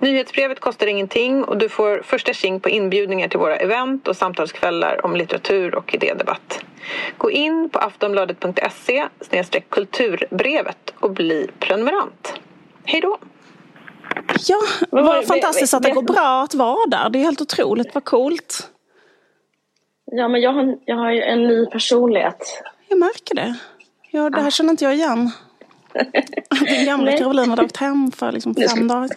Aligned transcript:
Nyhetsbrevet 0.00 0.60
kostar 0.60 0.86
ingenting 0.86 1.44
och 1.44 1.58
du 1.58 1.68
får 1.68 2.02
första 2.02 2.32
tjing 2.32 2.60
på 2.60 2.68
inbjudningar 2.68 3.28
till 3.28 3.38
våra 3.38 3.56
event 3.56 4.08
och 4.08 4.16
samtalskvällar 4.16 5.04
om 5.06 5.16
litteratur 5.16 5.74
och 5.74 5.94
idédebatt. 5.94 6.64
Gå 7.18 7.30
in 7.30 7.70
på 7.70 7.78
aftonbladet.se 7.78 9.08
kulturbrevet 9.68 10.94
och 11.00 11.10
bli 11.10 11.50
prenumerant. 11.58 12.34
Hej 12.84 13.00
då! 13.00 13.18
Ja, 14.46 14.60
vad 14.90 15.04
var, 15.04 15.22
fantastiskt 15.22 15.74
att 15.74 15.82
det 15.82 15.90
går 15.90 16.02
bra 16.02 16.42
att 16.42 16.54
vara 16.54 16.86
där. 16.86 17.10
Det 17.10 17.18
är 17.18 17.22
helt 17.22 17.40
otroligt, 17.40 17.94
vad 17.94 18.04
coolt. 18.04 18.70
Ja, 20.04 20.28
men 20.28 20.40
jag 20.40 20.52
har, 20.52 20.78
jag 20.84 20.96
har 20.96 21.10
ju 21.10 21.22
en 21.22 21.42
ny 21.42 21.66
personlighet. 21.66 22.62
Jag 22.88 22.98
märker 22.98 23.34
det. 23.34 23.54
Ja, 24.10 24.30
det 24.30 24.40
här 24.40 24.50
känner 24.50 24.70
inte 24.70 24.84
jag 24.84 24.94
igen. 24.94 25.30
Din 26.68 26.86
gamla 26.86 27.12
Caroline 27.12 27.50
hade 27.50 27.62
åkt 27.62 27.76
hem 27.76 28.12
för 28.12 28.32
liksom 28.32 28.54
fem 28.54 28.88
dagar. 28.88 29.10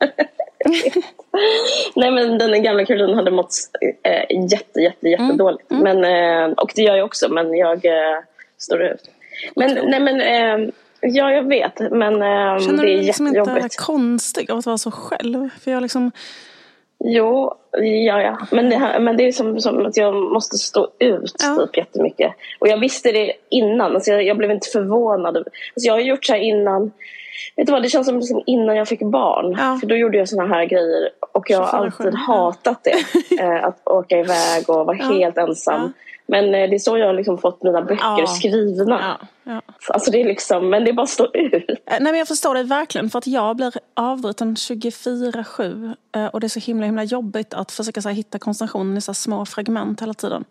Nej 1.96 2.10
men 2.10 2.38
den 2.38 2.62
gamla 2.62 2.84
Caroline 2.84 3.14
hade 3.14 3.30
mått 3.30 3.54
äh, 4.02 4.50
jätte, 4.50 4.80
jätte, 4.80 5.08
jättedåligt. 5.08 5.70
Mm. 5.70 5.86
Mm. 5.86 6.00
Men, 6.00 6.50
äh, 6.50 6.52
och 6.52 6.72
det 6.74 6.82
gör 6.82 6.96
jag 6.96 7.06
också 7.06 7.28
men 7.28 7.56
jag 7.56 7.84
äh, 7.84 8.18
står 8.58 8.82
ut. 8.82 9.10
Men 9.56 9.90
nej 9.90 10.00
men 10.00 10.20
äh, 10.20 10.68
ja 11.00 11.32
jag 11.32 11.48
vet 11.48 11.78
men 11.78 12.12
Känner 12.12 12.84
det 12.84 12.92
är 12.92 12.96
du 12.96 13.02
liksom 13.02 13.26
jättejobbigt. 13.26 13.64
inte 13.64 13.76
konstig 13.76 14.50
av 14.50 14.58
att 14.58 14.66
vara 14.66 14.78
så 14.78 14.90
själv? 14.90 15.48
För 15.60 15.70
jag 15.70 15.82
liksom 15.82 16.10
Jo, 17.04 17.54
ja, 18.06 18.22
ja. 18.22 18.46
Men, 18.50 18.70
det, 18.70 18.98
men 19.00 19.16
det 19.16 19.28
är 19.28 19.32
som, 19.32 19.60
som 19.60 19.86
att 19.86 19.96
jag 19.96 20.14
måste 20.14 20.58
stå 20.58 20.88
ut 20.98 21.34
ja. 21.38 21.66
typ 21.66 21.76
jättemycket. 21.76 22.32
Och 22.58 22.68
jag 22.68 22.80
visste 22.80 23.12
det 23.12 23.32
innan. 23.48 23.94
Alltså 23.94 24.10
jag, 24.10 24.22
jag 24.22 24.36
blev 24.36 24.50
inte 24.50 24.68
förvånad. 24.68 25.36
Alltså 25.36 25.50
jag 25.74 25.92
har 25.92 26.00
gjort 26.00 26.24
så 26.24 26.32
här 26.32 26.40
innan. 26.40 26.92
Vet 27.56 27.66
du 27.66 27.72
vad, 27.72 27.82
det 27.82 27.88
känns 27.88 28.06
som 28.06 28.16
liksom 28.16 28.42
innan 28.46 28.76
jag 28.76 28.88
fick 28.88 29.02
barn. 29.02 29.56
Ja. 29.58 29.78
För 29.80 29.86
då 29.86 29.96
gjorde 29.96 30.18
jag 30.18 30.28
såna 30.28 30.46
här 30.46 30.64
grejer. 30.64 31.10
Och 31.32 31.50
jag 31.50 31.58
har 31.58 31.78
alltid 31.78 32.14
hatat 32.14 32.84
det. 32.84 32.96
Eh, 33.40 33.64
att 33.64 33.82
åka 33.84 34.18
iväg 34.18 34.70
och 34.70 34.86
vara 34.86 34.96
ja. 34.96 35.04
helt 35.04 35.38
ensam. 35.38 35.92
Men 36.26 36.44
eh, 36.44 36.70
det 36.70 36.76
är 36.76 36.78
så 36.78 36.98
jag 36.98 37.06
har 37.06 37.14
liksom 37.14 37.38
fått 37.38 37.62
mina 37.62 37.82
böcker 37.82 38.18
ja. 38.18 38.26
skrivna. 38.26 39.16
Ja. 39.20 39.26
Ja. 39.52 39.62
Alltså 39.88 40.10
det 40.10 40.20
är 40.20 40.24
liksom, 40.24 40.70
men 40.70 40.84
det 40.84 40.90
är 40.90 40.92
bara 40.92 41.02
att 41.02 41.08
stå 41.08 41.26
ut. 41.34 41.70
Eh, 41.70 41.74
nej 41.86 42.00
men 42.00 42.18
jag 42.18 42.28
förstår 42.28 42.54
det 42.54 42.62
verkligen 42.62 43.10
för 43.10 43.18
att 43.18 43.26
jag 43.26 43.56
blir 43.56 43.74
avbruten 43.94 44.54
24-7 44.54 45.94
och 46.32 46.40
det 46.40 46.46
är 46.46 46.48
så 46.48 46.60
himla 46.60 46.86
himla 46.86 47.04
jobbigt 47.04 47.54
att 47.54 47.72
försöka 47.72 48.02
så 48.02 48.08
här, 48.08 48.16
hitta 48.16 48.38
koncentrationen 48.38 48.96
i 48.96 49.00
så 49.00 49.14
små 49.14 49.46
fragment 49.46 50.02
hela 50.02 50.14
tiden. 50.14 50.44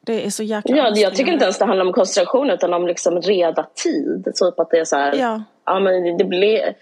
Det 0.00 0.26
är 0.26 0.30
så 0.30 0.42
jäkla 0.42 0.76
Ja, 0.76 0.92
jag 0.96 1.14
tycker 1.14 1.32
inte 1.32 1.44
ens 1.44 1.58
det 1.58 1.64
handlar 1.64 1.86
om 1.86 1.92
koncentration 1.92 2.50
utan 2.50 2.74
om 2.74 2.86
liksom 2.86 3.20
reda 3.20 3.66
tid. 3.74 4.24
Typ 4.24 4.60
att 4.60 4.70
det 4.70 4.78
är 4.78 4.84
så 4.84 4.96
här, 4.96 5.14
ja. 5.14 5.42
Ja 5.64 5.80
men 5.80 6.18
det 6.18 6.24
blir, 6.24 6.74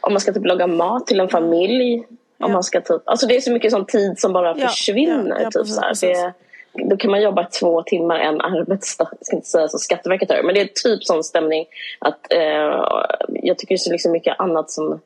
om 0.00 0.12
man 0.12 0.20
ska 0.20 0.32
typ 0.32 0.46
laga 0.46 0.66
mat 0.66 1.06
till 1.06 1.20
en 1.20 1.28
familj. 1.28 2.04
Ja. 2.38 2.46
Om 2.46 2.52
man 2.52 2.62
ska 2.62 2.80
typ, 2.80 3.02
alltså 3.04 3.26
det 3.26 3.36
är 3.36 3.40
så 3.40 3.52
mycket 3.52 3.72
sån 3.72 3.86
tid 3.86 4.18
som 4.18 4.32
bara 4.32 4.54
försvinner. 4.54 5.40
Ja, 5.42 5.50
typ 5.50 5.66
så. 5.66 6.06
Det, 6.06 6.32
då 6.72 6.96
kan 6.96 7.10
man 7.10 7.22
jobba 7.22 7.44
två 7.44 7.82
timmar 7.82 8.18
en 8.18 8.40
arbetsdag. 8.40 9.08
Jag 9.10 9.26
ska 9.26 9.36
inte 9.36 9.48
säga 9.48 9.68
så 9.68 9.78
Skatteverket 9.78 10.30
gör 10.30 10.42
men 10.42 10.54
det 10.54 10.60
är 10.60 10.68
typ 10.84 11.04
sån 11.04 11.24
stämning 11.24 11.66
att 11.98 12.32
eh, 12.32 12.84
jag 13.28 13.58
tycker 13.58 13.74
det 13.74 13.74
är 13.74 13.76
så 13.76 13.92
liksom 13.92 14.12
mycket 14.12 14.40
annat 14.40 14.70
som 14.70 15.00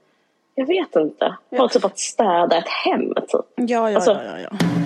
jag 0.54 0.66
vet 0.66 0.96
inte. 0.96 1.34
Bara 1.50 1.68
typ 1.68 1.84
att 1.84 1.98
städa 1.98 2.58
ett 2.58 2.68
hem. 2.68 3.14
Typ. 3.14 3.46
Ja, 3.56 3.90
ja, 3.90 3.96
alltså, 3.96 4.10
ja, 4.10 4.38
ja, 4.42 4.48
ja. 4.50 4.83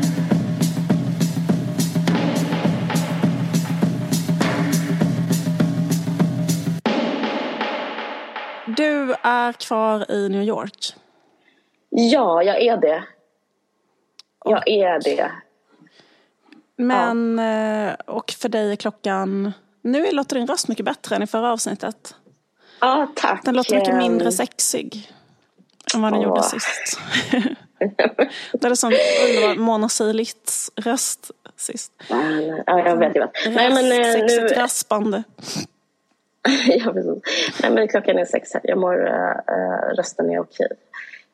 Är 9.48 9.52
kvar 9.52 10.10
i 10.10 10.28
New 10.28 10.42
York. 10.42 10.94
Ja, 11.90 12.42
jag 12.42 12.62
är 12.62 12.76
det. 12.76 13.04
Jag 14.44 14.58
och, 14.58 14.68
är 14.68 15.00
det. 15.00 15.32
Men, 16.76 17.38
ja. 17.38 17.88
Eh, 17.88 17.94
och 18.06 18.30
för 18.30 18.48
dig 18.48 18.72
är 18.72 18.76
klockan... 18.76 19.52
Nu 19.82 20.12
låter 20.12 20.36
din 20.36 20.46
röst 20.46 20.68
mycket 20.68 20.84
bättre 20.84 21.16
än 21.16 21.22
i 21.22 21.26
förra 21.26 21.52
avsnittet. 21.52 22.14
Ja, 22.80 23.12
tack. 23.16 23.44
Den 23.44 23.56
låter 23.56 23.78
mycket 23.78 23.94
mindre 23.94 24.32
sexig 24.32 25.12
än 25.94 26.02
vad 26.02 26.12
den 26.12 26.20
oh. 26.20 26.24
gjorde 26.24 26.42
sist. 26.42 27.00
det 28.52 28.68
är 28.68 28.74
som 28.74 28.92
underbar 28.92 29.62
Mona 29.62 29.88
Seilitz 29.88 30.70
röst 30.76 31.30
sist. 31.56 31.92
Ja, 32.08 32.22
jag 32.66 32.96
vet. 32.96 33.14
Jag 33.14 33.22
vet. 33.22 33.54
Nej, 33.54 33.74
men, 33.74 33.92
eh, 33.92 34.12
sexigt 34.12 34.42
nu... 34.42 34.62
raspande. 34.62 35.22
ja, 36.68 36.92
precis. 36.92 37.22
Nej, 37.62 37.72
men 37.72 37.88
klockan 37.88 38.18
är 38.18 38.24
sex 38.24 38.54
här. 38.54 38.62
Jag 38.64 38.78
mår, 38.78 39.06
äh, 39.06 39.96
rösten 39.96 40.30
är 40.30 40.40
okej. 40.40 40.68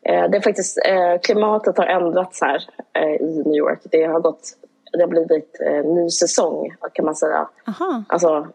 Äh, 0.02 0.30
det 0.30 0.36
är 0.36 0.40
faktiskt, 0.40 0.78
äh, 0.86 1.20
klimatet 1.22 1.78
har 1.78 1.86
ändrats 1.86 2.40
här 2.40 2.62
äh, 2.92 3.14
i 3.14 3.42
New 3.46 3.56
York. 3.56 3.80
Det 3.90 4.04
har, 4.04 4.20
gått, 4.20 4.42
det 4.92 5.00
har 5.00 5.08
blivit 5.08 5.60
äh, 5.60 5.84
ny 5.84 6.10
säsong 6.10 6.76
kan 6.92 7.04
man 7.04 7.14
säga. 7.14 7.48
Aha. 7.66 8.04
Alltså, 8.08 8.48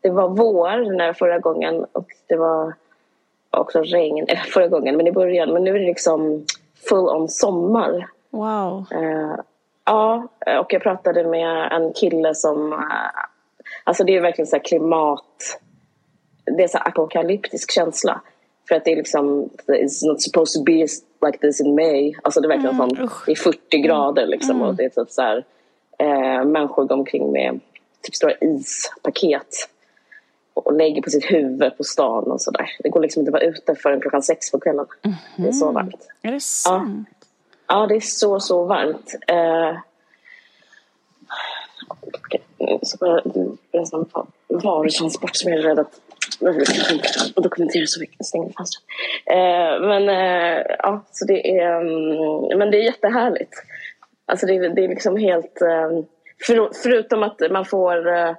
det 0.00 0.10
var 0.10 0.28
vår 0.28 0.96
när 0.96 1.12
förra 1.12 1.38
gången 1.38 1.84
och 1.92 2.06
det 2.26 2.36
var 2.36 2.74
också 3.50 3.82
regn, 3.82 4.26
förra 4.54 4.68
gången, 4.68 4.96
men 4.96 5.06
i 5.06 5.12
början. 5.12 5.52
Men 5.52 5.64
nu 5.64 5.70
är 5.74 5.78
det 5.78 5.86
liksom 5.86 6.44
full 6.88 7.08
on 7.08 7.28
sommar. 7.28 8.06
Wow. 8.30 8.86
ja, 9.84 10.28
och 10.60 10.72
jag 10.72 10.82
pratade 10.82 11.24
med 11.24 11.72
en 11.72 11.92
kille 11.92 12.34
som 12.34 12.84
Alltså 13.84 14.04
det 14.04 14.16
är 14.16 14.20
verkligen 14.20 14.46
så 14.46 14.60
klimat 14.60 15.60
det 16.56 16.62
är 16.62 16.68
så 16.68 16.78
apokalyptisk 16.78 17.70
känsla. 17.70 18.20
För 18.68 18.74
att 18.74 18.84
det 18.84 18.92
är 18.92 18.96
liksom, 18.96 19.50
it's 19.66 20.06
not 20.06 20.22
supposed 20.22 20.60
to 20.60 20.64
be 20.64 20.86
like 21.26 21.38
this 21.40 21.60
in 21.60 21.74
May. 21.74 22.14
Alltså 22.22 22.40
det 22.40 22.46
är 22.46 22.48
verkligen 22.48 22.74
mm, 22.74 22.96
sån, 22.96 23.08
det 23.26 23.32
är 23.32 23.36
40 23.36 23.78
grader 23.78 24.26
liksom 24.26 24.56
mm. 24.56 24.68
och 24.68 24.74
det 24.74 24.84
är 24.84 24.88
typ 24.88 25.10
så 25.10 25.22
här, 25.22 25.44
eh, 25.98 26.44
människor 26.44 26.84
går 26.84 26.96
omkring 26.96 27.32
med 27.32 27.60
typ 28.02 28.14
stora 28.14 28.32
ispaket 28.40 29.68
och 30.54 30.72
lägger 30.72 31.02
på 31.02 31.10
sitt 31.10 31.24
huvud 31.24 31.76
på 31.76 31.84
stan 31.84 32.24
och 32.24 32.40
sådär. 32.40 32.70
Det 32.78 32.88
går 32.88 33.00
liksom 33.00 33.20
inte 33.20 33.30
att 33.30 33.32
vara 33.32 33.42
ute 33.42 33.74
förrän 33.74 34.00
klockan 34.00 34.22
sex 34.22 34.50
på 34.50 34.60
kvällen. 34.60 34.86
Mm. 35.02 35.16
Det 35.36 35.48
är 35.48 35.52
så 35.52 35.72
varmt. 35.72 36.08
Är 36.22 36.32
det 36.32 36.40
sant? 36.40 37.08
Ja, 37.66 37.80
ja 37.80 37.86
det 37.86 37.96
är 37.96 38.00
så, 38.00 38.40
så 38.40 38.64
varmt. 38.64 39.14
Eh, 39.26 39.78
varutransport 44.48 45.36
som 45.36 45.52
jag 45.52 45.60
är 45.60 45.62
rädd 45.62 45.78
att 45.78 46.00
och 47.36 47.42
dokumentera 47.42 47.86
så 47.86 48.00
mycket. 48.00 48.26
Stängde 48.26 48.52
fönstret. 48.56 48.84
Eh, 49.26 49.88
men 49.88 50.08
eh, 50.08 50.62
ja, 50.78 51.04
så 51.10 51.24
det 51.24 51.58
är, 51.58 51.80
um, 51.80 52.58
men 52.58 52.70
det 52.70 52.78
är 52.78 52.82
jättehärligt. 52.82 53.52
Alltså 54.26 54.46
det, 54.46 54.68
det 54.68 54.84
är 54.84 54.88
liksom 54.88 55.16
helt, 55.16 55.62
um, 55.62 56.06
för, 56.46 56.70
förutom 56.82 57.22
att 57.22 57.40
man 57.50 57.64
får 57.64 58.08
uh, 58.08 58.34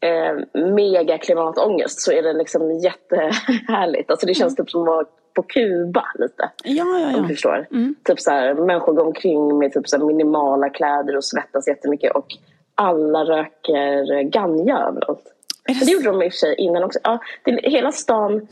eh, 0.00 0.62
mega 0.74 1.18
klimatångest 1.18 2.00
så 2.00 2.12
är 2.12 2.22
det 2.22 2.32
liksom 2.32 2.72
jättehärligt. 2.72 4.10
Alltså 4.10 4.26
det 4.26 4.34
känns 4.34 4.56
typ 4.56 4.70
som 4.70 4.82
att 4.82 4.86
vara 4.86 5.06
på 5.34 5.42
Kuba 5.42 6.04
lite. 6.14 6.50
Ja, 6.64 6.84
ja, 6.84 7.10
ja. 7.10 7.16
Om 7.16 7.22
du 7.22 7.34
förstår. 7.34 7.66
Mm. 7.70 7.94
Typ 8.04 8.20
så 8.20 8.30
här, 8.30 8.54
människor 8.54 8.92
går 8.92 9.06
omkring 9.06 9.58
med 9.58 9.72
typ 9.72 9.88
så 9.88 10.06
minimala 10.06 10.68
kläder 10.68 11.16
och 11.16 11.24
svettas 11.24 11.68
jättemycket 11.68 12.12
och 12.12 12.26
alla 12.74 13.24
röker 13.24 14.22
ganja 14.22 14.78
överallt. 14.78 15.34
Det 15.68 15.90
gjorde 15.90 16.04
de 16.04 16.22
i 16.22 16.28
och 16.28 16.32
för 16.32 16.38
sig 16.38 16.54
innan 16.54 16.82
också. 16.82 16.98
Ja, 17.02 17.18
det, 17.44 17.60
hela 17.62 17.92
stan 17.92 18.48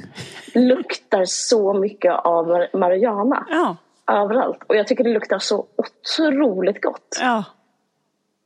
luktar 0.55 1.25
så 1.25 1.73
mycket 1.75 2.15
av 2.15 2.67
marijuana. 2.73 3.47
Ja. 3.51 3.77
Överallt. 4.07 4.59
Och 4.67 4.77
jag 4.77 4.87
tycker 4.87 5.05
det 5.05 5.11
luktar 5.11 5.39
så 5.39 5.67
otroligt 5.77 6.83
gott. 6.83 7.19
Ja. 7.21 7.45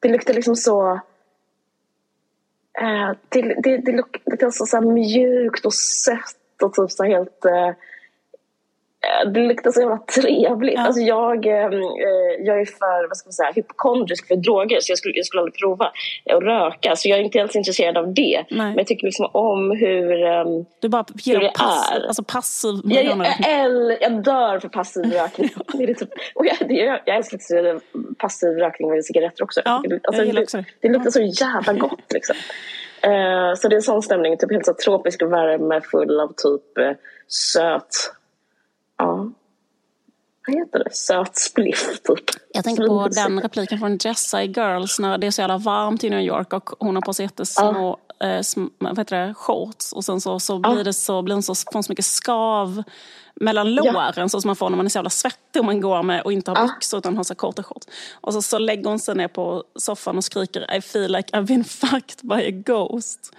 Det 0.00 0.08
luktar 0.08 0.34
liksom 0.34 0.56
så... 0.56 0.92
Eh, 2.80 3.10
det, 3.28 3.42
det, 3.62 3.76
det 3.76 3.92
luktar 3.92 4.50
så, 4.50 4.66
så 4.66 4.80
mjukt 4.80 5.66
och 5.66 5.74
sött 5.74 6.62
och 6.62 6.74
typ 6.74 6.90
så 6.90 7.04
helt... 7.04 7.44
Eh, 7.44 7.70
Eh, 7.70 7.74
det 9.26 9.40
luktar 9.40 9.70
så 9.70 9.80
jävla 9.80 9.98
trevligt. 9.98 10.74
Ja. 10.74 10.86
Alltså 10.86 11.00
jag, 11.00 11.46
ehm, 11.46 11.72
eh, 11.72 12.46
jag 12.46 12.60
är 12.60 12.64
för 12.64 13.08
vad 13.08 13.16
ska 13.16 13.26
man 13.26 13.32
säga, 13.32 13.52
hypokondrisk 13.54 14.28
för 14.28 14.36
droger 14.36 14.80
så 14.80 14.90
jag 14.90 14.98
skulle, 14.98 15.14
jag 15.16 15.26
skulle 15.26 15.40
aldrig 15.40 15.54
prova 15.54 15.92
att 16.34 16.42
röka. 16.42 16.96
Så 16.96 17.08
jag 17.08 17.18
är 17.18 17.22
inte 17.22 17.42
alls 17.42 17.56
intresserad 17.56 17.96
av 17.96 18.14
det. 18.14 18.44
Nej. 18.50 18.66
Men 18.66 18.76
jag 18.76 18.86
tycker 18.86 19.04
liksom 19.06 19.30
om 19.32 19.70
hur, 19.70 20.22
um, 20.24 20.66
du 20.80 20.88
bara 20.88 21.04
hur 21.26 21.40
det 21.40 21.52
pass, 21.54 21.92
är. 21.92 22.06
Alltså 22.06 22.22
passiv 22.22 22.74
jag, 22.84 23.04
jag, 23.04 23.26
jag, 23.40 24.02
jag 24.02 24.24
dör 24.24 24.58
för 24.58 24.68
passiv 24.68 25.04
rökning. 25.12 25.50
det 25.72 25.84
är 25.84 25.94
typ, 25.94 26.10
och 26.34 26.46
jag, 26.46 26.68
det, 26.68 26.74
jag, 26.74 27.00
jag 27.04 27.16
älskar 27.16 27.80
passiv 28.18 28.48
rökning 28.48 28.90
med 28.90 29.04
cigaretter 29.04 29.44
också. 29.44 29.60
Ja, 29.64 29.82
alltså, 30.02 30.24
gillar 30.24 30.42
också 30.42 30.56
det. 30.56 30.64
Det 30.80 30.88
luktar 30.88 31.10
så 31.10 31.20
jävla 31.20 31.72
gott 31.72 32.12
liksom. 32.12 32.36
Eh, 33.02 33.54
så 33.56 33.68
det 33.68 33.76
är 33.76 33.80
sån 33.80 34.02
stämning, 34.02 34.36
typ 34.36 34.52
helt 34.52 34.66
så 34.66 34.74
tropisk 34.74 35.22
värme 35.22 35.80
full 35.80 36.20
av 36.20 36.28
typ 36.28 36.78
eh, 36.78 36.92
söt, 37.28 37.88
ja, 39.00 39.30
vad 40.46 40.56
heter 40.56 40.78
det, 40.78 40.94
söt 40.94 41.36
spliff 41.36 42.00
typ. 42.02 42.24
Jag 42.52 42.64
tänker 42.64 42.86
på 42.86 43.08
den 43.08 43.40
repliken 43.40 43.78
från 43.78 43.98
Jessa 44.04 44.42
i 44.42 44.46
Girls 44.46 44.98
när 44.98 45.18
det 45.18 45.26
är 45.26 45.30
så 45.30 45.40
jävla 45.40 45.58
varmt 45.58 46.04
i 46.04 46.10
New 46.10 46.20
York 46.20 46.52
och 46.52 46.70
hon 46.78 46.94
har 46.94 47.02
på 47.02 47.14
sig 47.14 47.24
jättesmå 47.24 47.98
eh, 48.20 48.40
sm, 48.40 48.66
vad 48.78 48.98
heter 48.98 49.26
det, 49.26 49.34
shorts 49.34 49.92
och 49.92 50.04
sen 50.04 50.20
så, 50.20 50.40
så 50.40 50.58
blir 50.58 50.84
det 50.84 50.92
så, 50.92 51.22
blir 51.22 51.34
hon 51.34 51.42
så, 51.42 51.54
får 51.54 51.72
hon 51.72 51.82
så 51.82 51.92
mycket 51.92 52.04
skav 52.04 52.82
mellan 53.34 53.74
låren 53.74 54.12
ja. 54.16 54.28
så 54.28 54.40
som 54.40 54.48
man 54.48 54.56
får 54.56 54.70
när 54.70 54.76
man 54.76 54.86
är 54.86 54.90
så 54.90 54.98
jävla 54.98 55.10
svettig 55.10 55.60
och 55.60 55.66
man 55.66 55.80
går 55.80 56.02
med 56.02 56.22
och 56.22 56.32
inte 56.32 56.50
har 56.50 56.66
byxor 56.66 56.98
utan 56.98 57.16
har 57.16 57.24
så 57.24 57.34
korta 57.34 57.62
shorts. 57.62 57.86
Och 58.12 58.32
så, 58.32 58.42
så 58.42 58.58
lägger 58.58 58.88
hon 58.88 58.98
sig 58.98 59.14
ner 59.14 59.28
på 59.28 59.64
soffan 59.76 60.16
och 60.16 60.24
skriker 60.24 60.76
I 60.76 60.80
feel 60.80 61.12
like 61.12 61.36
I've 61.36 61.46
been 61.46 61.64
fucked 61.80 62.20
by 62.22 62.48
a 62.48 62.50
ghost. 62.50 63.32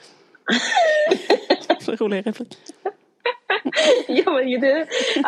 Rolig 1.99 2.27
replik. 2.27 2.57
ja 4.07 4.31
men 4.31 4.61
det, 4.61 4.87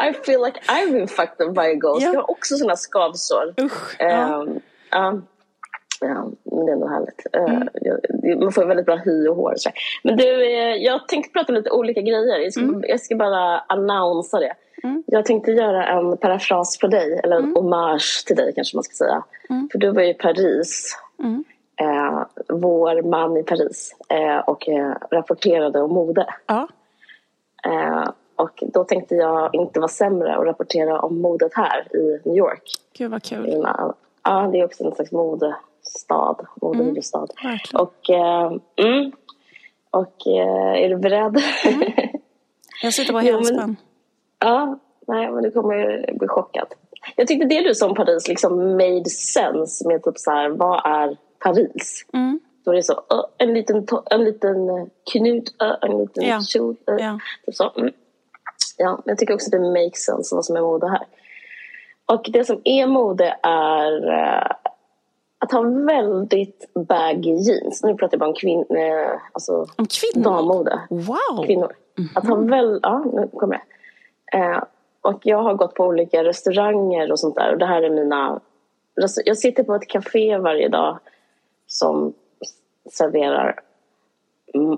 I 0.09 0.13
feel 0.25 0.41
like 0.45 0.59
I've 0.67 0.91
been 0.91 1.07
fucked 1.07 1.53
by 1.53 1.61
a 1.61 1.73
ghost. 1.73 2.01
Ja. 2.01 2.13
Jag 2.13 2.19
har 2.21 2.31
också 2.31 2.55
sådana 2.55 2.75
skavsår. 2.75 3.53
Usch, 3.57 3.95
ja. 3.99 4.45
Um, 4.95 5.25
Ja, 6.03 6.31
men 6.43 6.65
det 6.65 6.71
är 6.71 6.73
ändå 6.73 6.87
härligt. 6.87 7.27
Eh, 7.33 7.55
mm. 8.23 8.39
Man 8.39 8.51
får 8.51 8.65
väldigt 8.65 8.85
bra 8.85 8.95
hy 8.95 9.27
och 9.27 9.35
hår. 9.35 9.53
Så. 9.57 9.69
Men 10.03 10.17
du, 10.17 10.45
eh, 10.45 10.75
jag 10.75 11.07
tänkte 11.07 11.33
prata 11.33 11.51
om 11.51 11.55
lite 11.55 11.69
olika 11.69 12.01
grejer. 12.01 12.39
Jag 12.39 12.53
ska, 12.53 12.61
mm. 12.61 12.83
jag 12.87 12.99
ska 12.99 13.15
bara 13.15 13.59
annonsera 13.59 14.39
det. 14.39 14.53
Mm. 14.83 15.03
Jag 15.07 15.25
tänkte 15.25 15.51
göra 15.51 15.87
en 15.87 16.17
parafras 16.17 16.79
på 16.79 16.87
dig, 16.87 17.19
eller 17.23 17.35
en 17.35 17.43
mm. 17.43 17.55
hommage 17.55 18.23
till 18.27 18.35
dig 18.35 18.53
kanske 18.55 18.77
man 18.77 18.83
ska 18.83 18.93
säga. 18.93 19.23
Mm. 19.49 19.69
För 19.71 19.79
du 19.79 19.91
var 19.91 20.01
i 20.01 20.13
Paris, 20.13 20.97
eh, 21.81 22.23
vår 22.49 23.01
man 23.09 23.37
i 23.37 23.43
Paris, 23.43 23.95
och 24.45 24.69
rapporterade 25.11 25.81
om 25.81 25.93
mode. 25.93 26.25
Ja. 26.47 26.67
Eh, 27.65 28.09
och 28.35 28.63
då 28.73 28.83
tänkte 28.83 29.15
jag 29.15 29.55
inte 29.55 29.79
vara 29.79 29.87
sämre 29.87 30.37
och 30.37 30.45
rapportera 30.45 30.99
om 30.99 31.21
modet 31.21 31.51
här 31.55 31.95
i 31.95 32.19
New 32.25 32.37
York. 32.37 32.63
Gud 32.97 33.11
vad 33.11 33.23
kul. 33.23 33.65
Ja, 34.23 34.49
det 34.51 34.59
är 34.59 34.65
också 34.65 34.83
en 34.83 34.95
slags 34.95 35.11
mode 35.11 35.55
stad, 35.81 36.47
modehuvudstad. 36.61 37.27
Mm, 37.43 37.57
och, 37.73 38.09
eh, 38.09 38.57
mm, 38.75 39.11
och 39.89 40.27
eh, 40.27 40.83
är 40.83 40.89
du 40.89 40.97
beredd? 40.97 41.41
Mm. 41.65 41.93
Jag 42.83 42.93
sitter 42.93 43.13
på 43.13 43.19
helspänn. 43.29 43.75
ja, 44.39 44.79
nej 45.07 45.31
men 45.31 45.43
du 45.43 45.51
kommer 45.51 46.11
bli 46.19 46.27
chockad. 46.27 46.67
Jag 47.15 47.27
tyckte 47.27 47.45
det 47.45 47.61
du 47.61 47.75
sa 47.75 47.89
om 47.89 47.95
Paris 47.95 48.27
liksom 48.27 48.71
made 48.71 49.09
sense 49.09 49.87
med 49.87 50.03
typ 50.03 50.17
så 50.17 50.31
här, 50.31 50.49
vad 50.49 50.85
är 50.85 51.17
Paris? 51.39 52.05
Mm. 52.13 52.39
Då 52.65 52.71
är 52.71 52.75
det 52.75 52.83
så, 52.83 53.03
en 53.37 53.53
liten, 53.53 53.87
en 54.11 54.23
liten 54.23 54.89
knut, 55.11 55.55
uh, 55.63 55.75
en 55.81 55.97
liten 55.97 56.23
ja. 56.23 56.41
kjol. 56.41 56.75
Ja. 56.85 57.19
Så. 57.51 57.71
Mm. 57.75 57.93
Ja, 58.77 59.01
jag 59.05 59.17
tycker 59.17 59.33
också 59.33 59.47
att 59.47 59.61
det 59.61 59.83
makes 59.83 60.05
sense 60.05 60.35
vad 60.35 60.45
som 60.45 60.55
är 60.55 60.61
mode 60.61 60.89
här. 60.89 61.05
Och 62.05 62.29
det 62.33 62.45
som 62.45 62.61
är 62.63 62.87
mode 62.87 63.37
är 63.43 64.17
att 65.43 65.51
ha 65.51 65.61
väldigt 65.61 66.71
baggy 66.73 67.31
jeans. 67.31 67.83
Nu 67.83 67.95
pratar 67.95 68.13
jag 68.15 68.19
bara 68.19 68.29
om, 68.29 68.35
kvin 68.35 68.65
eh, 68.69 69.21
alltså 69.31 69.67
om 69.75 69.85
kvinnor? 69.85 70.23
Dammode. 70.23 70.81
Wow! 70.89 71.45
Kvinnor. 71.45 71.73
Mm 71.97 72.09
-hmm. 72.09 72.17
Att 72.17 72.27
ha 72.27 72.35
väl, 72.35 72.79
ja, 72.83 73.05
nu 73.13 73.29
kommer 73.33 73.61
jag. 74.31 74.41
Eh, 74.41 74.63
och 75.01 75.19
jag 75.23 75.43
har 75.43 75.53
gått 75.53 75.75
på 75.75 75.85
olika 75.85 76.23
restauranger 76.23 77.11
och 77.11 77.19
sånt 77.19 77.35
där. 77.35 77.51
Och 77.51 77.57
det 77.57 77.65
här 77.65 77.81
är 77.81 77.89
mina... 77.89 78.39
Jag 79.25 79.37
sitter 79.37 79.63
på 79.63 79.75
ett 79.75 79.87
café 79.87 80.37
varje 80.37 80.69
dag 80.69 80.99
som 81.67 82.13
serverar 82.91 83.59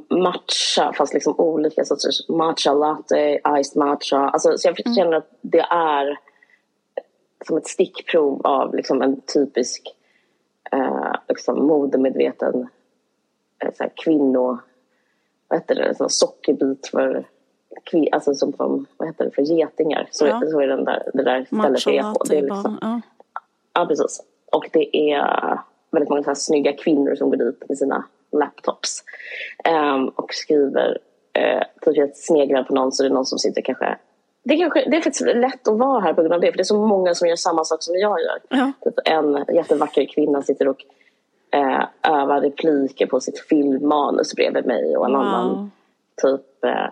matcha, 0.09 0.93
fast 0.93 1.13
liksom 1.13 1.35
olika 1.37 1.85
sorters 1.85 2.29
matcha 2.29 2.73
latte, 2.73 3.39
iced 3.59 3.77
matcha. 3.77 4.17
Alltså, 4.17 4.57
så 4.57 4.67
jag 4.67 4.79
mm. 4.85 4.95
känner 4.95 5.17
att 5.17 5.29
det 5.41 5.65
är 5.69 6.19
som 7.45 7.57
ett 7.57 7.67
stickprov 7.67 8.41
av 8.43 8.75
liksom 8.75 9.01
en 9.01 9.21
typisk 9.21 9.95
eh, 10.71 11.15
liksom 11.27 11.67
modemedveten 11.67 12.69
eh, 13.63 13.73
så 13.73 13.83
här, 13.83 13.91
kvinno... 13.95 14.57
Vad 15.47 15.59
heter 15.59 15.75
det? 15.75 15.95
En 15.99 16.09
sockerbit 16.09 16.87
för 16.87 17.25
alltså 18.11 18.33
som 18.33 18.53
från, 18.53 18.85
vad 18.97 19.07
heter 19.07 19.25
det, 19.25 19.31
för 19.31 19.41
getingar. 19.41 20.07
Så, 20.11 20.27
ja. 20.27 20.41
så 20.51 20.61
är 20.61 20.67
den 20.67 20.83
där, 20.83 21.03
det 21.13 21.23
där 21.23 21.45
stället 21.45 21.87
är 21.87 22.13
på. 22.13 22.23
Det 22.23 22.37
är 22.37 22.41
liksom, 22.41 22.77
ja. 22.81 23.01
ja, 23.73 23.85
precis. 23.85 24.23
Och 24.51 24.69
det 24.73 24.97
är 25.11 25.59
väldigt 25.95 26.09
många 26.09 26.23
så 26.23 26.29
här 26.29 26.35
snygga 26.35 26.73
kvinnor 26.73 27.15
som 27.15 27.29
går 27.29 27.37
dit 27.37 27.63
med 27.69 27.77
sina 27.77 28.05
laptops 28.31 29.03
um, 29.69 30.07
och 30.07 30.33
skriver, 30.33 30.97
uh, 31.39 31.93
typ 31.93 32.11
sneglar 32.15 32.63
på 32.63 32.73
någon 32.73 32.91
så 32.91 33.03
det 33.03 33.09
är 33.09 33.13
någon 33.13 33.25
som 33.25 33.39
sitter 33.39 33.61
kanske 33.61 33.97
det, 34.45 34.57
kanske, 34.57 34.89
det 34.89 34.97
är 34.97 35.01
faktiskt 35.01 35.35
lätt 35.35 35.67
att 35.67 35.77
vara 35.77 35.99
här 35.99 36.13
på 36.13 36.21
grund 36.21 36.33
av 36.33 36.41
det. 36.41 36.51
För 36.51 36.57
det 36.57 36.61
är 36.61 36.63
så 36.63 36.85
många 36.85 37.15
som 37.15 37.27
gör 37.27 37.35
samma 37.35 37.63
sak 37.63 37.83
som 37.83 37.95
jag 37.95 38.21
gör. 38.21 38.39
Ja. 38.49 38.71
Typ 38.83 38.93
en 39.05 39.45
jättevacker 39.55 40.05
kvinna 40.05 40.41
sitter 40.41 40.67
och 40.67 40.85
eh, 41.51 41.83
övar 42.03 42.41
repliker 42.41 43.05
på 43.05 43.19
sitt 43.19 43.39
filmmanus 43.39 44.35
bredvid 44.35 44.65
mig. 44.65 44.97
Och 44.97 45.05
en 45.05 45.11
wow. 45.11 45.21
annan 45.21 45.71
typ 46.21 46.63
eh, 46.63 46.89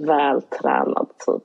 vältränad 0.00 1.08
typ 1.26 1.42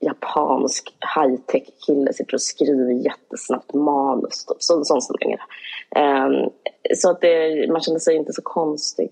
japansk 0.00 0.94
high-tech 1.16 1.62
kille 1.86 2.12
sitter 2.12 2.34
och 2.34 2.42
skriver 2.42 2.92
jättesnabbt 2.92 3.74
manus. 3.74 4.44
Typ. 4.44 4.62
Så, 4.62 4.84
sån 4.84 5.02
som 5.02 5.16
är 5.20 6.26
um, 6.26 6.50
Så 6.94 7.10
att 7.10 7.20
det, 7.20 7.70
man 7.72 7.80
känner 7.80 7.98
sig 7.98 8.16
inte 8.16 8.32
så 8.32 8.42
konstig. 8.42 9.10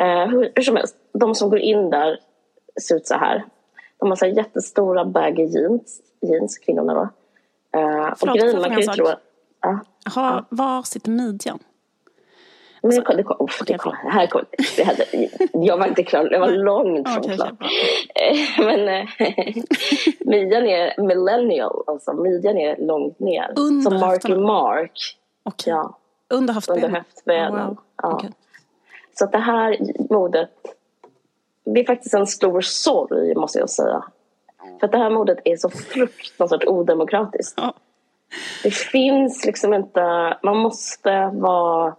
Uh, 0.00 0.30
hur, 0.30 0.52
hur 0.54 0.62
som 0.62 0.76
helst, 0.76 0.96
de 1.12 1.34
som 1.34 1.50
går 1.50 1.58
in 1.58 1.90
där 1.90 2.18
ser 2.82 2.96
ut 2.96 3.06
så 3.06 3.14
här. 3.14 3.44
De 3.98 4.08
har 4.08 4.16
så 4.16 4.26
jättestora 4.26 5.04
baggy 5.04 5.44
jeans, 5.44 6.00
jeans 6.20 6.58
kvinnorna 6.58 6.94
då. 6.94 7.02
Uh, 7.80 8.14
Förlåt, 8.16 8.34
och 8.34 8.40
grejen, 8.40 8.60
man 8.60 8.70
kan 8.70 8.80
ju 8.80 8.86
tro. 8.86 9.06
Uh, 9.06 9.12
uh. 10.16 10.40
Var 10.48 10.82
sitter 10.82 11.10
midjan? 11.10 11.58
Men 12.82 12.90
det, 12.90 13.02
kom, 13.02 13.16
det, 13.16 13.22
kom, 13.22 13.36
oh, 13.38 13.50
det, 13.66 13.78
kom, 13.78 13.92
här 13.92 14.26
kom, 14.26 14.44
det 14.76 14.84
hade, 14.84 15.04
jag 15.52 15.78
var 15.78 15.86
inte 15.86 16.02
klar, 16.02 16.28
jag 16.30 16.40
var 16.40 16.50
långt 16.50 17.08
från 17.08 17.18
okay, 17.18 17.36
klar. 17.36 17.56
Men 18.58 18.88
äh, 18.88 19.08
midjan 20.20 20.66
är 20.66 21.02
millennial, 21.02 21.82
alltså 21.86 22.12
midjan 22.12 22.56
är 22.56 22.76
långt 22.76 23.20
ner. 23.20 23.52
Under 23.56 23.90
Som 23.90 24.00
Marky 24.00 24.34
Mark. 24.34 25.16
Okay. 25.44 25.72
Ja. 25.72 25.98
Under 26.30 26.54
höftbenen? 26.54 26.84
Under 26.84 26.98
höftbenen. 26.98 27.54
Oh, 27.54 27.66
wow. 27.66 27.76
ja. 28.02 28.14
Okay. 28.14 28.30
Så 29.18 29.24
att 29.24 29.32
det 29.32 29.38
här 29.38 29.76
modet 30.10 30.50
det 31.64 31.80
är 31.80 31.84
faktiskt 31.84 32.14
en 32.14 32.26
stor 32.26 32.60
sorg 32.60 33.34
måste 33.34 33.58
jag 33.58 33.70
säga. 33.70 34.04
För 34.80 34.86
att 34.86 34.92
det 34.92 34.98
här 34.98 35.10
mordet 35.10 35.38
är 35.44 35.56
så 35.56 35.70
fruktansvärt 35.70 36.64
odemokratiskt. 36.64 37.54
Ja. 37.56 37.74
Det 38.62 38.70
finns 38.70 39.44
liksom 39.44 39.74
inte, 39.74 40.36
man 40.42 40.56
måste 40.56 41.30
vara, 41.34 41.94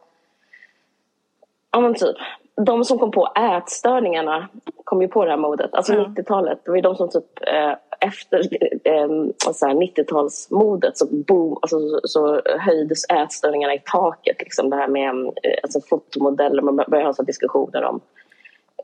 ja 1.74 1.80
men 1.80 1.94
typ, 1.94 2.16
de 2.56 2.86
som 2.86 3.00
kom 3.00 3.12
på 3.12 3.30
ätstörningarna 3.36 4.50
kom 4.84 5.02
ju 5.02 5.08
på 5.08 5.26
det 5.26 5.32
här 5.32 5.38
modet, 5.38 5.74
alltså 5.74 5.94
ja. 5.94 6.06
90-talet. 6.18 6.60
Det 6.66 6.72
var 6.72 6.76
ju 6.76 6.82
de 6.82 6.96
som 6.96 7.10
typ 7.10 7.26
eh, 7.48 7.74
efter 8.08 8.40
eh, 8.84 9.08
90-talsmodet 9.08 10.92
så, 10.94 11.06
boom, 11.12 11.58
alltså, 11.62 11.80
så, 11.80 12.00
så 12.04 12.42
höjdes 12.60 13.10
ätstörningarna 13.10 13.74
i 13.74 13.82
taket. 13.86 14.40
Liksom 14.40 14.70
det 14.70 14.76
här 14.76 14.88
med 14.88 15.10
eh, 15.26 15.32
alltså, 15.64 15.82
fotomodeller, 15.82 16.62
man 16.62 16.76
började 16.76 17.10
ha 17.10 17.14
så 17.14 17.24
diskussioner 17.24 17.84
om 17.84 18.02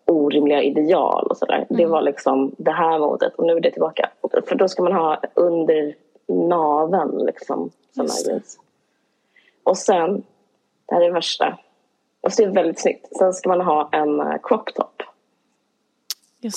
orimliga 0.05 0.63
ideal 0.63 1.27
och 1.27 1.37
sådär. 1.37 1.55
Mm. 1.55 1.65
Det 1.69 1.85
var 1.85 2.01
liksom 2.01 2.55
det 2.57 2.71
här 2.71 2.99
modet 2.99 3.35
och 3.35 3.45
nu 3.45 3.53
är 3.53 3.59
det 3.59 3.71
tillbaka. 3.71 4.09
För 4.47 4.55
då 4.55 4.67
ska 4.67 4.83
man 4.83 4.93
ha 4.93 5.21
under 5.33 5.95
naven 6.27 7.25
liksom 7.25 7.69
jeans. 7.93 8.59
Och 9.63 9.77
sen, 9.77 10.23
det 10.85 10.95
här 10.95 11.01
är 11.01 11.05
det 11.05 11.13
värsta. 11.13 11.57
Och 12.21 12.31
det 12.37 12.43
är 12.43 12.49
väldigt 12.49 12.79
snyggt. 12.79 13.17
Sen 13.17 13.33
ska 13.33 13.49
man 13.49 13.61
ha 13.61 13.89
en 13.91 14.19
uh, 14.19 14.35
crop 14.43 14.73
top. 14.73 15.03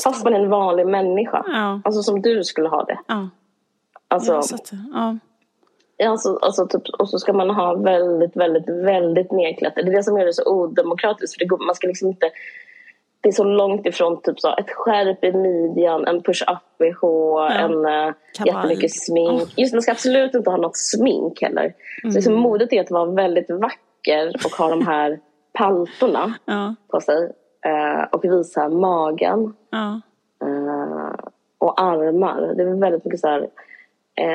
Fast 0.04 0.24
man 0.24 0.34
är 0.34 0.40
en 0.40 0.50
vanlig 0.50 0.86
människa. 0.86 1.44
Ja. 1.46 1.80
Alltså 1.84 2.02
som 2.02 2.22
du 2.22 2.44
skulle 2.44 2.68
ha 2.68 2.84
det. 2.84 2.98
Ja. 3.06 3.28
Alltså, 4.08 4.42
ja. 4.92 5.18
Alltså, 6.04 6.38
alltså 6.42 6.66
typ, 6.66 6.82
och 6.98 7.08
så 7.08 7.18
ska 7.18 7.32
man 7.32 7.50
ha 7.50 7.74
väldigt, 7.74 8.36
väldigt, 8.36 8.68
väldigt 8.68 9.32
nedklätt. 9.32 9.74
Det 9.74 9.80
är 9.80 9.96
det 9.96 10.02
som 10.02 10.18
gör 10.18 10.26
det 10.26 10.32
så 10.32 10.50
odemokratiskt. 10.50 11.34
För 11.34 11.38
det 11.38 11.48
går, 11.48 11.66
man 11.66 11.74
ska 11.74 11.86
liksom 11.86 12.08
inte 12.08 12.30
det 13.22 13.28
är 13.28 13.32
så 13.32 13.44
långt 13.44 13.86
ifrån 13.86 14.22
typ 14.22 14.40
så, 14.40 14.56
ett 14.56 14.70
skärp 14.70 15.24
i 15.24 15.32
midjan, 15.32 16.06
en 16.06 16.22
push-up-bh, 16.22 16.98
ja. 17.02 17.50
en 17.50 17.86
uh, 17.86 18.14
jättemycket 18.46 18.94
smink. 18.94 19.42
Oh. 19.42 19.48
Just 19.56 19.74
man 19.74 19.82
ska 19.82 19.92
absolut 19.92 20.34
inte 20.34 20.50
ha 20.50 20.56
något 20.56 20.76
smink 20.76 21.42
heller. 21.42 21.62
Mm. 22.02 22.12
Så 22.12 22.18
liksom, 22.18 22.34
modet 22.34 22.72
är 22.72 22.80
att 22.80 22.90
vara 22.90 23.10
väldigt 23.10 23.50
vacker 23.50 24.32
och 24.44 24.50
ha 24.50 24.70
de 24.70 24.86
här 24.86 25.20
paltorna 25.52 26.34
ja. 26.44 26.74
på 26.88 27.00
sig. 27.00 27.32
Uh, 27.66 28.04
och 28.12 28.24
visa 28.24 28.68
magen. 28.68 29.54
Ja. 29.70 30.00
Uh, 30.44 31.14
och 31.58 31.80
armar. 31.80 32.54
Det 32.56 32.62
är 32.62 32.80
väldigt 32.80 33.04
mycket 33.04 33.20
så 33.20 33.28
här, 33.28 33.48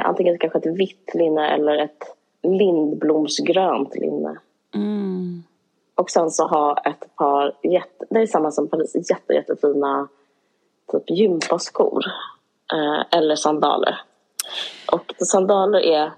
antingen 0.03 0.37
kanske 0.37 0.59
ett 0.59 0.79
vitt 0.79 1.11
linne 1.13 1.47
eller 1.47 1.77
ett 1.77 2.03
lindblomsgrönt 2.43 3.95
linne. 3.95 4.37
Mm. 4.75 5.43
och 5.95 6.09
sen 6.09 6.31
så 6.31 6.47
ha 6.47 6.77
ett 6.77 7.15
par, 7.15 7.53
jätte, 7.63 8.05
det 8.09 8.19
är 8.19 8.25
samma 8.25 8.51
som 8.51 8.67
Paris, 8.67 9.09
jätte, 9.09 9.33
jättefina 9.33 10.07
typ 10.91 11.09
gympaskor. 11.09 12.03
Eh, 12.73 13.17
eller 13.17 13.35
sandaler. 13.35 14.01
Och 14.91 15.13
sandaler 15.17 15.79
är 15.79 16.11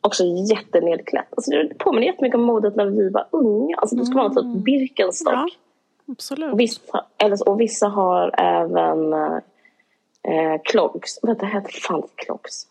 också 0.00 0.24
jättenedklätt. 0.24 1.26
Alltså 1.36 1.50
det 1.50 1.78
påminner 1.78 2.06
jättemycket 2.06 2.38
om 2.38 2.44
modet 2.44 2.76
när 2.76 2.86
vi 2.86 3.10
var 3.10 3.26
unga. 3.30 3.76
Alltså 3.76 3.96
det 3.96 4.06
ska 4.06 4.14
vara 4.14 4.28
typ 4.28 4.38
mm. 4.38 4.62
Birkenstock. 4.62 5.32
Ja, 5.32 5.48
absolut. 6.12 6.52
Och 6.52 6.60
vissa, 6.60 7.04
eller, 7.18 7.48
och 7.48 7.60
vissa 7.60 7.88
har 7.88 8.34
även 8.40 9.12
eh, 9.12 10.60
clogs. 10.64 11.18
Vad 11.22 11.44
heter 11.44 11.80
fan 11.80 12.02
clogs? 12.14 12.66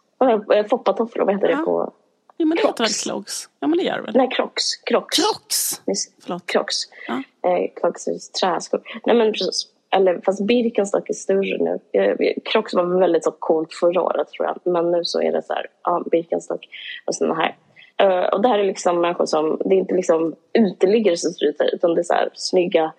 Eh, 0.53 0.65
foppatofflor, 0.65 1.25
vad 1.25 1.35
heter 1.35 1.49
ja. 1.49 1.57
det 1.57 1.63
på 1.63 1.93
Ja, 2.37 2.45
men 2.45 2.55
det 2.55 2.67
heter 2.67 2.83
väl 2.83 2.93
clogs? 2.93 3.49
Ja, 3.59 3.67
men 3.67 3.77
det 3.77 3.83
gör 3.83 3.97
det 3.97 4.01
väl? 4.01 4.15
Nej, 4.15 4.29
crocs. 4.31 4.75
Crocs. 4.75 5.17
Crocs? 5.17 5.81
Förlåt. 6.23 6.45
Crocs. 6.45 6.75
Ja. 7.07 7.13
Eh, 7.49 7.71
crocs 7.81 8.05
träskor. 8.41 8.81
Nej, 9.05 9.15
men 9.15 9.31
precis. 9.31 9.67
Eller 9.97 10.21
fast 10.25 10.41
Birkenstock 10.41 11.09
är 11.09 11.13
större 11.13 11.57
nu. 11.57 11.79
Crocs 12.45 12.73
var 12.73 12.99
väldigt 12.99 13.23
så 13.23 13.31
coolt 13.31 13.73
förra 13.73 14.01
året 14.01 14.27
tror 14.29 14.47
jag. 14.47 14.73
Men 14.73 14.91
nu 14.91 15.03
så 15.03 15.21
är 15.21 15.31
det 15.31 15.41
så 15.41 15.53
här, 15.53 15.65
ja, 15.83 16.03
Birkenstock 16.11 16.67
och 17.05 17.15
sådana 17.15 17.35
här. 17.35 17.55
Uh, 18.03 18.25
och 18.25 18.41
det 18.41 18.47
här 18.47 18.59
är 18.59 18.63
liksom 18.63 19.01
människor 19.01 19.25
som, 19.25 19.61
det 19.65 19.75
är 19.75 19.79
inte 19.79 19.95
liksom 19.95 20.35
uteliggare 20.53 21.17
som 21.17 21.31
ser 21.31 21.45
ut 21.45 21.55
här, 21.59 21.75
utan 21.75 21.95
det 21.95 22.01
är 22.01 22.03
så 22.03 22.13
här 22.13 22.29
snygga 22.33 22.93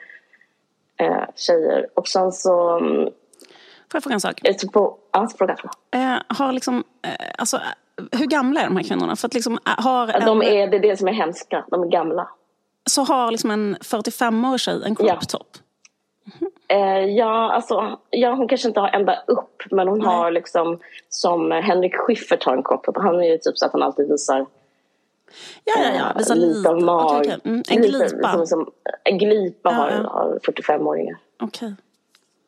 uh, 1.02 1.24
tjejer. 1.36 1.86
Och 1.94 2.08
sen 2.08 2.32
så... 2.32 2.78
Får 3.90 3.96
jag 3.96 4.02
fråga 4.02 4.14
en 4.14 4.20
sak? 4.20 4.40
På, 4.72 4.98
ja, 5.12 5.28
fråga. 5.38 5.56
Uh, 5.96 6.22
har 6.28 6.52
liksom, 6.52 6.84
alltså, 7.38 7.60
hur 8.12 8.26
gamla 8.26 8.60
är 8.60 8.64
de 8.64 8.76
här 8.76 8.84
kvinnorna? 8.84 9.16
För 9.16 9.26
att 9.26 9.34
liksom, 9.34 9.58
har 9.64 10.08
en, 10.08 10.26
de 10.26 10.42
är, 10.42 10.66
det 10.66 10.76
är 10.76 10.80
det 10.80 10.96
som 10.96 11.08
är 11.08 11.12
hemska, 11.12 11.64
de 11.70 11.82
är 11.82 11.88
gamla. 11.88 12.28
Så 12.90 13.02
har 13.02 13.30
liksom 13.30 13.50
en 13.50 13.76
45-årig 13.76 14.60
tjej 14.60 14.82
en 14.84 14.96
crop 14.96 15.28
top? 15.28 15.46
Ja. 16.40 16.48
Eh, 16.68 17.04
ja, 17.04 17.52
alltså, 17.52 17.98
ja, 18.10 18.34
hon 18.34 18.48
kanske 18.48 18.68
inte 18.68 18.80
har 18.80 18.88
ända 18.88 19.22
upp 19.26 19.62
men 19.70 19.88
hon 19.88 19.98
Nej. 19.98 20.08
har 20.08 20.30
liksom 20.30 20.78
som 21.08 21.50
Henrik 21.50 21.96
Schyffert 21.96 22.44
har 22.44 22.56
en 22.56 22.62
kropp. 22.62 22.86
Han 22.96 23.20
är 23.20 23.28
ju 23.28 23.38
typ 23.38 23.58
så 23.58 23.66
att 23.66 23.72
han 23.72 23.82
alltid 23.82 24.08
visar 24.08 24.46
Ja, 25.64 25.74
ja, 25.76 25.90
ja. 25.98 26.12
Visar 26.18 26.34
eh, 26.34 26.40
lite 26.40 26.68
av 26.68 26.82
mag. 26.82 27.04
Okay, 27.04 27.20
okay. 27.20 27.40
Mm. 27.44 27.62
En 27.70 27.76
glipa? 27.76 27.98
Lite, 27.98 28.16
liksom, 28.16 28.46
som, 28.46 28.70
en 29.04 29.18
glipa 29.18 29.70
ja, 29.70 29.76
har, 29.76 29.90
ja. 29.90 30.10
har 30.10 30.38
45-åringar. 30.38 31.16
Okej. 31.40 31.46
Okay. 31.66 31.74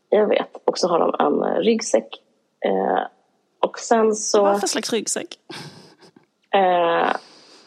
Jag 0.08 0.26
vet. 0.26 0.56
Och 0.64 0.78
så 0.78 0.88
har 0.88 0.98
de 0.98 1.14
en 1.18 1.52
uh, 1.52 1.60
ryggsäck. 1.60 2.22
Eh, 2.64 3.00
och 3.60 3.78
sen 3.78 4.14
så... 4.14 4.42
Vad 4.42 4.60
för 4.60 4.66
slags 4.66 4.92
ryggsäck? 4.92 5.38
Eh, 6.54 7.10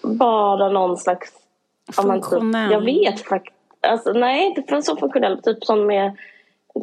bara 0.01 0.69
någon 0.69 0.97
slags... 0.97 1.33
Funktionell? 1.91 2.71
Jag 2.71 2.81
vet 2.81 3.19
faktiskt 3.19 3.57
Alltså, 3.87 4.11
nej, 4.11 4.45
inte 4.45 4.81
så 4.81 4.95
funktionell. 4.97 5.41
Typ 5.41 5.65
som 5.65 5.87
med, 5.87 6.17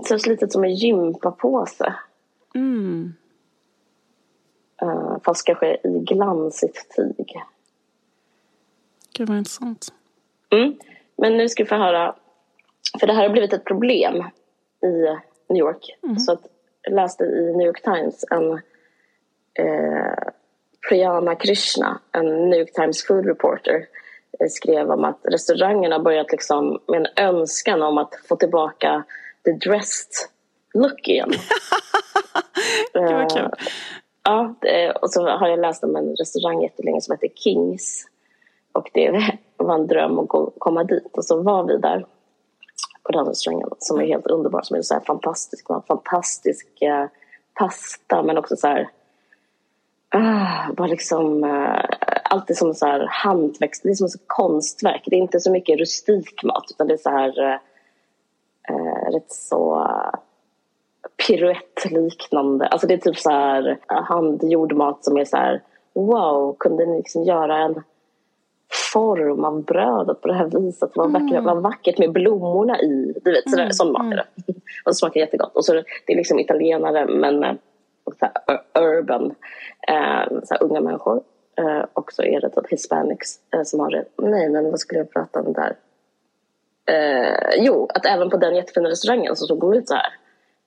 så 0.04 0.30
litet 0.30 0.52
som 0.52 0.64
en 0.64 0.74
gympapåse. 0.74 1.94
Mm. 2.54 3.14
Uh, 4.82 5.16
fast 5.24 5.46
kanske 5.46 5.74
i 5.74 5.98
glansigt 6.00 6.96
tyg. 6.96 7.34
Gud 9.16 9.28
vad 9.28 9.38
intressant. 9.38 9.92
Mm. 10.50 10.74
Men 11.16 11.36
nu 11.36 11.48
ska 11.48 11.62
vi 11.62 11.68
få 11.68 11.74
höra. 11.74 12.14
För 13.00 13.06
det 13.06 13.12
här 13.12 13.22
har 13.22 13.30
blivit 13.30 13.52
ett 13.52 13.64
problem 13.64 14.24
i 14.82 15.16
New 15.48 15.60
York. 15.60 15.98
Mm. 16.02 16.18
Så 16.18 16.32
att 16.32 16.46
jag 16.82 16.94
läste 16.94 17.24
i 17.24 17.56
New 17.56 17.66
York 17.66 17.82
Times 17.82 18.24
en 18.30 18.52
eh, 19.54 20.14
Priyana 20.88 21.34
Krishna, 21.34 22.00
en 22.12 22.50
New 22.50 22.58
York 22.58 22.72
Times 22.72 23.06
food 23.06 23.26
reporter 23.26 23.86
skrev 24.48 24.90
om 24.90 25.04
att 25.04 25.20
restaurangerna 25.22 25.98
börjat 25.98 26.32
liksom 26.32 26.80
med 26.86 27.00
en 27.00 27.26
önskan 27.26 27.82
om 27.82 27.98
att 27.98 28.14
få 28.28 28.36
tillbaka 28.36 29.04
the 29.44 29.52
dressed 29.52 30.12
look 30.74 31.08
igen. 31.08 31.30
Gud 32.94 33.12
vad 33.12 33.32
kul. 33.32 33.42
Uh, 33.42 33.50
ja, 34.22 34.54
och 35.02 35.10
så 35.10 35.28
har 35.28 35.48
jag 35.48 35.60
läst 35.60 35.84
om 35.84 35.96
en 35.96 36.16
restaurang 36.16 36.62
jättelänge 36.62 37.00
som 37.00 37.12
heter 37.12 37.28
Kings. 37.34 38.06
Och 38.72 38.90
det 38.94 39.38
var 39.56 39.74
en 39.74 39.86
dröm 39.86 40.18
att 40.18 40.28
komma 40.58 40.84
dit. 40.84 41.16
Och 41.16 41.24
så 41.24 41.42
var 41.42 41.64
vi 41.64 41.76
där 41.76 42.06
på 43.02 43.12
den 43.12 43.26
restaurangen 43.26 43.68
som 43.78 44.00
är 44.00 44.06
helt 44.06 44.26
underbar. 44.26 44.62
Som 44.62 44.76
är 44.76 44.82
så 44.82 44.94
här 44.94 45.00
fantastisk. 45.00 45.66
Fantastisk 45.66 46.68
uh, 46.82 47.06
pasta 47.54 48.22
men 48.22 48.38
också 48.38 48.56
så 48.56 48.66
här... 48.66 48.88
Uh, 50.14 50.72
bara 50.72 50.86
liksom... 50.86 51.44
Uh, 51.44 51.84
alltid 52.24 52.56
som 52.56 52.74
så 52.74 52.86
här 52.86 53.06
hantverks... 53.10 53.80
Det 53.80 53.88
är 53.88 53.94
som 53.94 54.06
ett 54.06 54.24
konstverk. 54.26 55.02
Det 55.06 55.16
är 55.16 55.20
inte 55.20 55.40
så 55.40 55.50
mycket 55.50 55.78
rustik 55.78 56.42
mat 56.42 56.66
utan 56.70 56.86
det 56.86 56.94
är 56.94 56.98
så 56.98 57.10
här 57.10 57.60
eh, 58.70 59.12
rätt 59.12 59.32
så 59.32 59.86
piruettliknande. 61.26 62.66
Alltså 62.66 62.86
det 62.86 62.94
är 62.94 62.98
typ 62.98 63.18
så 63.18 63.30
här 63.30 63.78
handgjord 63.86 64.72
mat 64.72 65.04
som 65.04 65.16
är 65.16 65.24
så 65.24 65.36
här 65.36 65.62
wow, 65.94 66.56
kunde 66.58 66.86
ni 66.86 66.96
liksom 66.96 67.24
göra 67.24 67.58
en 67.58 67.82
form 68.92 69.44
av 69.44 69.64
brödet 69.64 70.20
på 70.20 70.28
det 70.28 70.34
här 70.34 70.46
viset. 70.46 70.94
Det 70.94 71.00
var, 71.00 71.06
mm. 71.06 71.22
vackert, 71.22 71.62
vackert 71.62 71.98
med 71.98 72.12
blommorna 72.12 72.80
i. 72.80 73.14
Du 73.24 73.32
vet, 73.32 73.50
sådär, 73.50 73.62
mm. 73.62 73.72
sån 73.72 73.92
mat 73.92 74.12
är 74.12 74.16
det. 74.16 74.26
Och 74.84 74.90
det 74.90 74.94
smakar 74.94 75.20
jättegott. 75.20 75.56
Och 75.56 75.64
så 75.64 75.72
det 75.72 76.12
är 76.12 76.16
liksom 76.16 76.38
italienare 76.38 77.06
men 77.06 77.44
eh, 77.44 77.54
så 78.18 78.26
här, 78.26 78.60
urban. 78.82 79.34
Eh, 79.88 80.40
så 80.44 80.54
här, 80.54 80.62
unga 80.62 80.80
människor 80.80 81.22
eh, 81.58 81.84
och 81.92 82.12
så 82.12 82.22
är 82.22 82.40
det 82.40 82.50
typ 82.50 82.72
hispanics 82.72 83.38
eh, 83.54 83.62
som 83.62 83.80
har 83.80 83.90
det. 83.90 84.04
Nej, 84.16 84.48
men 84.48 84.70
vad 84.70 84.80
skulle 84.80 85.00
jag 85.00 85.12
prata 85.12 85.40
om 85.40 85.52
där? 85.52 85.76
Eh, 86.88 87.64
jo, 87.64 87.88
att 87.94 88.06
även 88.06 88.30
på 88.30 88.36
den 88.36 88.56
jättefina 88.56 88.88
restaurangen 88.88 89.36
så 89.36 89.46
såg 89.46 89.60
de 89.60 89.72
ut 89.72 89.88
så 89.88 89.94
här. 89.94 90.12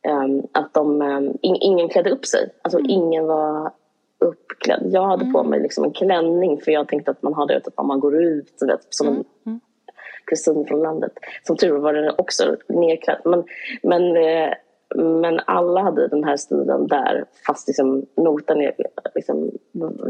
Eh, 0.07 0.43
att 0.51 0.73
de, 0.73 1.01
eh, 1.01 1.19
in, 1.41 1.55
ingen 1.61 1.89
klädde 1.89 2.09
upp 2.09 2.25
sig. 2.25 2.49
Alltså 2.61 2.79
mm. 2.79 2.89
ingen 2.89 3.27
var 3.27 3.71
uppklädd. 4.19 4.83
Jag 4.85 5.07
hade 5.07 5.23
mm. 5.23 5.33
på 5.33 5.43
mig 5.43 5.59
liksom 5.59 5.83
en 5.83 5.93
klänning 5.93 6.61
för 6.61 6.71
jag 6.71 6.87
tänkte 6.87 7.11
att 7.11 7.21
man 7.21 7.33
har 7.33 7.47
det 7.47 7.59
typ, 7.59 7.73
om 7.77 7.87
man 7.87 7.99
går 7.99 8.23
ut 8.23 8.53
vet, 8.67 8.87
som 8.89 9.07
en 9.07 9.13
mm. 9.13 9.25
mm. 9.45 9.59
kusin 10.25 10.65
från 10.65 10.81
landet. 10.81 11.11
Som 11.43 11.57
tur 11.57 11.77
var 11.77 11.93
den 11.93 12.13
också 12.17 12.55
nerklädd. 12.67 13.21
Men, 13.25 13.43
men 13.83 14.17
eh, 14.17 14.53
men 14.95 15.39
alla 15.45 15.81
hade 15.81 16.07
den 16.07 16.23
här 16.23 16.37
stilen 16.37 16.87
där 16.87 17.25
fast 17.47 17.67
liksom 17.67 18.05
notan 18.17 18.61
är 18.61 18.73
liksom, 19.15 19.51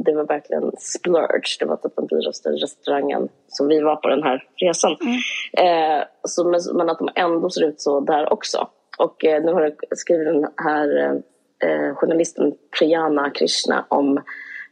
det 0.05 0.15
var 0.15 0.27
verkligen 0.27 0.71
splurge. 0.77 1.57
Det 1.59 1.65
var 1.65 1.75
typ 1.75 1.95
den 1.95 2.07
dyraste 2.07 2.49
restaurangen 2.49 3.29
som 3.47 3.67
vi 3.67 3.81
var 3.81 3.95
på 3.95 4.07
den 4.07 4.23
här 4.23 4.47
resan. 4.55 4.97
Mm. 5.01 5.97
Eh, 5.97 6.03
så, 6.23 6.43
men, 6.43 6.61
men, 6.73 6.89
att 6.89 6.99
de 6.99 7.09
ändå 7.15 7.49
ser 7.49 7.65
ut 7.65 7.81
så 7.81 7.99
där 7.99 8.33
också. 8.33 8.67
Och 8.97 9.25
eh, 9.25 9.43
nu 9.43 9.53
har 9.53 9.61
jag 9.61 9.97
skrivit 9.97 10.33
den 10.33 10.47
här 10.57 11.21
eh, 11.63 11.95
journalisten 11.95 12.53
Priyana 12.79 13.29
Krishna 13.29 13.85
om 13.89 14.17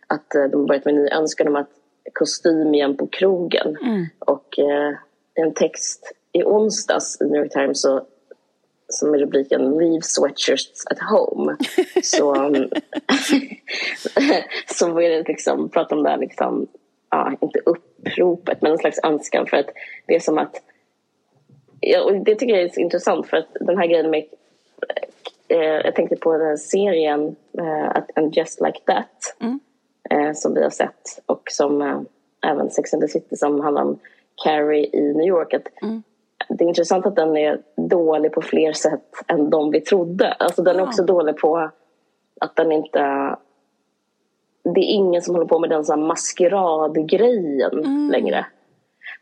att 0.07 0.35
eh, 0.35 0.43
de 0.43 0.65
börjat 0.65 0.85
med 0.85 0.95
en 0.95 1.01
ny 1.01 1.09
önskan 1.09 1.47
om 1.47 1.55
att 1.55 1.69
kostym 2.13 2.73
igen 2.73 2.97
på 2.97 3.07
krogen. 3.07 3.77
Mm. 3.81 4.05
Och 4.19 4.59
eh, 4.59 4.95
en 5.33 5.53
text 5.53 6.13
i 6.31 6.43
onsdags 6.43 7.21
i 7.21 7.25
New 7.25 7.41
York 7.41 7.51
Times 7.51 7.81
så 7.81 8.01
som 8.93 9.13
är 9.13 9.17
rubriken 9.17 9.77
Leave 9.77 10.01
sweatshirts 10.01 10.85
at 10.91 10.99
home. 10.99 11.57
så, 12.03 12.35
um, 12.35 12.55
så 14.65 14.91
var 14.93 15.01
det 15.01 15.27
liksom, 15.27 15.69
prata 15.69 15.95
om 15.95 16.03
det 16.03 16.09
här 16.09 16.17
liksom, 16.17 16.67
ja, 17.09 17.35
inte 17.41 17.59
uppropet 17.65 18.61
men 18.61 18.71
en 18.71 18.77
slags 18.77 18.99
önskan 19.03 19.47
för 19.47 19.57
att 19.57 19.69
det 20.07 20.15
är 20.15 20.19
som 20.19 20.37
att 20.37 20.61
ja, 21.79 22.03
och 22.03 22.15
det 22.15 22.35
tycker 22.35 22.53
jag 22.53 22.63
är 22.63 22.69
så 22.69 22.79
intressant 22.79 23.27
för 23.27 23.37
att 23.37 23.47
den 23.59 23.77
här 23.77 23.87
grejen 23.87 24.09
med 24.09 24.25
eh, 25.47 25.59
jag 25.59 25.95
tänkte 25.95 26.15
på 26.15 26.37
den 26.37 26.47
här 26.47 26.57
serien 26.57 27.35
uh, 27.59 27.97
And 28.15 28.35
Just 28.35 28.61
Like 28.61 28.79
That 28.85 29.35
mm. 29.39 29.59
uh, 30.13 30.33
som 30.33 30.53
vi 30.53 30.63
har 30.63 30.69
sett 30.69 31.21
och 31.25 31.43
som 31.51 31.81
uh, 31.81 32.01
även 32.45 32.69
Sex 32.71 32.93
and 32.93 33.01
the 33.01 33.07
City 33.07 33.35
som 33.35 33.59
handlar 33.59 33.81
om 33.81 33.99
Carrie 34.43 34.89
i 34.93 35.13
New 35.13 35.27
York. 35.27 35.53
Att 35.53 35.81
mm 35.81 36.03
det 36.49 36.63
är 36.63 36.67
intressant 36.67 37.05
att 37.05 37.15
den 37.15 37.37
är 37.37 37.61
dålig 37.75 38.31
på 38.31 38.41
fler 38.41 38.73
sätt 38.73 39.23
än 39.27 39.49
de 39.49 39.71
vi 39.71 39.81
trodde. 39.81 40.31
Alltså 40.31 40.61
den 40.63 40.79
är 40.79 40.83
också 40.83 41.03
dålig 41.03 41.37
på 41.37 41.71
att 42.41 42.55
den 42.55 42.71
inte... 42.71 42.99
Det 44.63 44.79
är 44.79 44.93
ingen 44.93 45.21
som 45.21 45.35
håller 45.35 45.47
på 45.47 45.59
med 45.59 45.69
den 45.69 45.85
så 45.85 45.97
maskeradgrejen 45.97 47.71
mm. 47.71 48.11
längre. 48.11 48.45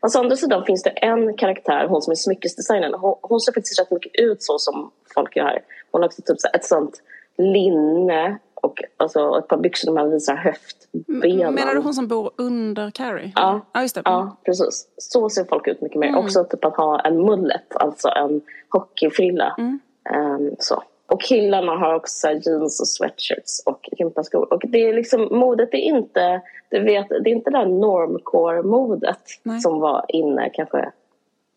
Fast 0.00 0.16
å 0.16 0.18
andra 0.18 0.36
sidan 0.36 0.64
finns 0.64 0.82
det 0.82 0.90
en 0.90 1.36
karaktär, 1.36 1.86
hon 1.88 2.02
som 2.02 2.10
är 2.10 2.14
smyckesdesignern. 2.14 2.94
Hon, 2.94 3.14
hon 3.22 3.40
ser 3.40 3.52
faktiskt 3.52 3.80
rätt 3.80 3.90
mycket 3.90 4.12
ut 4.14 4.42
så 4.42 4.58
som 4.58 4.90
folk 5.14 5.36
gör 5.36 5.44
här. 5.44 5.62
Hon 5.90 6.02
har 6.02 6.08
också 6.08 6.22
typ 6.22 6.40
så 6.40 6.48
ett 6.54 6.64
sånt 6.64 7.02
linne 7.36 8.38
och 8.60 8.82
alltså, 8.96 9.38
ett 9.38 9.48
par 9.48 9.56
byxor 9.56 9.86
där 9.86 9.94
man 9.94 10.10
visar 10.10 10.34
höftbenen. 10.34 11.54
Menar 11.54 11.74
du 11.74 11.80
hon 11.80 11.94
som 11.94 12.08
bor 12.08 12.30
under 12.36 12.90
Carrie? 12.90 13.32
Ja, 13.36 13.60
ja, 13.72 13.82
just 13.82 13.94
det. 13.94 14.02
ja 14.04 14.36
precis. 14.44 14.88
Så 14.96 15.28
ser 15.28 15.44
folk 15.44 15.68
ut 15.68 15.80
mycket 15.80 15.98
mer. 15.98 16.08
Mm. 16.08 16.24
Också 16.24 16.44
typ 16.44 16.64
att 16.64 16.76
ha 16.76 17.00
en 17.00 17.22
mullet, 17.22 17.76
alltså 17.76 18.08
en 18.08 18.40
hockeyfrilla. 18.68 19.54
Mm. 19.58 19.80
Um, 20.14 20.56
så. 20.58 20.82
Och 21.06 21.20
killarna 21.20 21.72
har 21.72 21.94
också 21.94 22.28
jeans 22.28 22.80
och 22.80 22.88
sweatshirts 22.88 23.62
och 23.66 23.88
gympaskor. 23.98 24.52
Och 24.52 24.62
det 24.68 24.88
är 24.88 24.94
liksom, 24.94 25.28
modet 25.30 25.74
är 25.74 25.78
inte, 25.78 26.40
du 26.70 26.82
vet, 26.82 27.08
det 27.08 27.30
är 27.30 27.34
inte 27.34 27.50
det 27.50 27.58
där 27.58 27.66
normcore-modet 27.66 29.60
som 29.62 29.80
var 29.80 30.04
inne 30.08 30.50
kanske 30.54 30.92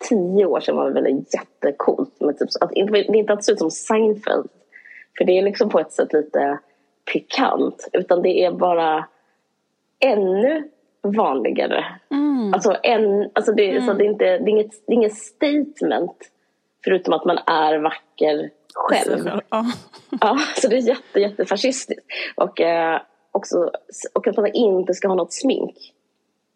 tio 0.09 0.45
år 0.45 0.59
sedan 0.59 0.75
var 0.75 0.91
det 0.91 1.01
väl 1.01 1.23
jättecoolt. 1.33 2.21
Med 2.21 2.39
typ, 2.39 2.49
att, 2.61 2.69
det 2.69 2.79
är 2.79 3.15
inte 3.15 3.33
att 3.33 3.43
ser 3.43 3.53
ut 3.53 3.59
som 3.59 3.71
Seinfeld. 3.71 4.49
För 5.17 5.25
det 5.25 5.37
är 5.37 5.41
liksom 5.41 5.69
på 5.69 5.79
ett 5.79 5.91
sätt 5.91 6.13
lite 6.13 6.59
pikant. 7.11 7.87
Utan 7.93 8.21
det 8.21 8.43
är 8.43 8.51
bara 8.51 9.07
ännu 9.99 10.69
vanligare. 11.01 11.85
Mm. 12.11 12.53
Alltså, 12.53 12.75
en, 12.83 13.29
alltså 13.33 13.51
det, 13.51 13.69
mm. 13.69 13.85
så 13.85 13.93
det, 13.93 14.03
är 14.03 14.09
inte, 14.09 14.25
det, 14.25 14.31
är 14.31 14.49
inget, 14.49 14.71
det 14.87 14.93
är 14.93 14.95
inget 14.95 15.17
statement 15.17 16.17
förutom 16.83 17.13
att 17.13 17.25
man 17.25 17.37
är 17.37 17.79
vacker 17.79 18.49
själv. 18.73 19.29
Ja. 19.49 19.65
ja, 20.21 20.39
så 20.61 20.67
det 20.67 20.75
är 20.75 20.87
jätte, 20.87 21.19
jättefascistiskt. 21.19 22.05
Och, 22.35 22.61
eh, 22.61 23.01
också, 23.31 23.71
och 24.13 24.27
att 24.27 24.37
man 24.37 24.53
inte 24.53 24.93
ska 24.93 25.07
ha 25.07 25.15
något 25.15 25.33
smink. 25.33 25.75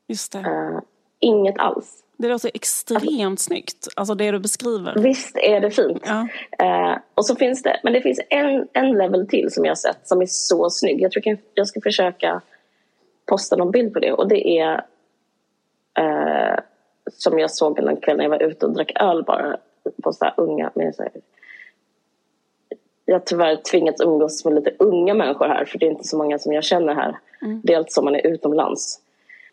Just 0.08 0.32
det. 0.32 0.40
Eh, 0.40 0.80
inget 1.20 1.60
alls. 1.60 2.04
Det 2.18 2.28
låter 2.28 2.52
extremt 2.54 3.40
snyggt, 3.40 3.88
alltså 3.96 4.16
det 4.16 4.32
du 4.32 4.40
beskriver. 4.40 4.96
Visst 4.96 5.38
är 5.38 5.60
det 5.60 5.72
fint. 5.72 6.04
Ja. 6.06 6.28
Eh, 6.60 6.98
och 7.16 7.26
så 7.26 7.36
finns 7.36 7.64
det, 7.64 7.80
men 7.84 7.94
det 7.94 8.02
finns 8.02 8.20
en, 8.30 8.68
en 8.74 8.92
level 8.92 9.28
till 9.28 9.52
som 9.52 9.66
jag 9.66 9.72
har 9.72 9.76
sett 9.76 10.08
som 10.08 10.22
är 10.22 10.26
så 10.26 10.70
snygg. 10.70 11.02
Jag 11.02 11.12
tror 11.12 11.38
jag, 11.54 11.68
ska 11.68 11.82
försöka 11.82 12.42
posta 13.26 13.56
någon 13.56 13.72
bild 13.72 13.94
på 13.94 14.00
det 14.00 14.12
och 14.12 14.28
det 14.28 14.60
är 14.60 14.86
eh, 16.00 16.60
som 17.14 17.40
jag 17.40 17.52
såg 17.52 17.80
en 17.80 17.98
kväll 17.98 18.18
när 18.18 18.24
jag 18.24 18.30
var 18.30 18.44
ute 18.44 18.66
och 18.66 18.74
drack 18.74 18.92
öl 18.96 19.24
bara 19.24 19.58
på 20.04 20.14
så 20.14 20.32
unga 20.38 20.72
med 20.76 20.96
så 20.96 21.04
här, 21.04 21.12
jag 23.06 23.16
har 23.16 23.20
tyvärr 23.20 23.56
tvingats 23.56 24.02
umgås 24.02 24.46
med 24.46 24.54
lite 24.54 24.74
unga 24.80 25.14
människor 25.14 25.48
här 25.48 25.66
för 25.66 25.80
det 25.80 25.86
är 25.86 25.92
inte 25.92 26.08
så 26.08 26.18
många 26.18 26.40
som 26.40 26.54
jag 26.54 26.64
känner 26.64 26.94
här. 26.94 27.18
Mm. 27.42 27.62
Dels 27.64 27.94
som 27.94 28.06
man 28.06 28.16
är 28.16 28.28
utomlands. 28.28 29.02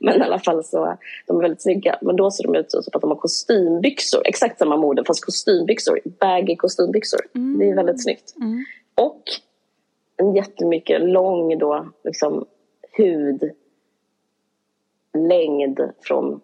Men 0.05 0.21
i 0.21 0.25
alla 0.25 0.39
fall 0.39 0.65
så, 0.65 0.97
de 1.27 1.37
är 1.37 1.41
väldigt 1.41 1.63
snygga. 1.63 1.99
Men 2.03 2.17
då 2.17 2.31
ser 2.31 2.45
de 2.45 2.55
ut 2.55 2.71
som 2.71 2.83
att 2.93 3.01
de 3.01 3.11
har 3.11 3.17
kostymbyxor. 3.17 4.23
Exakt 4.25 4.59
samma 4.59 4.77
mode 4.77 5.05
fast 5.05 5.25
kostymbyxor. 5.25 6.01
Baggy 6.21 6.57
kostymbyxor. 6.57 7.21
Mm. 7.35 7.59
Det 7.59 7.71
är 7.71 7.75
väldigt 7.75 8.03
snyggt. 8.03 8.37
Mm. 8.37 8.65
Och 8.95 9.23
en 10.17 10.35
jättemycket 10.35 11.01
lång 11.01 11.59
då, 11.59 11.89
liksom, 12.05 12.45
hud 12.93 13.51
längd 15.19 15.81
från 16.01 16.41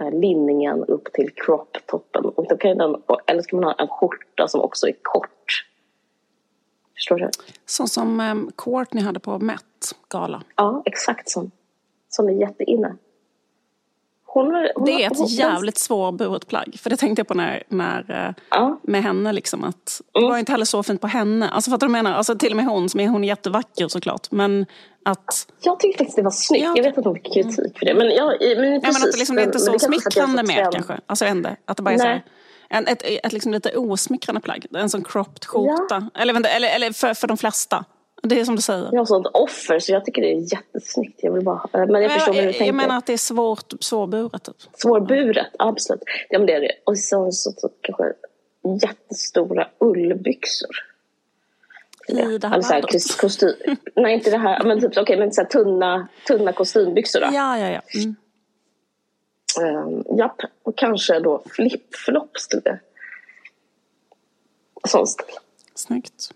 eh, 0.00 0.20
linningen 0.20 0.84
upp 0.84 1.12
till 1.12 1.30
crop-toppen. 1.34 2.24
Och 2.24 2.46
då 2.48 2.56
kan 2.56 2.78
den, 2.78 2.96
eller 3.26 3.42
ska 3.42 3.56
man 3.56 3.64
ha 3.64 3.72
en 3.72 3.88
skjorta 3.88 4.48
som 4.48 4.60
också 4.60 4.86
är 4.86 4.94
kort. 5.02 5.66
Förstår 6.94 7.16
du? 7.16 7.30
Så 7.66 7.86
som 7.86 8.20
um, 8.20 8.52
Courtney 8.56 9.04
hade 9.04 9.20
på 9.20 9.38
Met-gala. 9.38 10.42
Ja, 10.56 10.82
exakt 10.84 11.28
så. 11.28 11.50
Som 12.14 12.28
är 12.28 12.32
jätteinne. 12.32 12.96
Hon 14.26 14.68
hon 14.74 14.84
det 14.84 14.92
är 14.92 15.10
ett 15.10 15.18
hon, 15.18 15.26
jävligt 15.26 15.78
svårburet 15.78 16.46
plagg. 16.46 16.76
För 16.78 16.90
det 16.90 16.96
tänkte 16.96 17.20
jag 17.20 17.28
på 17.28 17.34
när, 17.34 17.62
när 17.68 18.26
eh, 18.28 18.34
ja. 18.50 18.80
med 18.82 19.02
henne. 19.02 19.32
Liksom, 19.32 19.64
att 19.64 20.00
det 20.12 20.18
mm. 20.18 20.30
var 20.30 20.38
inte 20.38 20.52
heller 20.52 20.64
så 20.64 20.82
fint 20.82 21.00
på 21.00 21.06
henne. 21.06 21.48
Alltså 21.48 21.70
fattar 21.70 21.86
du 21.86 21.92
vad 21.92 21.98
jag 21.98 22.04
menar? 22.04 22.16
Alltså, 22.16 22.34
till 22.34 22.50
och 22.50 22.56
med 22.56 22.66
hon 22.66 22.88
som 22.88 23.00
är, 23.00 23.08
hon 23.08 23.24
är 23.24 23.28
jättevacker 23.28 23.88
såklart. 23.88 24.30
Men 24.30 24.66
att... 25.04 25.52
Jag 25.60 25.80
tyckte 25.80 25.98
faktiskt 25.98 26.16
det 26.16 26.22
var 26.22 26.30
snyggt. 26.30 26.64
Ja. 26.64 26.72
Jag 26.76 26.84
vet 26.84 26.98
att 26.98 27.04
hon 27.04 27.14
fick 27.14 27.34
kritik 27.34 27.78
för 27.78 27.86
det. 27.86 27.94
Men, 27.94 28.10
jag, 28.10 28.26
men, 28.26 28.80
precis, 28.80 28.82
ja, 28.82 28.92
men 28.92 29.08
att 29.08 29.12
det 29.12 29.18
liksom 29.18 29.38
inte 29.38 29.58
är 29.58 29.60
så 29.60 29.78
smickrande 29.78 30.42
mer 30.42 30.72
kanske. 30.72 31.00
Alltså 31.06 31.24
ändå. 31.24 31.50
Att 31.64 31.76
det 31.76 31.82
bara 31.82 31.94
är 31.94 31.98
så 31.98 32.04
här, 32.04 32.24
en, 32.68 32.86
ett, 32.86 33.02
ett, 33.02 33.26
ett 33.26 33.32
liksom 33.32 33.52
lite 33.52 33.76
osmickrande 33.76 34.40
plagg. 34.40 34.66
En 34.74 34.90
sån 34.90 35.04
cropped 35.04 35.44
skjorta. 35.44 36.10
Eller, 36.14 36.56
eller, 36.56 36.74
eller 36.74 36.92
för, 36.92 37.14
för 37.14 37.26
de 37.26 37.36
flesta. 37.36 37.84
Det 38.28 38.40
är 38.40 38.44
som 38.44 38.56
du 38.56 38.62
säger. 38.62 38.88
Jag 38.92 39.00
har 39.00 39.04
sånt 39.04 39.26
offer 39.26 39.78
så 39.78 39.92
jag 39.92 40.04
tycker 40.04 40.22
det 40.22 40.32
är 40.32 40.52
jättesnyggt. 40.52 41.20
Jag 41.22 41.32
vill 41.32 41.44
bara, 41.44 41.68
men 41.72 42.02
jag 42.02 42.12
förstår 42.12 42.36
jag, 42.36 42.44
du 42.44 42.52
tänker. 42.52 42.66
Jag 42.66 42.74
menar 42.74 42.98
att 42.98 43.06
det 43.06 43.12
är 43.12 43.16
svårt, 43.16 43.72
svårburet. 43.80 44.44
Typ. 44.44 44.56
Svårburet, 44.74 45.46
absolut. 45.58 46.02
Ja 46.28 46.38
men 46.38 46.46
det 46.46 46.52
är 46.52 46.60
det. 46.60 46.72
Och 46.84 46.98
så, 46.98 47.32
så, 47.32 47.52
så 47.56 47.70
kanske 47.80 48.12
jättestora 48.82 49.68
ullbyxor. 49.78 50.70
I 52.08 52.38
det 52.38 52.48
här 52.48 52.54
alltså, 52.54 53.16
kostym, 53.16 53.54
Nej 53.96 54.14
inte 54.14 54.30
det 54.30 54.38
här, 54.38 54.64
men 54.64 54.80
typ 54.80 54.90
okej 54.90 55.02
okay, 55.02 55.16
men 55.16 55.32
så 55.32 55.40
här, 55.40 55.48
tunna, 55.48 56.08
tunna 56.26 56.52
kostymbyxor 56.52 57.20
då. 57.20 57.26
Ja, 57.32 57.58
ja, 57.58 57.70
ja. 57.70 57.80
Mm. 58.00 58.16
Um, 59.60 60.18
japp, 60.18 60.40
och 60.62 60.76
kanske 60.76 61.20
då 61.20 61.42
flip-flops 61.46 62.48
till 62.50 62.60
det. 62.60 62.78
Sån 64.88 65.06
stil. 65.06 65.26
Snyggt. 65.74 66.30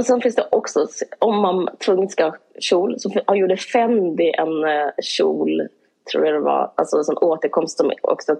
Men 0.00 0.04
sen 0.04 0.20
finns 0.20 0.34
det 0.34 0.48
också, 0.50 0.86
om 1.18 1.42
man 1.42 1.68
tvunget 1.86 2.10
ska 2.10 2.24
ha 2.24 2.36
kjol, 2.58 3.00
så 3.00 3.10
gjorde 3.34 3.56
Fendi 3.56 4.32
en 4.38 4.64
uh, 4.64 4.90
kjol, 5.02 5.68
tror 6.12 6.26
jag 6.26 6.34
det 6.34 6.40
var, 6.40 6.72
alltså 6.74 6.96
en 6.96 7.04
sån 7.04 7.18
återkomst 7.18 7.78
som 7.78 7.92
också, 8.02 8.36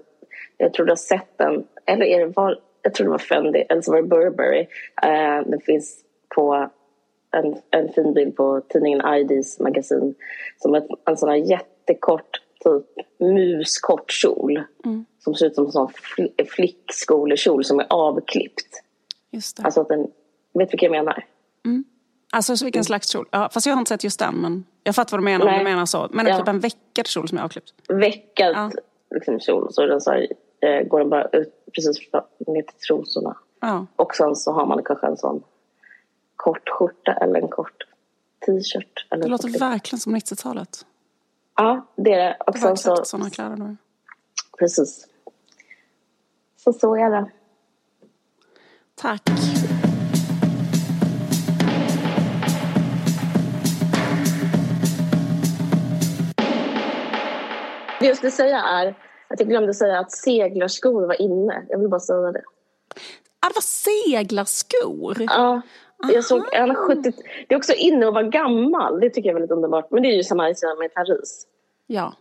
jag 0.57 0.73
tror 0.73 0.85
du 0.85 0.91
har 0.91 0.95
sett 0.95 1.37
den, 1.37 1.67
eller 1.85 2.05
är 2.05 2.19
det 2.19 2.33
var, 2.35 2.59
jag 2.81 2.93
tror 2.93 3.05
det 3.05 3.11
var 3.11 3.17
Fendi, 3.17 3.59
eller 3.69 3.81
så 3.81 3.91
var 3.91 4.01
det 4.01 4.07
Burberry. 4.07 4.61
Uh, 5.05 5.49
den 5.49 5.59
finns 5.59 6.03
på 6.35 6.69
en, 7.31 7.55
en 7.71 7.89
fin 7.89 8.13
bild 8.13 8.35
på 8.35 8.61
tidningen 8.69 9.01
IDs 9.15 9.59
magasin 9.59 10.15
som 10.57 10.75
ett, 10.75 10.87
en 11.05 11.17
sån 11.17 11.29
här 11.29 11.35
jättekort, 11.35 12.41
typ 12.63 13.05
muskort 13.19 14.11
kjol. 14.11 14.63
Mm. 14.85 15.05
Som 15.19 15.35
ser 15.35 15.45
ut 15.45 15.55
som 15.55 15.65
en 15.65 15.71
sån 15.71 15.89
fl 15.89 16.21
flickskolekjol 16.55 17.63
som 17.63 17.79
är 17.79 17.85
avklippt. 17.89 18.83
Just 19.31 19.57
det. 19.57 19.63
Alltså 19.63 19.81
att 19.81 19.87
den, 19.87 20.01
vet 20.53 20.69
du 20.69 20.71
vilken 20.71 20.93
jag 20.93 21.05
menar? 21.05 21.25
Mm. 21.65 21.83
Alltså 22.31 22.57
så 22.57 22.65
vilken 22.65 22.79
mm. 22.79 22.83
slags 22.83 23.09
kjol? 23.09 23.27
Ja, 23.31 23.49
fast 23.53 23.65
jag 23.65 23.73
har 23.73 23.79
inte 23.79 23.89
sett 23.89 24.03
just 24.03 24.19
den 24.19 24.35
men 24.35 24.65
jag 24.83 24.95
fattar 24.95 25.11
vad 25.11 25.19
du 25.19 25.23
menar 25.23 25.45
Nej. 25.45 25.53
om 25.53 25.59
du 25.59 25.71
menar 25.71 25.85
så. 25.85 26.09
Men 26.11 26.27
ja. 26.27 26.37
typ 26.37 26.47
en 26.47 26.59
veckad 26.59 27.07
kjol 27.07 27.27
som 27.27 27.37
är 27.37 27.41
avklippt? 27.41 27.73
Veckad 27.87 28.55
ja. 28.55 28.71
liksom, 29.15 29.39
kjol. 29.39 29.73
Så, 29.73 29.85
den 29.85 30.01
så 30.01 30.11
här, 30.11 30.27
eh, 30.59 30.87
går 30.87 30.99
den 30.99 31.09
bara 31.09 31.23
ut 31.23 31.65
precis 31.75 31.97
ner 32.47 32.61
till 32.61 32.79
trosorna. 32.87 33.37
Ja. 33.59 33.85
Och 33.95 34.15
sen 34.15 34.35
så 34.35 34.51
har 34.51 34.65
man 34.65 34.83
kanske 34.83 35.07
en 35.07 35.17
sån 35.17 35.43
kort 36.35 36.69
skjorta 36.69 37.13
eller 37.13 37.41
en 37.41 37.47
kort 37.47 37.83
t-shirt. 38.45 39.07
Det 39.09 39.27
låter 39.27 39.51
kort. 39.51 39.61
verkligen 39.61 39.99
som 39.99 40.15
90-talet. 40.15 40.85
Ja, 41.55 41.87
det 41.95 42.13
är 42.13 42.17
det. 42.17 42.37
Och 42.47 42.57
sen 42.57 42.77
så... 42.77 43.05
sådana 43.05 43.29
kläder 43.29 43.55
då. 43.55 43.75
Precis. 44.59 45.07
Så 46.57 46.73
så 46.73 46.95
är 46.95 47.09
det. 47.09 47.31
Tack. 48.95 49.29
Det 58.01 58.07
jag 58.07 58.17
skulle 58.17 58.31
säga 58.31 58.61
är 58.61 58.87
att 59.27 59.39
jag 59.39 59.49
glömde 59.49 59.73
säga 59.73 59.99
att 59.99 60.11
seglarskor 60.11 61.07
var 61.07 61.21
inne. 61.21 61.65
Jag 61.69 61.79
vill 61.79 61.89
bara 61.89 61.99
säga 61.99 62.31
det. 62.31 62.43
Ah, 63.39 63.47
det 63.47 63.55
var 63.55 63.61
seglarskor? 63.61 65.17
Ja. 65.19 65.61
Jag 66.13 66.23
såg 66.23 66.43
en 66.53 66.75
70, 66.75 67.11
det 67.47 67.55
är 67.55 67.57
också 67.57 67.73
inne 67.73 68.07
att 68.07 68.13
vara 68.13 68.23
gammal. 68.23 68.99
Det 68.99 69.09
tycker 69.09 69.29
jag 69.29 69.35
är 69.35 69.39
väldigt 69.39 69.51
underbart. 69.51 69.91
Men 69.91 70.03
det 70.03 70.09
är 70.09 70.15
ju 70.15 70.23
samma 70.23 70.43
med 70.79 70.93
Paris. 70.93 71.47
Ja. 71.87 72.13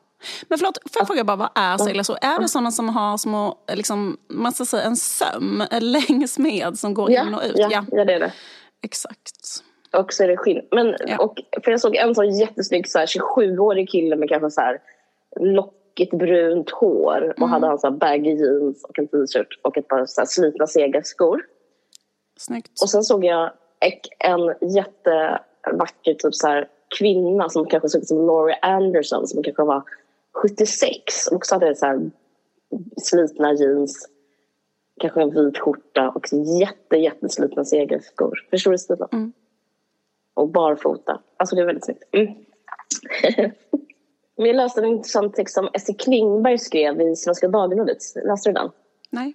Men 0.48 0.58
förlåt, 0.58 0.78
får 0.92 1.00
jag 1.00 1.06
fråga 1.06 1.24
bara, 1.24 1.36
vad 1.36 1.50
är 1.54 1.78
seglarskor? 1.78 2.16
Är 2.22 2.40
det 2.40 2.48
sådana 2.48 2.70
som 2.70 2.88
har 2.88 3.16
små, 3.16 3.58
liksom, 3.74 4.16
man 4.28 4.52
ska 4.52 4.64
säga 4.64 4.82
en 4.82 4.96
söm 4.96 5.62
längs 5.80 6.38
med 6.38 6.78
som 6.78 6.94
går 6.94 7.10
ja, 7.10 7.26
in 7.26 7.34
och 7.34 7.42
ut? 7.44 7.52
Ja, 7.54 7.68
ja. 7.70 7.84
ja 7.92 8.04
det 8.04 8.12
är 8.14 8.20
det. 8.20 8.32
Exakt. 8.82 9.64
Och 9.92 10.12
så 10.12 10.24
är 10.24 10.28
det 10.28 10.36
skinn. 10.36 10.60
Men, 10.70 10.94
ja. 11.06 11.18
och, 11.18 11.34
för 11.64 11.70
jag 11.70 11.80
såg 11.80 11.96
en 11.96 12.14
sån 12.14 12.38
jättesnygg 12.38 12.84
27-årig 12.84 13.90
kille 13.90 14.16
med 14.16 14.28
kanske 14.28 14.50
så 14.50 14.60
här 14.60 14.78
lockigt 15.36 16.12
brunt 16.12 16.70
hår 16.70 17.30
och 17.30 17.38
mm. 17.38 17.50
hade 17.50 17.66
han 17.66 17.78
så 17.78 17.90
baggy 17.90 18.30
jeans 18.30 18.84
och 18.84 18.98
en 18.98 19.08
t-shirt 19.08 19.60
och 19.62 19.78
ett 19.78 19.88
par 19.88 20.06
så 20.06 20.26
slitna 20.26 20.66
sega 20.66 21.02
skor. 21.02 21.42
Snyggt. 22.38 22.82
Och 22.82 22.90
sen 22.90 23.02
såg 23.02 23.24
jag 23.24 23.50
en 24.18 24.70
jättevacker 24.74 26.14
typ 26.14 26.34
så 26.34 26.46
här, 26.46 26.68
kvinna 26.98 27.48
som 27.48 27.66
kanske 27.66 27.88
såg 27.88 28.00
ut 28.00 28.08
som 28.08 28.26
Laurie 28.26 28.58
Anderson 28.62 29.26
som 29.26 29.42
kanske 29.42 29.62
var 29.62 29.82
76 30.32 31.26
och 31.30 31.36
också 31.36 31.54
hade 31.54 31.74
så 31.74 31.86
här, 31.86 32.10
slitna 32.96 33.52
jeans 33.52 34.08
kanske 35.00 35.22
en 35.22 35.30
vit 35.30 35.58
skjorta 35.58 36.08
och 36.08 36.26
jätte, 36.60 36.96
jätteslitna 36.96 37.64
segelskor. 37.64 38.46
Förstår 38.50 38.70
du 38.70 38.78
stilen? 38.78 39.08
Mm. 39.12 39.32
Och 40.34 40.48
barfota. 40.48 41.20
Alltså 41.36 41.56
det 41.56 41.62
är 41.62 41.66
väldigt 41.66 41.84
snyggt. 41.84 42.04
Mm. 42.12 42.34
Jag 44.46 44.56
läste 44.56 44.80
en 44.80 44.86
intressant 44.86 45.34
text 45.34 45.54
som 45.54 45.68
Essie 45.72 45.94
Klingberg 45.94 46.58
skrev 46.58 47.00
i 47.00 47.16
Svenska 47.16 47.48
Dagbladet. 47.48 47.98
Läste 48.24 48.48
du 48.48 48.52
den? 48.52 48.70
Nej. 49.10 49.34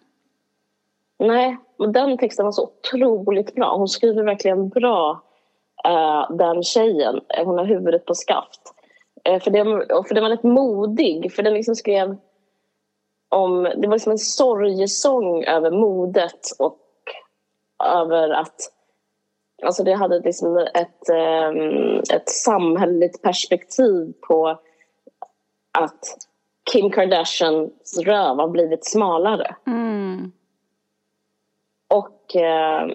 Nej, 1.20 1.58
men 1.80 1.92
den 1.92 2.18
texten 2.18 2.46
var 2.46 2.52
så 2.52 2.64
otroligt 2.64 3.56
bra. 3.56 3.78
Hon 3.78 3.88
skriver 3.88 4.24
verkligen 4.24 4.70
bra, 4.70 5.22
uh, 5.88 6.38
den 6.38 6.64
tjejen. 6.64 7.22
Hon 7.46 7.58
har 7.58 7.66
huvudet 7.66 8.06
på 8.06 8.16
skaft. 8.16 8.62
Uh, 9.30 9.40
för, 9.40 9.52
det, 9.52 9.64
för 10.08 10.16
den 10.16 10.24
var 10.24 10.30
väldigt 10.30 10.44
modig, 10.44 11.34
för 11.34 11.44
den 11.44 11.54
liksom 11.54 11.76
skrev 11.76 12.16
om... 13.30 13.64
Det 13.64 13.88
var 13.88 13.96
liksom 13.96 14.12
en 14.12 14.18
sorgesång 14.18 15.44
över 15.44 15.72
modet 15.72 16.42
och 16.60 16.80
över 17.84 18.30
att 18.30 18.72
Alltså 19.64 19.84
det 19.84 19.94
hade 19.94 20.20
liksom 20.20 20.58
ett, 20.58 21.10
um, 21.10 22.00
ett 22.14 22.30
samhälleligt 22.30 23.22
perspektiv 23.22 24.14
på 24.28 24.60
att 25.76 26.00
Kim 26.72 26.92
Kardashians 26.92 27.98
röv 28.06 28.38
har 28.38 28.48
blivit 28.48 28.86
smalare. 28.86 29.56
Mm. 29.68 30.32
Och 31.90 32.36
eh, 32.36 32.88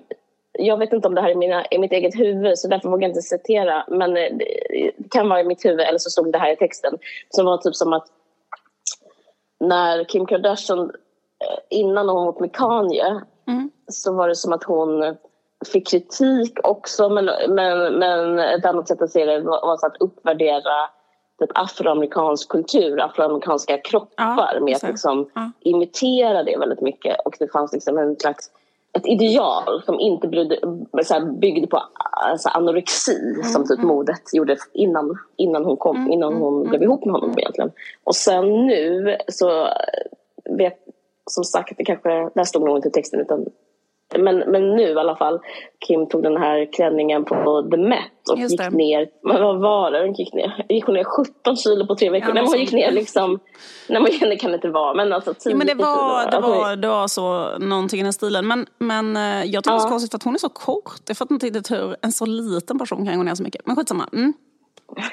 jag 0.52 0.76
vet 0.76 0.92
inte 0.92 1.08
om 1.08 1.14
det 1.14 1.20
här 1.20 1.30
är 1.30 1.34
mina, 1.34 1.66
i 1.70 1.78
mitt 1.78 1.92
eget 1.92 2.14
huvud 2.14 2.58
så 2.58 2.68
därför 2.68 2.88
vågar 2.88 3.02
jag 3.02 3.10
inte 3.10 3.22
citera. 3.22 3.84
Men 3.88 4.16
eh, 4.16 4.36
det 4.36 5.08
kan 5.10 5.28
vara 5.28 5.40
i 5.40 5.44
mitt 5.44 5.64
huvud 5.64 5.80
eller 5.80 5.98
så 5.98 6.10
stod 6.10 6.32
det 6.32 6.38
här 6.38 6.52
i 6.52 6.56
texten. 6.56 6.98
Som 7.28 7.46
var 7.46 7.58
typ 7.58 7.74
som 7.74 7.92
att 7.92 8.06
när 9.60 10.04
Kim 10.04 10.26
Kardashian 10.26 10.80
eh, 10.80 11.58
innan 11.70 12.08
hon 12.08 12.26
var 12.26 12.40
med 12.40 12.52
Kanye 12.52 13.20
Mm. 13.50 13.70
så 13.88 14.12
var 14.12 14.28
det 14.28 14.36
som 14.36 14.52
att 14.52 14.64
hon 14.64 15.16
fick 15.72 15.88
kritik 15.88 16.58
också 16.62 17.08
men, 17.08 17.24
men, 17.48 17.94
men 17.98 18.38
ett 18.38 18.64
annat 18.64 18.88
sätt 18.88 19.02
att 19.02 19.10
se 19.10 19.24
det 19.24 19.40
var, 19.40 19.66
var 19.66 19.86
att 19.86 19.96
uppvärdera 20.00 20.90
typ 21.40 21.50
afroamerikansk 21.55 22.48
kultur, 22.48 23.00
afroamerikanska 23.00 23.79
kroppar 23.79 24.55
Ja, 24.55 24.61
med 24.61 24.76
att 24.76 24.83
liksom 24.83 25.31
Ja. 25.35 25.50
imitera 25.61 26.42
det 26.42 26.57
väldigt 26.59 26.81
mycket 26.81 27.16
och 27.24 27.37
det 27.38 27.53
fanns 27.53 27.72
liksom 27.72 27.98
en 27.98 28.16
slags 28.16 28.50
ett 28.92 29.07
ideal 29.07 29.83
som 29.87 30.00
inte 30.00 30.29
brydde, 30.29 30.59
så 31.03 31.14
här, 31.14 31.20
byggde 31.20 31.66
på 31.66 31.83
alltså, 32.00 32.48
anorexi 32.48 33.33
Mm, 33.35 33.44
som 33.44 33.66
typ 33.66 33.83
modet 33.83 34.20
gjorde 34.33 34.57
innan, 34.72 35.18
innan 35.37 35.64
hon, 35.64 35.76
kom, 35.76 36.12
innan 36.12 36.35
hon 36.35 36.68
blev 36.68 36.83
ihop 36.83 37.05
med 37.05 37.14
honom 37.14 37.38
egentligen. 37.38 37.72
Och 38.05 38.16
sen 38.16 38.66
nu 38.66 39.16
så 39.29 39.68
vet 40.50 40.79
som 41.31 41.44
sagt, 41.44 41.72
det 41.76 41.85
kanske, 41.85 42.31
där 42.35 42.44
stod 42.44 42.62
nog 42.62 42.79
inte 42.79 42.88
i 42.88 42.90
texten 42.90 43.20
utan 43.20 43.46
men, 44.18 44.38
men 44.38 44.76
nu 44.76 44.82
i 44.82 44.98
alla 44.98 45.16
fall, 45.16 45.40
Kim 45.86 46.08
tog 46.08 46.22
den 46.22 46.36
här 46.36 46.72
klänningen 46.72 47.24
på 47.24 47.68
The 47.70 47.76
Met 47.76 48.00
och 48.32 48.38
Just 48.38 48.52
gick 48.52 48.60
det. 48.60 48.70
ner, 48.70 49.08
vad 49.22 49.60
var 49.60 49.90
det 49.90 50.00
hon 50.00 50.12
gick 50.12 50.34
ner? 50.34 50.66
Gick 50.68 50.84
hon 50.84 50.94
ner 50.94 51.04
17 51.04 51.56
kilo 51.56 51.86
på 51.86 51.94
tre 51.96 52.10
veckor? 52.10 52.28
Ja, 52.28 52.34
nej, 52.34 52.44
hon 52.46 52.58
gick 52.58 52.72
ner 52.72 52.90
liksom, 52.90 53.38
nej 53.88 54.02
men 54.20 54.30
det 54.30 54.36
kan 54.36 54.50
det 54.50 54.54
inte 54.54 54.68
vara, 54.68 54.94
men 54.94 55.12
alltså 55.12 55.34
10 55.34 55.50
Ja, 55.52 55.56
men 55.56 55.66
det 55.66 55.72
kilo. 55.72 55.84
var, 55.84 56.30
det, 56.30 56.36
Alltså, 56.36 56.50
var, 56.52 56.76
det 56.76 56.88
var 56.88 57.08
så 57.08 57.58
någonting 57.58 58.00
i 58.00 58.02
den 58.02 58.12
stilen. 58.12 58.46
Men, 58.46 58.66
men 58.78 59.16
eh, 59.16 59.44
jag 59.44 59.64
tycker 59.64 59.70
det 59.72 59.76
är 59.76 59.80
så 59.80 59.86
Ja. 59.86 59.90
konstigt 59.90 60.10
för 60.10 60.16
att 60.18 60.22
hon 60.22 60.34
är 60.34 60.38
så 60.38 60.48
kort. 60.48 61.00
Jag 61.08 61.16
fattar 61.16 61.32
inte 61.34 61.46
riktigt 61.46 61.70
hur 61.70 61.96
en 62.02 62.12
så 62.12 62.26
liten 62.26 62.78
person 62.78 63.06
kan 63.06 63.16
gå 63.16 63.22
ner 63.22 63.34
så 63.34 63.42
mycket. 63.42 63.66
Men 63.66 63.76
skitsamma. 63.76 64.08
Mm. 64.12 64.32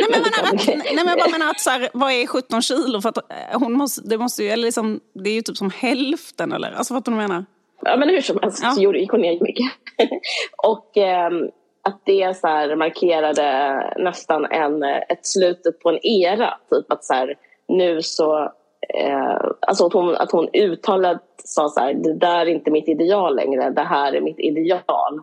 Nej, 0.00 0.08
men, 0.10 0.20
menar 0.20 0.54
Okej. 0.54 0.76
nej, 0.84 0.94
men 0.94 1.06
jag 1.06 1.18
bara 1.18 1.30
menar 1.38 1.50
att 1.50 1.60
så 1.60 1.70
här, 1.70 1.88
vad 1.92 2.12
är 2.12 2.26
17 2.26 2.62
kilo? 2.62 3.00
För 3.00 3.08
att 3.08 3.16
eh, 3.18 3.58
hon 3.60 3.72
måste, 3.72 4.00
det, 4.08 4.18
måste 4.18 4.42
ju, 4.42 4.48
eller 4.48 4.64
liksom, 4.64 5.00
det 5.14 5.30
är 5.30 5.34
ju 5.34 5.42
typ 5.42 5.56
som 5.56 5.70
hälften 5.70 6.52
eller? 6.52 6.72
Alltså 6.72 6.94
fattar 6.94 7.12
du 7.12 7.16
vad 7.16 7.24
jag 7.24 7.28
menar? 7.30 7.44
Ja 7.82 7.96
men 7.96 8.08
hur 8.08 8.20
som 8.20 8.38
helst 8.42 8.60
Ja. 8.62 8.70
så 8.70 8.80
gjorde, 8.80 8.98
gick 8.98 9.10
hon 9.10 9.20
ner 9.20 9.38
mycket. 9.40 9.66
och 10.66 10.96
ehm, 10.96 11.50
att 11.82 12.00
det 12.04 12.36
så 12.36 12.46
här 12.46 12.76
markerade 12.76 13.94
nästan 13.98 14.44
en, 14.44 14.82
ett 14.82 15.26
slutet 15.26 15.78
på 15.80 15.88
en 15.88 16.06
era. 16.06 16.54
Typ 16.70 16.92
att 16.92 17.04
så 17.04 17.14
här, 17.14 17.34
nu 17.68 18.02
så... 18.02 18.52
Eh, 18.94 19.40
alltså 19.60 19.86
att 19.86 19.92
hon, 19.92 20.16
att 20.16 20.32
hon 20.32 20.48
uttalat 20.52 21.22
sa 21.44 21.68
så 21.68 21.80
här, 21.80 21.94
det 21.94 22.14
där 22.14 22.40
är 22.40 22.46
inte 22.46 22.70
mitt 22.70 22.88
ideal 22.88 23.36
längre, 23.36 23.70
det 23.70 23.82
här 23.82 24.12
är 24.12 24.20
mitt 24.20 24.38
ideal. 24.40 25.20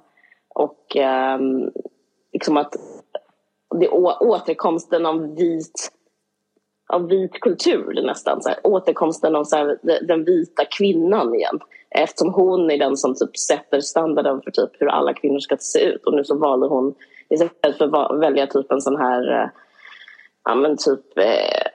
Och 0.56 0.96
ehm, 0.96 1.72
liksom 2.34 2.58
att 2.58 2.76
det 3.80 3.90
återkomsten 3.90 5.06
av 5.06 5.36
vit 5.36 5.92
av 6.90 7.08
vit 7.08 7.40
kultur 7.40 8.02
nästan. 8.06 8.42
Så 8.42 8.50
här, 8.50 8.60
återkomsten 8.64 9.36
av 9.36 9.44
så 9.44 9.56
här, 9.56 9.80
de- 9.84 10.06
den 10.08 10.24
vita 10.24 10.66
kvinnan 10.66 11.36
igen. 11.36 11.60
Eftersom 11.98 12.34
hon 12.34 12.72
är 12.72 12.78
den 12.78 12.98
som 12.98 13.16
typ 13.16 13.38
sätter 13.38 13.80
standarden 13.80 14.42
för 14.42 14.52
typ 14.52 14.82
hur 14.82 14.88
alla 14.88 15.14
kvinnor 15.14 15.40
ska 15.40 15.58
se 15.60 15.80
ut. 15.80 16.06
Och 16.06 16.14
nu 16.14 16.24
så 16.24 16.38
valde 16.38 16.68
hon 16.68 16.96
istället 17.30 17.78
för 17.78 18.14
att 18.14 18.20
välja 18.20 18.48
typ 18.48 18.72
en 18.72 18.82
sån 18.82 18.98
här 18.98 19.32
eh, 19.32 19.50
ja 20.44 20.56
men 20.56 20.78
typ 20.78 21.18
eh, 21.18 21.68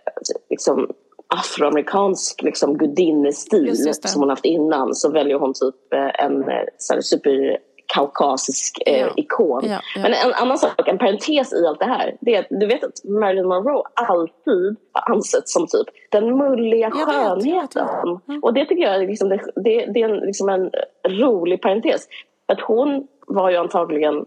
liksom 0.51 0.91
afroamerikansk 1.35 2.43
liksom 2.43 2.79
gudinnestil 2.79 3.95
som 3.95 4.21
hon 4.21 4.31
haft 4.31 4.45
innan 4.45 4.95
så 4.95 5.11
väljer 5.11 5.39
hon 5.39 5.53
typ 5.55 5.93
eh, 5.93 6.25
en 6.25 6.45
så 6.79 6.95
här, 6.95 7.01
super 7.01 7.59
kaukasisk 7.95 8.79
eh, 8.87 9.01
Ja. 9.01 9.09
ikon. 9.17 9.61
Ja, 9.65 9.81
ja. 9.95 10.03
Men 10.03 10.13
en 10.15 10.33
annan 10.35 10.59
sak, 10.59 10.89
en 10.89 10.99
parentes 10.99 11.53
i 11.53 11.67
allt 11.67 11.79
det 11.79 11.85
här, 11.87 12.17
det 12.21 12.35
är 12.35 12.41
att 12.41 12.47
du 12.51 12.67
vet 12.67 12.85
att 12.85 13.05
Marilyn 13.05 13.47
Monroe 13.49 13.83
alltid 13.95 14.77
har 14.93 15.15
ansetts 15.15 15.53
som 15.53 15.67
typ 15.67 15.87
den 16.11 16.37
mulliga 16.39 16.91
Jag 16.95 17.07
vet, 17.07 17.09
vet, 17.09 17.15
skönheten. 17.17 17.87
vet. 18.15 18.23
Ja. 18.27 18.39
Och 18.43 18.55
det 18.55 18.65
tycker 18.67 18.83
jag 18.83 18.95
är, 18.95 19.07
liksom, 19.07 19.29
det, 19.29 19.41
det, 19.55 20.03
är 20.03 20.09
en, 20.09 20.17
liksom 20.17 20.49
en 20.49 20.71
rolig 21.09 21.63
parentes. 21.63 22.09
Att 22.49 22.61
hon 22.61 23.07
var 23.27 23.51
ju 23.51 23.57
antagligen 23.57 24.25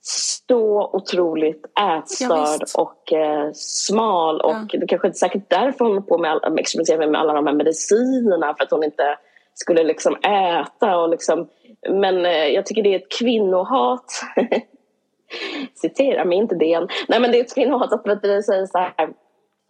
så 0.00 0.90
otroligt 0.92 1.66
Ja, 1.74 1.98
ätstörd 1.98 2.60
visst. 2.60 2.78
och 2.78 3.12
eh, 3.12 3.50
smal 3.52 4.40
och 4.40 4.52
Ja. 4.72 4.78
det 4.80 4.86
kanske 4.86 5.08
är 5.08 5.12
säkert 5.12 5.50
därför 5.50 5.84
hon 5.84 6.02
på 6.06 6.18
med 6.18 6.30
all, 6.30 6.58
experimenterar 6.58 7.10
med 7.10 7.20
alla 7.20 7.32
de 7.32 7.46
här 7.46 7.54
medicinerna 7.54 8.54
för 8.54 8.64
att 8.64 8.70
hon 8.70 8.84
inte 8.84 9.18
skulle 9.54 9.82
liksom 9.84 10.16
äta 10.16 10.98
och 10.98 11.08
liksom 11.08 11.48
men 11.90 12.26
eh, 12.26 12.46
jag 12.46 12.66
tycker 12.66 12.82
det 12.82 12.94
är 12.94 12.98
ett 12.98 13.18
kvinnohat 13.18 14.12
citera 15.74 16.24
mig 16.24 16.38
inte 16.38 16.54
DN. 16.54 16.88
Nej 17.08 17.20
men 17.20 17.32
det 17.32 17.38
är 17.38 17.44
ett 17.44 17.54
kvinnohat 17.54 17.92
att 17.92 18.20
vi 18.22 18.42
säger 18.42 18.66
så 18.66 18.78
här 18.78 19.08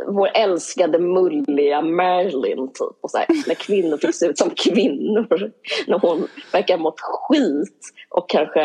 vår 0.06 0.28
älskade 0.34 0.98
mulliga 0.98 1.82
Marilyn 1.82 2.68
typ. 2.68 2.98
Och 3.00 3.10
så 3.10 3.18
här, 3.18 3.26
när 3.46 3.54
kvinnor 3.54 3.96
fick 3.96 4.14
se 4.14 4.26
ut 4.26 4.38
som 4.38 4.50
kvinnor. 4.50 5.52
När 5.86 5.98
hon 5.98 6.28
verkar 6.52 6.76
ha 6.76 6.82
mått 6.82 7.00
skit 7.00 7.92
och 8.10 8.28
kanske 8.28 8.62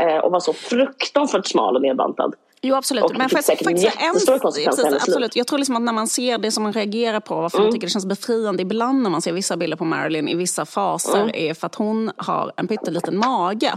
eh, 0.00 0.18
och 0.18 0.32
var 0.32 0.40
så 0.40 0.52
fruktansvärt 0.52 1.46
smal 1.46 1.76
och 1.76 1.82
nedbantad. 1.82 2.34
Jo 2.62 2.74
absolut. 2.74 3.04
Och 3.04 3.10
Men 3.12 3.20
det 3.20 3.28
får 3.28 3.36
jag 3.38 3.44
säkert 3.44 3.64
faktiskt 3.64 3.92
säga 3.92 4.06
en... 4.08 4.40
precis, 4.40 4.68
absolut. 4.94 5.36
Jag 5.36 5.46
tror 5.46 5.58
liksom 5.58 5.76
att 5.76 5.82
när 5.82 5.92
man 5.92 6.08
ser 6.08 6.38
det 6.38 6.50
som 6.50 6.62
man 6.62 6.72
reagerar 6.72 7.20
på, 7.20 7.34
varför 7.40 7.58
Mm. 7.58 7.66
man 7.66 7.72
tycker 7.72 7.86
det 7.86 7.90
känns 7.90 8.06
befriande 8.06 8.62
ibland 8.62 9.02
när 9.02 9.10
man 9.10 9.22
ser 9.22 9.32
vissa 9.32 9.56
bilder 9.56 9.76
på 9.76 9.84
Marilyn 9.84 10.28
i 10.28 10.34
vissa 10.34 10.66
faser, 10.66 11.16
Mm. 11.22 11.30
är 11.34 11.54
för 11.54 11.66
att 11.66 11.74
hon 11.74 12.10
har 12.16 12.52
en 12.56 12.68
pytteliten 12.68 13.16
mage. 13.18 13.72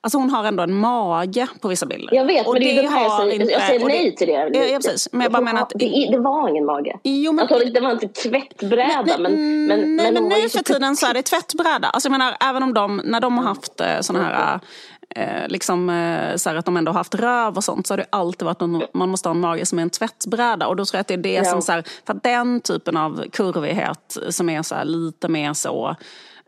Alltså 0.00 0.18
hon 0.18 0.30
har 0.30 0.44
ändå 0.44 0.62
en 0.62 0.74
mage 0.74 1.46
på 1.60 1.68
vissa 1.68 1.86
bilder. 1.86 2.14
Jag 2.14 2.24
vet 2.24 2.46
Och 2.46 2.52
men 2.52 2.62
det 2.62 2.78
är 2.78 2.82
det 2.82 2.88
här 2.88 3.02
jag 3.02 3.18
säger, 3.20 3.32
inte- 3.40 3.52
jag 3.52 3.62
säger 3.62 3.82
och 3.82 3.88
det- 3.88 3.94
nej 3.94 4.16
till 4.16 4.26
det. 4.26 4.32
Ja, 4.54 4.64
ja 4.64 4.76
precis. 4.76 5.08
Men 5.12 5.20
jag 5.20 5.32
bara 5.32 5.42
menar 5.42 5.62
att... 5.62 5.72
det, 5.74 6.08
det 6.10 6.18
var 6.18 6.48
ingen 6.48 6.64
mage. 6.64 6.96
Jo, 7.02 7.32
men- 7.32 7.48
Alltså, 7.48 7.68
det 7.68 7.80
var 7.80 7.90
inte 7.90 8.08
tvättbräda 8.08 9.18
men, 9.18 9.66
men, 9.66 9.96
nej, 9.96 10.12
men, 10.12 10.14
men 10.14 10.24
nu 10.42 10.48
för 10.48 10.62
tiden 10.62 10.96
så 10.96 11.06
är 11.06 11.14
det 11.14 11.22
tvättbräda. 11.22 11.88
Alltså 11.88 12.06
jag 12.08 12.18
menar, 12.18 12.36
även 12.40 12.62
om 12.62 12.74
de, 12.74 13.00
när 13.04 13.20
de 13.20 13.38
har 13.38 13.44
haft 13.44 13.80
eh, 13.80 14.00
såna 14.00 14.22
här, 14.22 14.60
eh, 15.10 15.48
liksom, 15.48 15.90
eh, 15.90 16.36
så 16.36 16.50
att 16.50 16.64
de 16.64 16.76
ändå 16.76 16.92
har 16.92 16.98
haft 16.98 17.14
röv 17.14 17.56
och 17.56 17.64
sånt, 17.64 17.86
så 17.86 17.92
har 17.92 17.98
det 17.98 18.06
alltid 18.10 18.46
varit 18.46 18.62
att 18.62 18.94
man 18.94 19.08
måste 19.08 19.28
ha 19.28 19.34
en 19.34 19.40
mage 19.40 19.66
som 19.66 19.78
är 19.78 19.82
en 19.82 19.90
tvättbräda. 19.90 20.66
Och 20.66 20.76
då 20.76 20.84
tror 20.84 20.96
jag 20.96 21.00
att 21.00 21.08
det 21.08 21.14
är 21.14 21.18
det 21.18 21.32
Ja. 21.32 21.44
som, 21.44 21.62
så 21.62 21.72
här, 21.72 21.84
för 22.06 22.14
den 22.22 22.60
typen 22.60 22.96
av 22.96 23.24
kurvighet 23.32 24.16
som 24.28 24.48
är 24.48 24.62
så 24.62 24.74
här, 24.74 24.84
lite 24.84 25.28
mer 25.28 25.52
så 25.52 25.96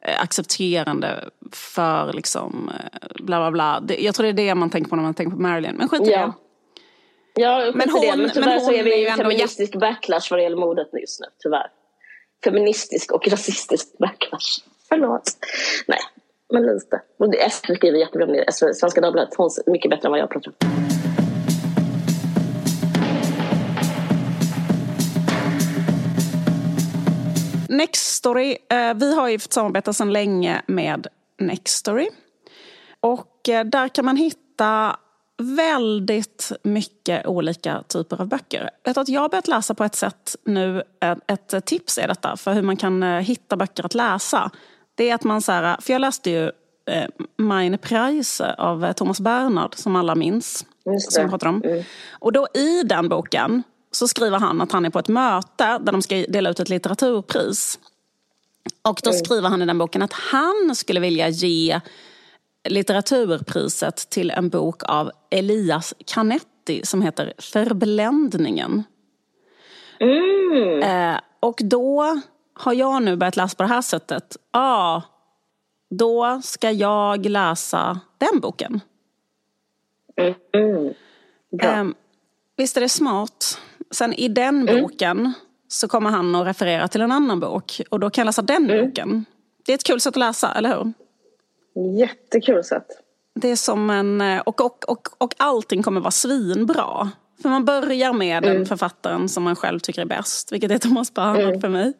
eh, 0.02 0.22
accepterande 0.22 1.24
för 1.52 2.12
liksom 2.12 2.70
eh, 2.74 3.24
bla 3.24 3.38
bla 3.40 3.50
bla. 3.50 3.80
Det, 3.80 3.96
jag 4.02 4.14
tror 4.14 4.24
det 4.24 4.30
är 4.42 4.46
det 4.46 4.54
man 4.54 4.70
tänker 4.70 4.90
på 4.90 4.96
när 4.96 5.02
man 5.02 5.14
tänker 5.14 5.36
på 5.36 5.42
Marilyn. 5.42 5.76
Men 5.76 5.88
skit 5.88 6.08
i 6.08 6.10
Ja. 6.10 6.18
det. 6.26 6.32
Ja, 7.42 7.72
Men 7.74 7.90
hon- 7.90 8.00
det. 8.00 8.16
men 8.16 8.30
tyvärr 8.30 8.46
men 8.46 8.60
så 8.60 8.72
är 8.72 8.76
hon 8.76 8.84
vi 8.84 8.92
är 8.92 8.96
i 8.96 9.00
ju 9.00 9.06
en 9.06 9.12
ändå 9.12 9.22
feministisk 9.24 9.74
backlash 9.80 10.26
vad 10.30 10.38
det 10.38 10.42
gäller 10.42 10.56
modet 10.56 10.88
just 11.00 11.20
nu, 11.20 11.26
tyvärr. 11.42 11.66
Feministisk 12.44 13.12
och 13.12 13.28
rasistisk 13.28 13.98
backlash. 13.98 14.62
Förlåt. 14.88 15.22
Nej, 15.86 15.98
men 16.52 16.62
lite. 16.66 17.02
Och 17.18 17.34
Ester 17.34 17.74
skriver 17.74 17.98
jättebra 17.98 18.26
om 18.26 18.32
det. 18.32 18.52
Svenska 18.52 19.00
Dagbladet, 19.00 19.34
hon 19.36 19.50
är 19.66 19.70
mycket 19.70 19.90
bättre 19.90 20.06
än 20.06 20.10
vad 20.10 20.20
jag 20.20 20.30
pratar 20.30 20.50
om. 20.50 20.56
Nextory, 27.68 28.56
eh, 28.70 28.94
vi 28.94 29.14
har 29.14 29.28
ju 29.28 29.38
samarbetat 29.38 29.96
sedan 29.96 30.12
länge 30.12 30.62
med 30.66 31.06
Nextory. 31.38 32.08
Och 33.00 33.48
eh, 33.48 33.64
där 33.64 33.88
kan 33.88 34.04
man 34.04 34.16
hitta 34.16 34.96
väldigt 35.38 36.52
mycket 36.62 37.26
olika 37.26 37.82
typer 37.88 38.20
av 38.20 38.28
böcker. 38.28 38.70
Jag 38.82 38.90
vet 38.90 38.96
att 38.96 39.08
jag 39.08 39.20
har 39.20 39.28
börjat 39.28 39.48
läsa 39.48 39.74
på 39.74 39.84
ett 39.84 39.94
sätt 39.94 40.36
nu, 40.44 40.82
eh, 41.00 41.16
ett, 41.26 41.66
tips 41.66 41.98
är 41.98 42.08
detta 42.08 42.36
för 42.36 42.52
hur 42.52 42.62
man 42.62 42.76
kan 42.76 43.02
hitta 43.02 43.56
böcker 43.56 43.84
att 43.86 43.94
läsa. 43.94 44.50
Det 44.96 45.10
är 45.10 45.14
att 45.14 45.24
man 45.24 45.42
så 45.42 45.52
här, 45.52 45.76
för 45.80 45.92
jag 45.92 46.00
läste 46.00 46.30
ju 46.30 46.44
eh, 46.90 47.08
Meine 47.36 47.78
Preise 47.78 48.54
av 48.58 48.84
eh, 48.84 48.92
Thomas 48.92 49.20
Bernhard 49.20 49.74
som 49.74 49.96
alla 49.96 50.14
minns. 50.14 50.66
Som 50.98 51.24
vi 51.24 51.30
pratar 51.30 51.48
om. 51.48 51.84
Och 52.10 52.32
då 52.32 52.46
i 52.54 52.82
den 52.82 53.08
boken 53.08 53.62
så 53.90 54.08
skriver 54.08 54.38
han 54.38 54.60
att 54.60 54.72
han 54.72 54.84
är 54.84 54.90
på 54.90 54.98
ett 54.98 55.08
möte 55.08 55.78
där 55.78 55.92
de 55.92 56.02
ska 56.02 56.16
dela 56.16 56.50
ut 56.50 56.60
ett 56.60 56.68
litteraturpris. 56.68 57.78
Och 58.82 59.00
då 59.04 59.12
skriver 59.12 59.48
han 59.48 59.62
i 59.62 59.66
den 59.66 59.78
boken 59.78 60.02
att 60.02 60.12
han 60.12 60.74
skulle 60.74 61.00
vilja 61.00 61.28
ge 61.28 61.80
litteraturpriset 62.68 63.96
till 64.10 64.30
en 64.30 64.48
bok 64.48 64.82
av 64.84 65.10
Elias 65.30 65.94
Canetti 66.06 66.80
som 66.84 67.02
heter 67.02 67.32
Förbländningen. 67.38 68.84
Mm. 70.00 70.82
Eh, 70.82 71.20
och 71.40 71.60
då 71.64 72.20
har 72.58 72.72
jag 72.74 73.02
nu 73.02 73.16
börjat 73.16 73.36
läsa 73.36 73.56
på 73.56 73.62
det 73.62 73.68
här 73.68 73.82
sättet. 73.82 74.36
Ja, 74.52 75.02
då 75.90 76.40
ska 76.44 76.70
jag 76.70 77.26
läsa 77.26 78.00
den 78.18 78.40
boken. 78.40 78.80
Mm. 80.52 80.94
Ehm, 81.62 81.94
visst 82.56 82.76
är 82.76 82.80
det 82.80 82.88
smart? 82.88 83.58
Sen 83.90 84.12
i 84.14 84.28
den 84.28 84.66
boken 84.66 85.32
så 85.68 85.88
kommer 85.88 86.10
han 86.10 86.34
att 86.34 86.46
referera 86.46 86.88
till 86.88 87.00
en 87.00 87.12
annan 87.12 87.40
bok. 87.40 87.80
Och 87.90 88.00
då 88.00 88.10
kan 88.10 88.22
jag 88.22 88.26
läsa 88.26 88.42
den 88.42 88.70
Mm. 88.70 88.86
boken. 88.86 89.24
Det 89.66 89.72
är 89.72 89.74
ett 89.74 89.84
kul 89.84 90.00
sätt 90.00 90.12
att 90.12 90.16
läsa, 90.16 90.52
eller 90.54 90.68
hur? 90.76 90.92
Jättekul 91.98 92.64
sätt. 92.64 92.86
Det 93.34 93.48
är 93.48 93.56
som 93.56 93.90
en... 93.90 94.20
eh, 94.20 94.40
Och, 94.40 94.60
och, 94.60 94.84
och, 94.88 95.08
och 95.18 95.34
allting 95.38 95.82
kommer 95.82 96.00
vara 96.00 96.10
svinbra. 96.10 97.10
För 97.42 97.48
man 97.48 97.64
börjar 97.64 98.12
med 98.12 98.44
Mm. 98.44 98.56
den 98.56 98.66
författaren 98.66 99.28
som 99.28 99.42
man 99.42 99.56
själv 99.56 99.78
tycker 99.80 100.02
är 100.02 100.06
bäst, 100.06 100.52
vilket 100.52 100.70
är 100.70 100.78
Thomas 100.78 101.14
Bernhard 101.14 101.40
Mm. 101.40 101.60
för 101.60 101.68
mig. 101.68 101.92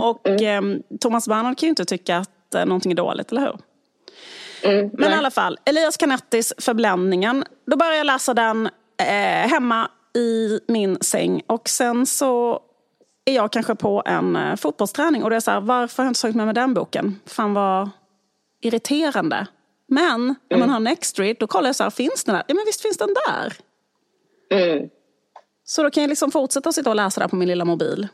Och 0.00 0.28
eh, 0.28 0.62
Thomas 1.00 1.28
Bernhard 1.28 1.58
kan 1.58 1.66
ju 1.66 1.70
inte 1.70 1.84
tycka 1.84 2.16
att 2.16 2.54
eh, 2.54 2.64
någonting 2.66 2.92
är 2.92 2.96
dåligt, 2.96 3.32
eller 3.32 3.40
hur? 3.40 3.58
Mm, 4.62 4.90
Men 4.92 5.04
i 5.04 5.08
nej. 5.08 5.18
alla 5.18 5.30
fall, 5.30 5.58
Elias 5.64 5.96
Canettis 5.96 6.52
Förbländningen. 6.58 7.44
Då 7.66 7.76
börjar 7.76 7.92
jag 7.92 8.06
läsa 8.06 8.34
den 8.34 8.66
eh, 9.02 9.48
hemma 9.50 9.90
i 10.14 10.60
min 10.68 10.98
säng. 11.00 11.42
Och 11.46 11.68
sen 11.68 12.06
så 12.06 12.60
är 13.24 13.34
jag 13.34 13.52
kanske 13.52 13.74
på 13.74 14.02
en 14.06 14.36
eh, 14.36 14.56
fotbollsträning. 14.56 15.22
Och 15.24 15.30
det 15.30 15.36
är 15.36 15.40
så 15.40 15.50
här, 15.50 15.60
varför 15.60 16.02
har 16.02 16.06
jag 16.06 16.10
inte 16.10 16.20
tagit 16.20 16.36
med 16.36 16.46
mig 16.46 16.54
den 16.54 16.74
boken? 16.74 17.20
Fan 17.26 17.54
vad 17.54 17.90
irriterande. 18.62 19.46
Men 19.88 20.26
när 20.26 20.56
Mm. 20.56 20.60
man 20.60 20.70
har 20.70 20.80
Nextread, 20.80 21.36
då 21.40 21.46
kollar 21.46 21.68
jag 21.68 21.76
så 21.76 21.82
här, 21.82 21.90
finns 21.90 22.24
den 22.24 22.34
där? 22.34 22.44
Ja 22.48 22.54
men 22.54 22.64
visst 22.66 22.80
finns 22.80 22.96
den 22.96 23.14
där. 23.28 23.52
Mm. 24.58 24.88
Så 25.64 25.82
då 25.82 25.90
kan 25.90 26.02
jag 26.02 26.08
liksom 26.08 26.30
fortsätta 26.30 26.68
att 26.68 26.74
sitta 26.74 26.90
och 26.90 26.96
läsa 26.96 27.20
där 27.20 27.28
på 27.28 27.36
min 27.36 27.48
lilla 27.48 27.64
mobil. 27.64 28.08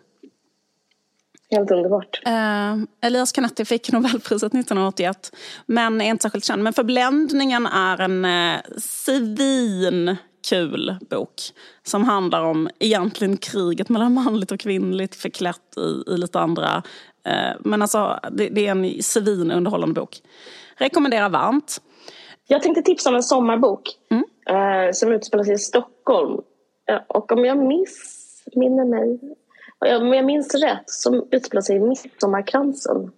Helt 1.51 1.71
underbart. 1.71 2.23
Eh, 2.27 2.77
Elias 3.09 3.33
Canetti 3.33 3.65
fick 3.65 3.93
Nobelpriset 3.93 4.55
1981, 4.55 5.33
men 5.67 6.01
är 6.01 6.11
inte 6.11 6.23
särskilt 6.23 6.45
känd. 6.45 6.63
Men 6.63 6.73
Förbländningen 6.73 7.67
är 7.67 8.01
en 8.01 8.25
eh, 8.25 8.61
svinkul 8.79 10.17
bok 11.11 11.41
som 11.83 12.05
handlar 12.05 12.43
om 12.43 12.69
egentligen 12.79 13.37
kriget 13.37 13.89
mellan 13.89 14.15
manligt 14.15 14.53
och 14.53 14.61
kvinnligt 14.61 15.15
förklätt 15.15 15.77
i, 15.77 16.13
i 16.13 16.17
lite 16.17 16.41
andra... 16.41 16.83
Eh, 17.27 17.57
men 17.61 17.83
alltså, 17.83 18.21
det, 18.33 18.49
det 18.49 18.67
är 18.67 18.71
en 18.71 19.03
svinunderhållande 19.03 20.01
bok. 20.01 20.23
Rekommenderar 20.77 21.29
varmt. 21.29 21.81
Jag 22.47 22.63
tänkte 22.63 22.83
tipsa 22.83 23.11
om 23.11 23.17
en 23.17 23.23
sommarbok 23.23 23.83
eh, 24.51 24.93
som 24.93 25.13
utspelar 25.13 25.45
sig 25.45 25.55
i 25.55 25.59
Stockholm. 25.59 26.41
Eh, 26.91 27.01
och 27.07 27.33
om 27.33 27.45
jag 27.45 27.59
missminner 27.59 28.85
mig, 28.85 29.37
om 29.81 30.15
jag 30.15 30.25
minns 30.25 30.55
rätt, 30.55 30.83
så 30.87 31.27
utspelar 31.31 31.61
sig 31.63 31.77
i 31.77 31.81
Midsommarkransen 31.81 33.13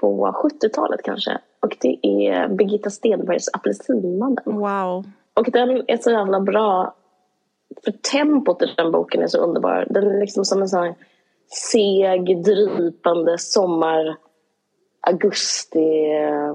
på 0.00 0.32
70-talet 0.44 1.02
kanske. 1.04 1.38
Och 1.60 1.76
det 1.80 1.98
är 2.02 2.48
Birgitta 2.48 2.90
Stenbergs 2.90 3.48
Apelsinmannen. 3.52 4.44
Wow. 4.44 5.04
Och 5.34 5.50
den 5.52 5.84
är 5.86 5.96
så 5.96 6.10
jävla 6.10 6.40
bra. 6.40 6.94
För 7.84 7.92
tempot 7.92 8.62
i 8.62 8.66
den 8.76 8.92
boken 8.92 9.22
är 9.22 9.26
så 9.26 9.38
underbar. 9.38 9.86
Den 9.90 10.10
är 10.10 10.20
liksom 10.20 10.44
som 10.44 10.62
en 10.62 10.68
sån 10.68 10.82
här 10.82 10.94
seg, 11.70 12.44
drypande 12.44 13.38
sommar 13.38 14.16
augusti 15.00 16.12
eh, 16.12 16.54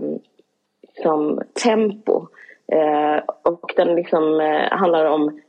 liksom, 0.81 1.41
tempo. 1.63 2.27
Eh, 2.71 3.23
och 3.43 3.73
den 3.75 3.95
liksom 3.95 4.39
eh, 4.39 4.77
handlar 4.77 5.05
om 5.05 5.39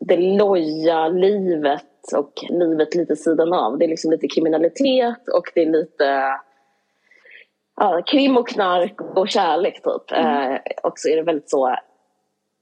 det 0.00 0.16
loja 0.16 1.08
livet 1.08 1.84
och 2.16 2.32
livet 2.48 2.94
lite 2.94 3.16
sidan 3.16 3.52
av. 3.52 3.78
Det 3.78 3.84
är 3.84 3.88
liksom 3.88 4.10
lite 4.10 4.28
kriminalitet 4.28 5.28
och 5.28 5.52
det 5.54 5.62
är 5.62 5.66
lite 5.66 6.34
ja, 7.76 8.02
krim 8.06 8.36
och 8.36 8.48
knark 8.48 9.00
och 9.16 9.28
kärlek 9.28 9.74
typ. 9.74 10.18
Eh, 10.18 10.56
och 10.82 10.98
så 10.98 11.08
är 11.08 11.16
det 11.16 11.22
väldigt 11.22 11.50
så 11.50 11.68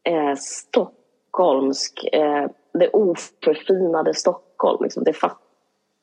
eh, 0.04 0.34
stockholmsk, 0.36 2.04
eh, 2.12 2.46
det 2.74 2.88
oförfinade 2.88 4.14
Stockholm. 4.14 4.82
Liksom. 4.82 5.04
Det 5.04 5.12
fatt, 5.12 5.38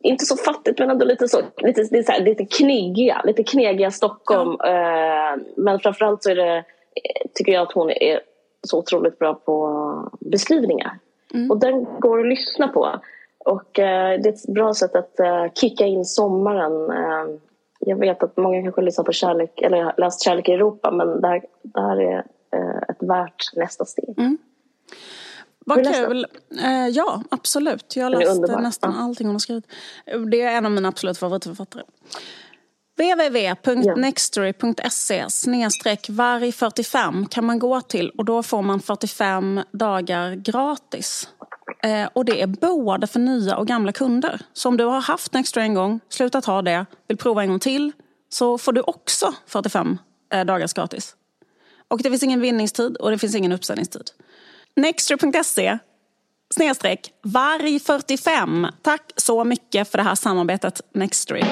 inte 0.03 0.25
så 0.25 0.37
fattigt 0.37 0.79
men 0.79 0.89
ändå 0.89 1.05
lite 1.05 1.27
så, 1.27 1.41
lite, 1.57 1.81
är 1.81 2.03
så 2.03 2.23
lite 2.23 2.45
knegiga, 2.45 3.21
lite 3.23 3.43
knegiga 3.43 3.91
Stockholm. 3.91 4.49
Eh, 4.49 5.43
men 5.57 5.79
framförallt 5.79 6.23
så 6.23 6.29
är 6.29 6.35
det, 6.35 6.57
eh, 6.57 6.63
tycker 7.33 7.51
jag 7.51 7.61
att 7.61 7.73
hon 7.73 7.89
är 7.89 8.19
så 8.67 8.79
otroligt 8.79 9.19
bra 9.19 9.33
på 9.33 10.11
beskrivningar. 10.19 10.99
Och 11.49 11.59
den 11.59 11.85
går 11.99 12.19
att 12.19 12.27
lyssna 12.27 12.67
på. 12.67 12.99
Och 13.45 13.79
eh, 13.79 14.19
det 14.21 14.29
är 14.29 14.33
ett 14.33 14.47
bra 14.47 14.73
sätt 14.73 14.95
att 14.95 15.19
eh, 15.19 15.45
kicka 15.55 15.85
in 15.85 16.05
sommaren. 16.05 16.89
Eh, 16.91 17.25
jag 17.79 17.99
vet 17.99 18.23
att 18.23 18.37
många 18.37 18.61
kanske 18.61 18.81
lyssnar 18.81 19.05
på 19.05 19.11
Kärlek, 19.11 19.61
eller 19.61 19.93
läst 19.97 20.23
Kärlek 20.23 20.49
i 20.49 20.51
Europa 20.51 20.91
men 20.91 21.21
det 21.21 21.27
här, 21.27 21.41
det 21.63 21.81
här 21.81 21.97
är 22.01 22.19
ett 22.89 22.97
värt 22.99 23.53
nästa 23.55 23.85
steg. 23.85 24.15
Vad 25.65 25.77
du 25.77 25.83
läst 25.83 26.07
kul. 26.07 26.25
Eh, 26.63 26.87
ja, 26.87 27.21
absolut. 27.31 27.95
Jag 27.95 28.11
läste 28.11 28.59
nästan 28.61 28.93
Ja. 28.97 29.03
allting 29.03 29.27
hon 29.27 29.35
har 29.35 29.39
skrivit. 29.39 29.65
Det 30.31 30.41
är 30.41 30.57
en 30.57 30.65
av 30.65 30.71
mina 30.71 30.87
absolut 30.87 31.17
favoritförfattare. 31.17 31.83
www.nextory.se 32.97 35.25
snedstreck 35.29 36.09
varg 36.09 36.51
45 36.51 37.25
kan 37.25 37.45
man 37.45 37.59
gå 37.59 37.81
till 37.81 38.09
och 38.09 38.25
då 38.25 38.43
får 38.43 38.61
man 38.61 38.79
45 38.79 39.59
dagar 39.71 40.35
gratis. 40.35 41.29
Eh, 41.85 42.09
och 42.13 42.25
det 42.25 42.41
är 42.41 42.47
både 42.47 43.07
för 43.07 43.19
nya 43.19 43.57
och 43.57 43.67
gamla 43.67 43.91
kunder. 43.91 44.41
Så 44.53 44.69
om 44.69 44.77
du 44.77 44.83
har 44.83 45.01
haft 45.01 45.33
Nextory 45.33 45.65
en 45.65 45.73
gång, 45.73 45.99
slutat 46.09 46.45
ha 46.45 46.61
det, 46.61 46.85
vill 47.07 47.17
prova 47.17 47.41
en 47.41 47.49
gång 47.49 47.59
till 47.59 47.91
så 48.29 48.57
får 48.57 48.73
du 48.73 48.81
också 48.81 49.33
45 49.47 49.97
eh, 50.33 50.45
dagars 50.45 50.73
gratis. 50.73 51.15
Och 51.87 51.99
det 52.03 52.09
finns 52.09 52.23
ingen 52.23 52.41
vinningstid 52.41 52.97
och 52.97 53.11
det 53.11 53.17
finns 53.17 53.35
ingen 53.35 53.51
uppsägningstid. 53.51 54.11
Nextory.se 54.75 55.77
snedstreck 56.53 57.11
varg 57.23 57.79
45. 57.79 58.67
Tack 58.81 59.11
så 59.15 59.43
mycket 59.43 59.91
för 59.91 59.97
det 59.97 60.03
här 60.03 60.15
samarbetet 60.15 60.81
Nextory. 60.93 61.43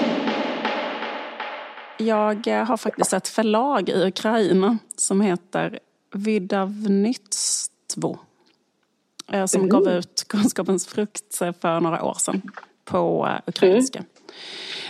Jag 1.98 2.48
eh, 2.48 2.64
har 2.64 2.78
faktiskt 2.78 3.14
ett 3.14 3.28
förlag 3.28 3.90
i 3.90 4.08
Ukraina 4.08 4.78
som 4.98 5.22
heter 5.22 5.80
Vydavnytstvo 6.14 8.20
eh, 9.32 9.46
Som 9.46 9.70
gav 9.70 9.88
ut 9.88 10.26
Kunskapens 10.28 10.88
frukt 10.88 11.42
eh, 11.42 11.52
för 11.62 11.80
några 11.80 12.04
år 12.04 12.14
sedan 12.14 12.42
på 12.86 13.28
eh, 13.28 13.40
ukrainska. 13.48 14.04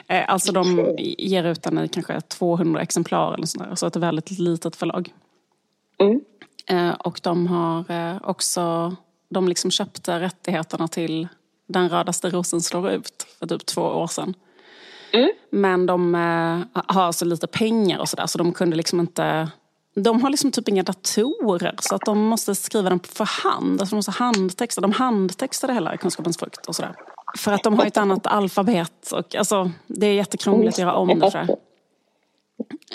Eh, 0.08 0.30
Alltså 0.30 0.52
de 0.52 0.96
ger 0.98 1.44
ut 1.44 1.64
den 1.64 1.80
i 1.80 1.88
kanske 1.88 2.22
200 2.22 2.82
exemplar 2.82 3.34
eller 3.34 3.48
sådär. 3.48 3.76
Så 3.76 3.88
ett 3.88 3.96
väldigt 3.96 4.40
litet 4.40 4.76
förlag. 4.76 5.14
Mm. 6.00 6.22
Och 7.00 7.20
de 7.24 7.48
har 7.48 8.20
också, 8.30 8.96
de 9.30 9.48
liksom 9.48 9.72
köpte 9.72 10.20
rättigheterna 10.20 10.88
till 10.88 11.28
Den 11.68 11.90
rödaste 11.90 12.30
rosen 12.30 12.62
slår 12.62 12.90
ut 12.90 13.28
för 13.40 13.48
typ 13.48 13.66
två 13.66 13.82
år 13.82 14.08
sedan. 14.08 14.34
Men 15.50 15.86
de 15.86 16.14
har 16.74 17.12
så 17.12 17.26
lite 17.26 17.48
pengar 17.48 18.00
och 18.00 18.10
sådär 18.10 18.28
så 18.28 18.38
de 18.38 18.54
kunde 18.54 18.76
liksom 18.76 19.00
inte 19.00 19.52
de 19.96 20.22
har 20.22 20.30
liksom 20.30 20.52
typ 20.52 20.70
inga 20.70 20.84
datorer 20.84 21.76
så 21.80 21.96
att 21.96 22.06
de 22.06 22.20
måste 22.20 22.56
skriva 22.56 22.90
den 22.90 23.00
för 23.00 23.26
hand. 23.26 23.82
Alltså 23.82 23.94
de 23.94 23.96
måste 23.96 24.12
handtexta. 24.12 24.82
De 24.82 24.92
handtextade 24.92 25.74
hela 25.74 25.98
Kunskapens 25.98 26.38
frukt 26.38 26.66
och 26.66 26.76
sådär. 26.76 26.96
För 27.38 27.52
att 27.52 27.64
de 27.64 27.80
har 27.80 27.86
ett 27.86 27.98
annat 27.98 28.28
alfabet. 28.28 29.12
Och, 29.12 29.36
alltså, 29.36 29.72
det 29.88 30.08
är 30.08 30.14
jättekrångligt 30.14 30.74
att 30.74 30.80
göra 30.80 30.94
om 30.94 31.20
det. 31.20 31.32
jag. 31.34 31.50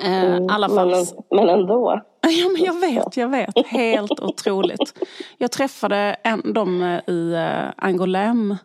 Eh, 0.05 0.37
I 0.37 0.47
alla 0.51 0.69
fall. 0.69 0.95
Men, 1.31 1.49
ändå. 1.49 2.03
Ja, 2.21 2.49
men 2.49 2.65
jag 2.65 2.81
vet, 2.81 3.17
jag 3.17 3.29
vet. 3.29 3.67
Helt 3.67 4.21
otroligt. 4.21 4.95
Jag 5.39 5.51
träffade 5.51 6.17
en, 6.23 6.53
dem 6.53 6.83
eh, 6.83 7.15
i 7.15 7.35
Angoulême 7.77 8.57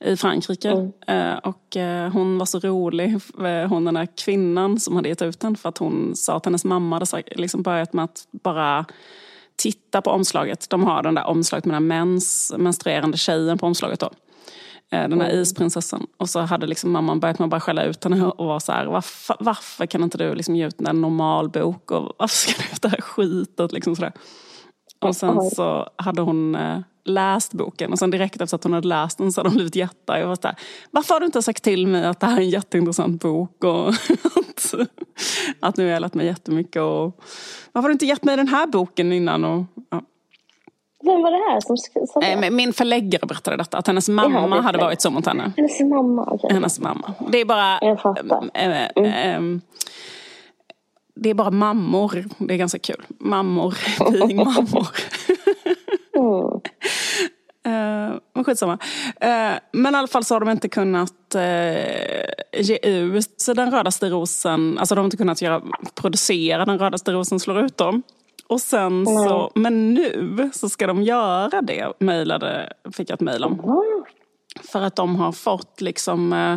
i 0.00 0.16
Frankrike. 0.16 0.90
Eh, 1.06 1.34
och 1.34 1.76
eh, 1.76 2.12
hon 2.12 2.38
var 2.38 2.46
så 2.46 2.58
rolig, 2.58 3.14
eh, 3.44 3.68
hon 3.68 3.84
den 3.84 3.94
där 3.94 4.08
kvinnan 4.24 4.80
som 4.80 4.96
hade 4.96 5.08
gett 5.08 5.22
ut 5.22 5.40
den. 5.40 5.56
För 5.56 5.68
att 5.68 5.78
hon 5.78 6.16
sa 6.16 6.36
att 6.36 6.44
hennes 6.44 6.64
mamma 6.64 6.96
hade 6.96 7.06
sagt- 7.06 7.36
liksom 7.38 7.62
börjat 7.62 7.92
med 7.92 8.04
att 8.04 8.26
bara 8.30 8.84
titta 9.56 10.02
på 10.02 10.10
omslaget. 10.10 10.70
De 10.70 10.84
har 10.84 11.02
den 11.02 11.14
där 11.14 11.24
omslaget 11.26 11.64
med 11.64 11.74
den 11.74 11.86
mens, 11.86 12.54
menstruerande 12.58 13.18
tjejen 13.18 13.58
på 13.58 13.66
omslaget 13.66 14.00
då. 14.00 14.10
Den 14.90 15.18
där 15.18 15.30
isprinsessan. 15.30 16.06
Och 16.16 16.30
så 16.30 16.40
hade 16.40 16.66
liksom 16.66 16.90
mamman 16.92 17.20
börjat 17.20 17.38
med 17.38 17.46
att 17.46 17.50
bara 17.50 17.60
skälla 17.60 17.84
ut 17.84 18.04
henne 18.04 18.26
och 18.26 18.46
var 18.46 18.58
så 18.60 18.72
här, 18.72 18.86
varför, 18.86 19.36
varför 19.40 19.86
kan 19.86 20.02
inte 20.02 20.18
du 20.18 20.34
liksom 20.34 20.56
ge 20.56 20.66
ut 20.66 20.80
en 20.80 21.00
normal 21.00 21.48
bok 21.48 21.90
och 21.90 22.12
varför 22.18 22.36
ska 22.36 22.52
du 22.52 22.64
ge 22.68 22.72
ut 22.72 22.82
det 22.82 22.88
här 22.88 23.00
skitet? 23.00 23.72
Liksom 23.72 23.96
sådär. 23.96 24.12
Och 25.00 25.16
sen 25.16 25.42
så 25.50 25.88
hade 25.96 26.22
hon 26.22 26.56
läst 27.06 27.52
boken 27.52 27.92
och 27.92 27.98
sen 27.98 28.10
direkt 28.10 28.40
efter 28.40 28.54
att 28.56 28.64
hon 28.64 28.72
hade 28.72 28.88
läst 28.88 29.18
den 29.18 29.32
så 29.32 29.40
hade 29.40 29.48
hon 29.48 29.54
blivit 29.56 29.76
jättearg. 29.76 30.22
och 30.22 30.28
var 30.28 30.36
så 30.36 30.48
här, 30.48 30.56
Varför 30.90 31.14
har 31.14 31.20
du 31.20 31.26
inte 31.26 31.42
sagt 31.42 31.62
till 31.64 31.86
mig 31.86 32.04
att 32.06 32.20
det 32.20 32.26
här 32.26 32.36
är 32.36 32.40
en 32.40 32.50
jätteintressant 32.50 33.22
bok 33.22 33.64
och 33.64 33.88
att, 33.88 34.74
att 35.60 35.76
nu 35.76 35.84
har 35.84 35.90
jag 35.92 36.00
lärt 36.00 36.14
mig 36.14 36.26
jättemycket 36.26 36.82
och 36.82 37.20
varför 37.72 37.82
har 37.82 37.88
du 37.88 37.92
inte 37.92 38.06
gett 38.06 38.24
mig 38.24 38.36
den 38.36 38.48
här 38.48 38.66
boken 38.66 39.12
innan? 39.12 39.44
Och, 39.44 39.64
ja. 39.90 40.02
Vem 41.04 41.22
var 41.22 41.30
det 41.30 41.52
här 41.52 41.60
som 41.60 41.76
skrev? 41.76 42.44
Eh, 42.44 42.50
Min 42.50 42.72
förläggare 42.72 43.26
berättade 43.26 43.56
detta, 43.56 43.78
att 43.78 43.86
hennes 43.86 44.08
mamma 44.08 44.56
är 44.56 44.62
hade 44.62 44.78
varit 44.78 45.00
så 45.02 45.10
mot 45.10 45.26
henne. 45.26 45.52
Hennes 45.56 45.80
mamma. 45.80 46.24
okej. 46.30 46.50
Hennes 46.52 46.80
mamma. 46.80 47.12
Det 47.32 47.38
är 47.40 47.44
bara... 47.44 47.78
Jag 47.82 48.00
fattar. 48.00 48.50
eh, 48.54 48.84
eh, 48.96 49.34
eh, 49.34 49.40
det 51.14 51.30
är 51.30 51.34
bara 51.34 51.50
mammor. 51.50 52.24
Det 52.38 52.54
är 52.54 52.58
ganska 52.58 52.78
kul. 52.78 53.04
Mammor, 53.08 53.74
pigmammor. 54.28 54.88
Mm. 57.64 58.12
Eh, 58.12 58.18
men 58.34 58.44
skitsamma. 58.44 58.78
Eh, 59.20 59.54
men 59.72 59.94
i 59.94 59.98
alla 59.98 60.08
fall 60.08 60.24
så 60.24 60.34
har 60.34 60.40
de 60.40 60.48
inte 60.50 60.68
kunnat 60.68 61.34
eh, 61.34 62.62
ge 62.62 62.78
ut 62.82 63.46
den 63.54 63.70
rödaste 63.70 64.10
rosen. 64.10 64.78
Alltså 64.78 64.94
de 64.94 64.98
har 64.98 65.04
inte 65.04 65.16
kunnat 65.16 65.42
göra, 65.42 65.62
producera 65.94 66.64
den 66.64 66.78
rödaste 66.78 67.12
rosen 67.12 67.40
slår 67.40 67.60
ut 67.60 67.76
dem. 67.76 68.02
Och 68.48 68.60
sen 68.60 69.06
så, 69.06 69.50
men 69.54 69.94
nu 69.94 70.50
så 70.54 70.68
ska 70.68 70.86
de 70.86 71.02
göra 71.02 71.62
det, 71.62 71.92
mejlade, 71.98 72.72
fick 72.92 73.10
jag 73.10 73.14
ett 73.14 73.20
mejl 73.20 73.44
om. 73.44 73.82
För 74.62 74.82
att 74.82 74.96
de 74.96 75.16
har 75.16 75.32
fått 75.32 75.80
liksom 75.80 76.32
eh, 76.32 76.56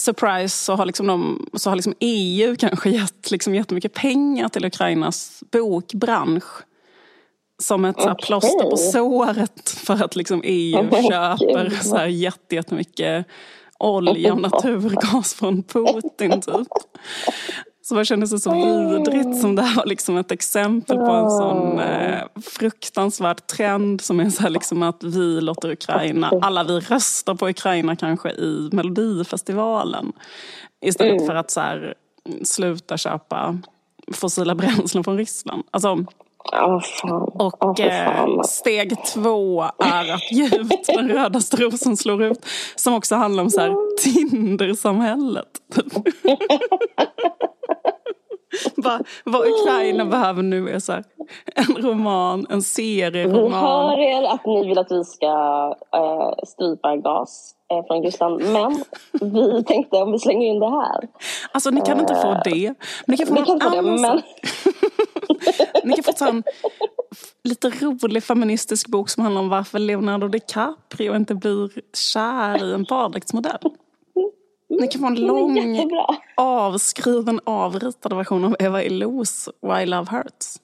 surprise 0.00 0.64
så 0.64 0.74
har, 0.74 0.86
liksom 0.86 1.06
de, 1.06 1.46
så 1.54 1.70
har 1.70 1.76
liksom 1.76 1.94
EU 2.00 2.56
kanske 2.56 2.90
gett 2.90 3.30
liksom 3.30 3.54
jättemycket 3.54 3.94
pengar 3.94 4.48
till 4.48 4.64
Ukrainas 4.64 5.42
bokbransch. 5.52 6.64
Som 7.62 7.84
ett 7.84 8.00
så 8.00 8.08
här, 8.08 8.14
plåster 8.14 8.70
på 8.70 8.76
såret 8.76 9.70
för 9.70 10.04
att 10.04 10.16
liksom 10.16 10.40
EU 10.44 10.90
köper 10.90 11.82
så 11.82 11.96
här, 11.96 12.06
jättemycket 12.06 13.26
olja 13.78 14.32
och 14.32 14.40
naturgas 14.50 15.34
från 15.34 15.62
Putin 15.62 16.40
typ. 16.40 16.68
Så 17.82 17.94
det 17.94 18.04
kändes 18.04 18.42
så 18.42 18.54
vidrigt 18.54 19.40
som 19.40 19.54
det 19.56 19.62
här 19.62 19.76
var 19.76 19.86
liksom 19.86 20.16
ett 20.16 20.30
exempel 20.32 20.96
på 20.96 21.10
en 21.10 21.30
sån 21.30 21.78
eh, 21.80 22.20
fruktansvärd 22.42 23.46
trend 23.46 24.00
som 24.00 24.20
är 24.20 24.30
så 24.30 24.42
här 24.42 24.50
liksom 24.50 24.82
att 24.82 25.04
vi 25.04 25.40
låter 25.40 25.70
Ukraina, 25.70 26.32
alla 26.42 26.64
vi 26.64 26.80
röstar 26.80 27.34
på 27.34 27.48
Ukraina 27.48 27.96
kanske 27.96 28.30
i 28.30 28.68
Melodifestivalen. 28.72 30.12
Istället 30.80 31.12
Mm. 31.14 31.26
för 31.26 31.34
att 31.34 31.50
så 31.50 31.60
här, 31.60 31.94
sluta 32.44 32.96
köpa 32.96 33.58
fossila 34.12 34.54
bränslen 34.54 35.04
från 35.04 35.16
Ryssland. 35.18 35.62
Alltså, 35.70 36.04
Fan. 36.50 37.22
och 37.22 37.78
för 37.78 37.80
eh, 37.80 38.42
steg 38.42 39.04
två 39.14 39.62
är 39.62 40.14
att 40.14 40.32
ge 40.32 40.46
ut 40.46 40.86
den 40.86 41.08
rödaste 41.08 41.56
rosen 41.56 41.96
slår 41.96 42.22
ut. 42.22 42.46
Som 42.76 42.94
också 42.94 43.14
handlar 43.14 43.42
om 43.42 43.50
så 43.50 43.60
här 43.60 43.96
Tinder-samhället. 44.02 45.48
typ. 48.64 48.84
Vad, 49.24 49.46
Ukraina 49.46 50.04
behöver 50.04 50.42
nu 50.42 50.68
är 50.68 50.78
så 50.78 50.92
här, 50.92 51.04
en 51.54 51.76
roman, 51.82 52.46
en 52.50 52.58
Vi 52.58 52.62
serieroman. 52.62 53.52
hör 53.52 53.98
er 53.98 54.22
att 54.22 54.46
ni 54.46 54.68
vill 54.68 54.78
att 54.78 54.92
vi 54.92 55.04
ska 55.04 55.26
äh, 55.94 56.44
strypa 56.46 56.96
gas 56.96 57.54
eh, 57.72 57.86
från 57.86 58.02
Ryssland. 58.02 58.42
Men 58.52 58.84
vi 59.32 59.64
tänkte 59.66 59.96
om 59.96 60.12
vi 60.12 60.18
slänger 60.18 60.46
in 60.46 60.60
det 60.60 60.70
här. 60.70 61.08
Alltså 61.52 61.70
ni 61.70 61.80
kan 61.80 62.00
inte 62.00 62.14
få 62.14 62.40
det. 62.44 62.74
Men 63.06 63.12
ni 63.12 63.16
kan 63.16 63.26
få 63.26 63.34
Vi 63.34 63.40
någon 63.40 63.60
kan 63.60 63.70
få 63.70 63.76
det, 63.76 63.82
men. 63.82 64.22
Ni 65.84 65.94
kan 65.94 66.04
få 66.04 66.12
ta 66.12 66.28
en 66.28 66.42
lite 67.44 67.68
rolig 67.68 68.24
feministisk 68.24 68.88
bok 68.88 69.08
som 69.08 69.22
handlar 69.22 69.42
om 69.42 69.48
varför 69.48 69.78
Leonardo 69.78 70.28
DiCaprio 70.28 71.16
inte 71.16 71.34
blir 71.34 71.70
kär 72.12 72.64
i 72.64 72.72
en 72.74 72.82
baddräktsmodell. 72.84 73.58
Ni 74.68 74.88
kan 74.88 75.00
få 75.00 75.06
en 75.06 75.14
lång 75.26 75.90
avskriven, 76.36 77.40
avritad 77.44 78.16
version 78.16 78.44
av 78.44 78.56
Eva 78.58 78.82
Illouz 78.82 79.48
Why 79.62 79.86
Love 79.86 80.06
Hurts. 80.10 80.60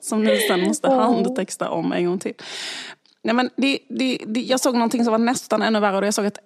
som 0.00 0.24
ni 0.24 0.36
sen 0.36 0.60
måste 0.60 0.88
handtexta 0.88 1.70
om 1.70 1.92
en 1.92 2.06
gång 2.06 2.18
till. 2.18 2.34
Nej, 3.22 3.34
men 3.34 3.50
det, 3.56 3.78
det, 3.88 4.18
det, 4.26 4.40
jag 4.40 4.60
såg 4.60 4.74
någonting 4.74 5.04
som 5.04 5.10
var 5.12 5.18
nästan 5.18 5.62
ännu 5.62 5.80
värre. 5.80 5.98
Och 5.98 6.06
jag 6.06 6.14
såg 6.14 6.26
att 6.26 6.38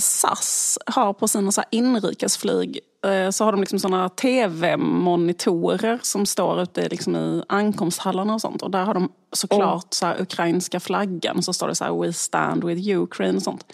SAS 0.00 0.78
har 0.86 1.12
på 1.12 1.28
sina 1.28 1.52
så 1.52 1.62
inrikesflyg 1.70 2.80
eh, 3.06 3.30
så 3.30 3.44
har 3.44 3.52
de 3.52 3.60
liksom 3.60 3.78
såna 3.78 4.08
tv-monitorer 4.08 5.98
som 6.02 6.26
står 6.26 6.62
ute 6.62 6.88
liksom 6.88 7.16
i 7.16 7.42
ankomsthallarna 7.48 8.34
och 8.34 8.40
sånt. 8.40 8.62
Och 8.62 8.70
där 8.70 8.84
har 8.84 8.94
de 8.94 9.12
såklart 9.32 9.94
så 9.94 10.06
här 10.06 10.20
ukrainska 10.20 10.80
flaggan. 10.80 11.42
Så 11.42 11.52
står 11.52 11.68
det 11.68 11.74
så 11.74 11.84
här 11.84 12.00
We 12.00 12.12
stand 12.12 12.64
with 12.64 12.98
Ukraine 12.98 13.36
och 13.36 13.42
sånt. 13.42 13.64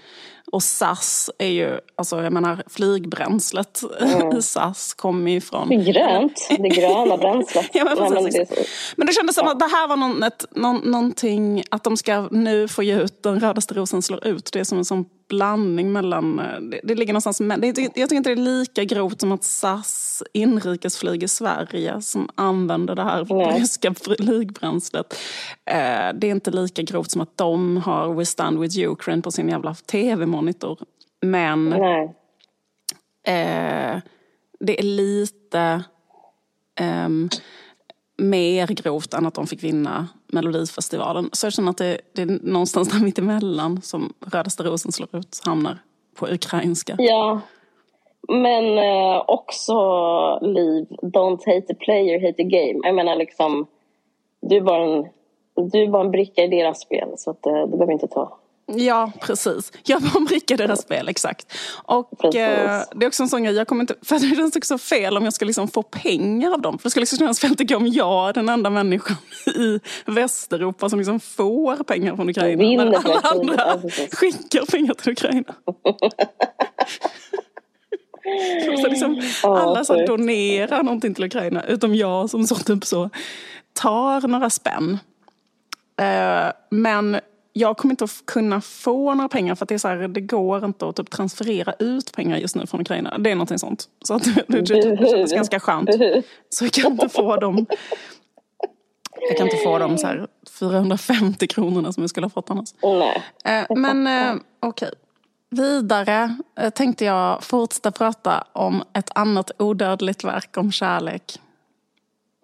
Och 0.52 0.62
SAS 0.62 1.30
är 1.38 1.48
ju, 1.48 1.80
alltså 1.96 2.22
jag 2.22 2.32
menar 2.32 2.62
flygbränslet 2.66 3.82
i 4.36 4.42
SAS 4.42 4.94
kommer 4.94 5.30
ju 5.30 5.40
från 5.40 5.68
Det 5.68 5.74
är 5.74 5.92
grönt. 5.92 6.48
Det 6.58 6.68
gröna 6.68 7.16
bränslet. 7.16 7.70
Ja, 7.72 7.84
men, 7.84 7.98
Nej, 7.98 8.22
men 8.22 8.24
det 8.24 8.66
men 8.96 9.06
det 9.06 9.12
kändes 9.12 9.36
som 9.36 9.48
att 9.48 9.60
det 9.60 9.66
här 9.66 9.88
var 9.88 9.96
någon, 9.96 10.22
ett, 10.22 10.44
någon, 10.50 10.76
någonting, 10.76 11.64
att 11.70 11.84
de 11.84 11.96
ska 11.96 12.28
nu 12.30 12.68
få 12.68 12.82
ge 12.82 13.00
ut 13.00 13.22
den 13.22 13.40
rödaste 13.40 13.74
rosen 13.74 14.02
slår 14.02 14.26
ut. 14.26 14.50
Det 14.52 14.60
är 14.60 14.64
som 14.64 14.78
en 14.78 14.84
sån 14.84 15.04
blandning 15.28 15.92
mellan, 15.92 16.38
eh, 16.38 16.60
det, 16.60 16.80
det 16.84 16.94
ligger 16.94 17.12
någonstans, 17.12 17.40
men 17.40 17.60
det, 17.60 17.66
jag 17.66 17.92
tycker 17.92 18.14
inte 18.14 18.30
det 18.30 18.40
är 18.40 18.58
lika 18.58 18.84
grovt 18.84 19.20
som 19.20 19.32
att 19.32 19.44
SAS 19.44 20.22
inrikesflyg 20.32 21.22
i 21.22 21.28
Sverige 21.28 22.02
som 22.02 22.28
använder 22.34 22.94
det 22.94 23.02
här 23.02 23.26
Nej. 23.30 23.60
ryska 23.60 23.94
flygbränslet. 23.94 25.18
Eh, 25.64 26.14
det 26.14 26.26
är 26.26 26.30
inte 26.30 26.50
lika 26.50 26.82
grovt 26.82 27.10
som 27.10 27.20
att 27.20 27.36
de 27.36 27.76
har 27.76 28.14
We 28.14 28.26
stand 28.26 28.58
with 28.58 28.78
Ukraine 28.78 29.22
på 29.22 29.30
sin 29.30 29.48
jävla 29.48 29.74
tv-monitor. 30.36 30.78
Men 31.20 31.72
eh, 31.72 32.10
det 34.60 34.78
är 34.78 34.82
lite 34.82 35.84
ehm, 36.80 37.28
mer 38.16 38.66
grovt 38.66 39.14
än 39.14 39.26
att 39.26 39.34
de 39.34 39.46
fick 39.46 39.64
vinna 39.64 40.08
Melodifestivalen. 40.32 41.30
Så 41.32 41.46
jag 41.46 41.52
känner 41.52 41.70
att 41.70 41.78
det, 41.78 42.00
det 42.12 42.22
är 42.22 42.38
någonstans 42.42 42.88
där 42.88 43.04
mittemellan 43.04 43.82
som 43.82 44.12
Rödaste 44.32 44.62
rosen 44.62 44.92
slår 44.92 45.16
ut 45.16 45.40
hamnar 45.44 45.78
på 46.18 46.26
ukrainska. 46.26 46.96
Ja. 46.98 47.40
Men 48.28 48.78
eh, 48.78 49.24
också 49.26 49.74
Liv, 50.42 50.86
don't 51.02 51.40
hate 51.46 51.60
the 51.60 51.74
player, 51.74 52.20
hate 52.20 52.36
the 52.36 52.44
game. 52.44 52.80
Jag 52.82 52.94
menar 52.94 53.16
liksom, 53.16 53.66
du 54.40 54.56
är 54.56 54.60
bara 54.60 54.84
en, 54.84 55.06
du 55.70 55.82
är 55.82 55.88
bara 55.88 56.04
en 56.04 56.10
bricka 56.10 56.44
i 56.44 56.48
deras 56.48 56.80
spel. 56.80 57.08
Så 57.16 57.30
att, 57.30 57.46
eh, 57.46 57.52
du 57.52 57.70
behöver 57.70 57.92
inte 57.92 58.08
ta. 58.08 58.38
Ja, 58.66 59.12
precis. 59.20 59.72
Jag 59.84 60.00
var 60.00 60.20
en 60.20 60.24
bricka 60.24 60.54
i 60.54 60.56
deras 60.56 60.82
spel, 60.82 61.08
exakt. 61.08 61.56
Och 61.84 62.34
eh, 62.34 62.82
det 62.94 63.04
är 63.04 63.08
också 63.08 63.22
en 63.22 63.28
sån 63.28 63.44
grej, 63.44 63.54
jag 63.54 63.68
kommer 63.68 63.80
inte, 63.80 63.94
för 64.02 64.18
det 64.18 64.36
känns 64.36 64.56
också 64.56 64.78
fel 64.78 65.16
om 65.16 65.24
jag 65.24 65.32
ska 65.32 65.44
liksom 65.44 65.68
få 65.68 65.82
pengar 65.82 66.52
av 66.52 66.60
dem. 66.60 66.78
För 66.78 66.84
det 66.84 66.90
skulle 66.90 67.02
liksom 67.02 67.18
kännas 67.18 67.40
fel 67.40 67.56
tycker 67.56 67.74
jag 67.74 67.82
om 67.82 67.88
jag 67.88 68.28
är 68.28 68.32
den 68.32 68.48
enda 68.48 68.70
människan 68.70 69.16
i 69.46 69.80
Västeuropa 70.06 70.88
som 70.88 70.98
liksom 70.98 71.20
får 71.20 71.76
pengar 71.76 72.16
från 72.16 72.28
Ukraina. 72.28 73.00
För 73.02 73.10
alla 73.10 73.20
andra 73.20 73.80
skickar 74.12 74.66
pengar 74.70 74.94
till 74.94 75.12
Ukraina. 75.12 75.54
så 78.82 78.88
liksom, 78.88 79.22
alla 79.42 79.84
sjukt. 79.84 80.06
donerar 80.06 80.82
någonting 80.82 81.14
till 81.14 81.24
Ukraina, 81.24 81.62
utom 81.64 81.94
jag 81.94 82.30
som 82.30 82.46
så 82.46 82.54
typ 82.54 82.84
så 82.84 83.10
tar 83.72 84.28
några 84.28 84.50
spänn. 84.50 84.98
Eh, 86.00 86.52
men 86.70 87.20
jag 87.58 87.76
kommer 87.76 87.92
inte 87.92 88.04
att 88.04 88.22
kunna 88.26 88.60
få 88.60 89.14
några 89.14 89.28
pengar 89.28 89.54
för 89.54 89.64
att 89.64 89.68
det, 89.68 89.74
är 89.74 89.78
så 89.78 89.88
här, 89.88 90.08
det 90.08 90.20
går 90.20 90.64
inte 90.64 90.88
att 90.88 90.96
typ 90.96 91.10
transferera 91.10 91.74
ut 91.78 92.12
pengar 92.12 92.36
just 92.36 92.56
nu 92.56 92.66
från 92.66 92.80
Ukraina. 92.80 93.18
Det 93.18 93.30
är 93.30 93.34
någonting 93.34 93.58
sånt. 93.58 93.84
Så 94.04 94.14
att 94.14 94.24
det, 94.48 94.60
det, 94.60 95.10
känns 95.10 95.32
ganska 95.32 95.60
skönt. 95.60 95.90
Så 96.48 96.64
jag 96.64 96.72
kan 96.72 96.92
inte 96.92 97.08
få 97.08 97.36
dem 97.36 97.66
jag 99.28 99.36
kan 99.36 99.46
inte 99.46 99.56
få 99.56 99.78
de 99.78 99.98
så 99.98 100.06
här 100.06 100.26
450 100.58 101.46
kronorna 101.46 101.92
som 101.92 102.02
jag 102.02 102.10
skulle 102.10 102.24
ha 102.24 102.30
fått 102.30 102.50
annars. 102.50 102.68
Nej. 102.82 103.22
Eh, 103.44 103.76
men 103.76 104.06
eh, 104.06 104.42
okej. 104.60 104.90
Vidare 105.50 106.36
eh, 106.60 106.70
tänkte 106.70 107.04
jag 107.04 107.44
fortsätta 107.44 107.90
prata 107.90 108.44
om 108.52 108.82
ett 108.92 109.10
annat 109.14 109.50
odödligt 109.58 110.24
verk 110.24 110.56
om 110.56 110.72
kärlek. 110.72 111.40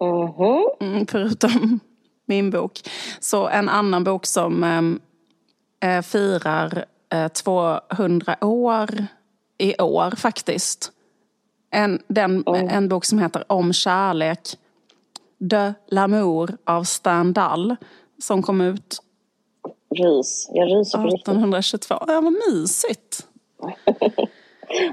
Mhm. 0.01 0.89
Mm, 0.89 1.07
förutom 1.07 1.79
min 2.25 2.49
bok. 2.49 2.79
Så 3.19 3.47
en 3.47 3.69
annan 3.69 4.03
bok 4.03 4.25
som 4.25 4.63
eh, 4.63 5.95
eh, 5.97 6.01
firar 6.01 6.85
eh, 7.13 7.27
200 7.27 8.35
år 8.41 9.05
i 9.57 9.75
år 9.77 10.11
faktiskt. 10.15 10.91
En, 11.71 12.01
den, 12.07 12.43
en 12.47 12.89
bok 12.89 13.05
som 13.05 13.19
heter 13.19 13.43
Om 13.47 13.73
kärlek. 13.73 14.39
De 15.39 15.73
l'amour 15.91 16.57
av 16.65 16.83
Stendhal. 16.83 17.75
Som 18.21 18.43
kom 18.43 18.61
ut 18.61 18.97
Rys. 19.95 20.49
Jag 20.53 20.67
ryser 20.67 20.97
på 20.97 21.03
riktigt. 21.03 21.21
1822. 21.21 21.95
Ja, 22.07 22.21
vad 22.21 22.33
mysigt. 22.49 23.27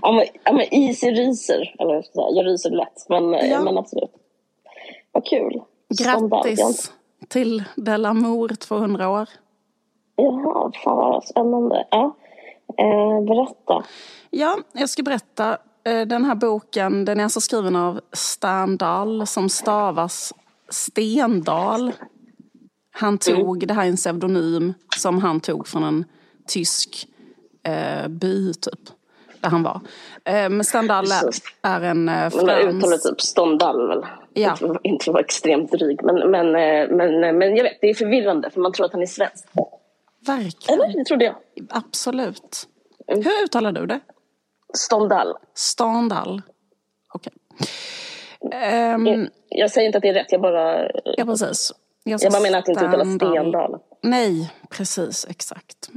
Ja 0.03 0.12
men, 0.12 0.24
ja, 0.45 0.53
men 0.53 0.74
easy 0.74 1.11
ryser. 1.11 1.74
Eller 1.78 2.05
jag 2.14 2.47
ryser 2.47 2.70
lätt. 2.70 3.07
Men, 3.09 3.33
Ja. 3.51 3.61
men 3.64 3.78
absolut. 3.78 4.11
Vad 5.12 5.26
kul. 5.26 5.61
Grattis 5.99 6.93
till 7.31 7.64
De 7.76 7.97
l'amour 7.97 8.49
200 8.55 9.09
år. 9.09 9.28
Jaha, 10.16 10.72
fan 10.85 10.97
vad 10.97 11.24
spännande. 11.24 11.87
Ja. 11.91 12.16
Eh, 12.78 13.24
berätta. 13.24 13.85
Ja, 14.31 14.59
jag 14.72 14.89
ska 14.89 15.03
berätta. 15.03 15.59
Eh, 15.85 16.07
Den 16.07 16.24
här 16.24 16.35
boken 16.35 17.05
den 17.05 17.20
är 17.20 17.24
alltså 17.24 17.41
skriven 17.41 17.76
av 17.76 18.01
Stendhal 18.12 19.26
som 19.26 19.49
stavas 19.49 20.33
Stendal. 20.68 21.93
Han 22.93 23.18
tog, 23.18 23.66
det 23.68 23.74
här 23.74 23.85
är 23.85 23.89
en 23.89 23.97
pseudonym 23.97 24.74
som 24.97 25.18
han 25.18 25.41
tog 25.41 25.68
från 25.68 25.85
en 25.85 26.05
tysk 26.47 27.09
eh, 27.62 28.09
by 28.09 28.55
typ. 28.55 28.81
Där 29.41 29.49
han 29.49 29.62
var. 29.62 29.80
Eh, 30.24 30.49
men 30.49 30.64
Stendhal 30.64 31.05
är 31.62 31.80
en 31.80 32.09
eh, 32.09 32.14
frans... 32.14 32.34
Man 32.34 32.51
uttalar 32.51 32.97
typ 32.97 33.20
Stendhal 33.20 33.88
väl? 33.88 34.07
Ja. 34.34 34.57
Inte, 34.82 35.05
för 35.05 35.11
att 35.11 35.14
vara 35.14 35.24
extremt 35.24 35.72
dryg 35.72 36.01
men, 36.03 36.30
men, 36.30 36.47
eh, 36.47 36.97
men, 36.97 37.38
men 37.38 37.57
jag 37.57 37.64
vet, 37.64 37.78
det 37.80 37.91
är 37.91 37.95
förvirrande 37.95 38.51
för 38.51 38.61
man 38.61 38.72
tror 38.72 38.86
att 38.86 38.93
han 38.93 39.03
är 39.03 39.07
svensk. 39.07 39.47
Verkligen. 40.26 40.80
Eller? 40.80 40.99
Det 40.99 41.05
trodde 41.05 41.24
jag. 41.24 41.34
Absolut. 41.68 42.68
Mm. 43.09 43.24
Hur 43.24 43.45
uttalar 43.45 43.72
du 43.72 43.86
det? 43.86 44.01
Stendhal. 44.74 45.34
Stendhal. 45.55 46.43
Okej. 47.14 47.32
Okay. 48.41 48.95
Um, 48.95 49.07
jag, 49.07 49.28
jag, 49.49 49.70
säger 49.70 49.86
inte 49.86 49.99
att 49.99 50.03
det 50.03 50.09
är 50.09 50.14
rätt, 50.14 50.32
jag 50.32 50.41
bara... 50.41 50.88
Ja, 51.05 51.24
precis. 51.24 51.72
Jag, 52.05 52.20
jag 52.22 52.32
bara 52.32 52.43
menar 52.43 52.59
att 52.59 52.66
det 52.66 52.72
inte 52.72 52.84
uttalas 52.84 53.14
Stendal. 53.14 53.78
Nej, 54.03 54.53
precis, 54.70 55.26
exakt. 55.30 55.91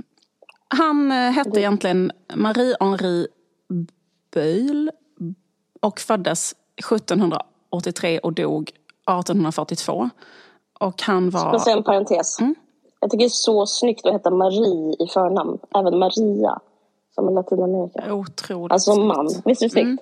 Han 0.78 1.12
eh, 1.12 1.18
hette 1.18 1.60
egentligen 1.60 2.12
Marie-Henri 2.34 3.28
Böhl 4.34 4.92
och 5.82 6.00
föddes 6.00 6.56
1783 6.78 8.20
och 8.20 8.34
dog 8.34 8.70
1842. 8.70 10.10
Och 10.80 11.02
han 11.02 11.30
var... 11.30 11.70
En 11.70 11.84
parentes? 11.84 12.40
Mm? 12.40 12.56
Jag 13.00 13.12
tycker 13.12 13.24
det 13.24 13.28
är 13.28 13.30
så 13.30 13.66
snyggt 13.66 14.06
att 14.06 14.14
heta 14.14 14.32
Marie 14.32 14.96
i 15.00 15.08
förnamn. 15.14 15.58
Även 15.76 16.00
Maria, 16.00 16.60
som 17.16 17.30
i 17.30 17.34
Latinamerika. 17.34 18.14
Otroligt 18.14 18.72
Alltså 18.72 18.96
man. 18.96 19.30
Visst 19.46 19.62
är 19.62 19.66
det 19.66 19.70
snyggt? 19.70 19.86
Mm. 19.86 19.98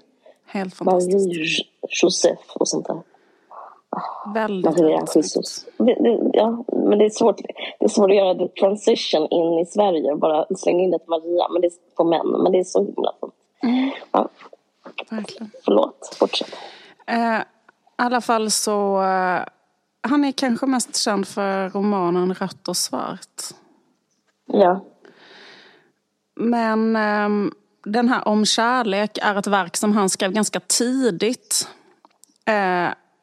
Helt 0.45 0.76
fantastiskt. 0.76 1.28
Marie 1.28 1.65
Joseph 2.01 2.41
och 2.53 2.67
sånt 2.67 2.88
där. 2.88 3.01
Väldigt, 4.26 5.15
Jesus. 5.15 5.65
Det, 5.78 5.84
det, 5.84 6.30
ja, 6.34 6.63
men 6.67 6.99
det 6.99 7.05
är, 7.05 7.09
svårt, 7.09 7.38
det 7.80 7.86
är 7.86 7.89
svårt 7.89 8.09
att 8.09 8.15
göra 8.15 8.36
the 8.36 8.47
transition 8.47 9.28
in 9.32 9.59
i 9.59 9.65
Sverige 9.65 10.11
och 10.11 10.19
bara 10.19 10.45
slänga 10.55 10.84
in 10.84 10.93
ett 10.93 11.07
Maria 11.07 11.47
men 11.51 11.61
det 11.61 11.67
är 11.67 11.95
på 11.95 12.03
män. 12.03 12.28
Men 12.43 12.51
det 12.51 12.59
är 12.59 12.63
så 12.63 12.80
himla 12.80 13.13
fint. 13.22 13.34
Mm. 13.63 13.91
Ja. 14.11 14.30
Verkligen. 15.09 15.51
Förlåt, 15.65 16.15
fortsätt. 16.19 16.55
Eh, 17.07 17.39
I 17.39 17.43
alla 17.95 18.22
fall 18.22 18.51
så... 18.51 19.01
Eh, 19.01 19.43
han 20.03 20.26
är 20.26 20.32
kanske 20.32 20.65
mest 20.65 20.95
känd 20.95 21.28
för 21.28 21.69
romanen 21.69 22.34
Rött 22.34 22.67
och 22.67 22.78
svart. 22.78 23.41
Ja. 24.45 24.86
Men 26.36 26.95
eh, 26.95 27.51
den 27.84 28.09
här 28.09 28.28
Om 28.28 28.45
kärlek 28.45 29.17
är 29.22 29.36
ett 29.36 29.47
verk 29.47 29.78
som 29.78 29.91
han 29.91 30.09
skrev 30.09 30.32
ganska 30.32 30.59
tidigt. 30.59 31.67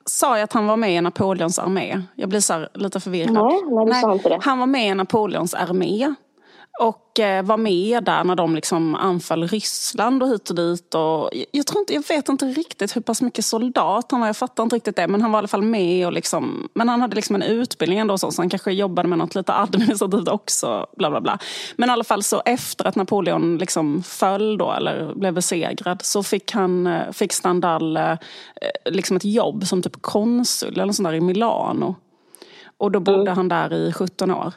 Sa 0.09 0.36
jag 0.36 0.44
att 0.44 0.52
han 0.52 0.66
var 0.66 0.76
med 0.76 0.94
i 0.94 1.00
Napoleons 1.00 1.59
armé? 1.59 2.02
Jag 2.14 2.28
blir 2.28 2.40
så 2.40 2.68
lite 2.74 3.00
förvirrad. 3.00 3.32
Nej, 3.34 3.62
nej, 3.86 4.20
det. 4.24 4.38
Han 4.42 4.59
var 4.59 4.66
med 4.66 4.88
i 4.90 4.94
Napoleons 4.94 5.54
armé. 5.54 6.14
Och 6.79 7.20
eh, 7.20 7.43
var 7.43 7.57
med 7.57 8.05
där 8.05 8.24
när 8.24 8.35
de 8.35 8.55
liksom 8.55 8.95
anföll 8.95 9.49
Ryssland 9.49 10.22
och 10.22 10.29
hit 10.29 10.51
och 10.51 10.57
dit. 10.57 10.95
Och 10.95 11.31
jag, 11.51 11.66
tror 11.66 11.81
inte, 11.81 11.95
jag 11.95 12.09
vet 12.09 12.29
inte 12.29 12.45
riktigt 12.47 12.97
hur 12.97 13.01
pass 13.01 13.22
mycket 13.22 13.45
soldat 13.45 14.07
han 14.11 14.20
var. 14.20 14.26
Jag 14.26 14.37
fattar 14.37 14.62
inte 14.62 14.76
riktigt 14.76 14.97
det. 14.97 15.09
Men 15.09 15.22
han 15.22 15.33
var 15.33 15.39
i 15.39 15.41
alla 15.41 15.49
fall 15.49 15.62
med. 15.62 16.07
Och 16.07 16.12
liksom, 16.12 16.68
men 16.74 16.89
han 16.89 17.01
hade 17.01 17.16
liksom 17.16 17.37
en 17.37 17.43
utbildning 17.43 17.99
ändå 17.99 18.18
så, 18.18 18.31
så 18.31 18.43
han 18.43 18.49
kanske 18.49 18.72
jobbade 18.72 19.09
med 19.09 19.18
något 19.18 19.35
lite 19.35 19.55
administrativt 19.55 20.29
också. 20.29 20.87
Bla, 20.97 21.11
bla, 21.11 21.20
bla. 21.20 21.39
Men 21.76 21.89
i 21.89 21.93
alla 21.93 22.05
fall 22.05 22.22
så 22.22 22.43
efter 22.45 22.85
att 22.85 22.97
Napoleon 22.97 23.59
liksom 23.59 24.03
föll 24.03 24.59
då, 24.59 24.72
eller 24.72 25.14
blev 25.14 25.35
besegrad 25.35 26.01
så 26.03 26.22
fick, 26.22 26.53
han, 26.53 26.87
eh, 26.87 27.12
fick 27.12 27.33
Stendhal 27.33 27.97
eh, 27.97 28.16
liksom 28.85 29.16
ett 29.16 29.24
jobb 29.24 29.66
som 29.66 29.83
typ 29.83 30.03
konsul 30.03 30.81
eller 30.81 30.93
sånt 30.93 31.09
där 31.09 31.14
i 31.14 31.20
Milano. 31.20 31.97
Och 32.79 32.91
då 32.91 33.01
bodde 33.01 33.20
mm. 33.20 33.37
han 33.37 33.49
där 33.49 33.72
i 33.72 33.93
17 33.93 34.31
år. 34.31 34.53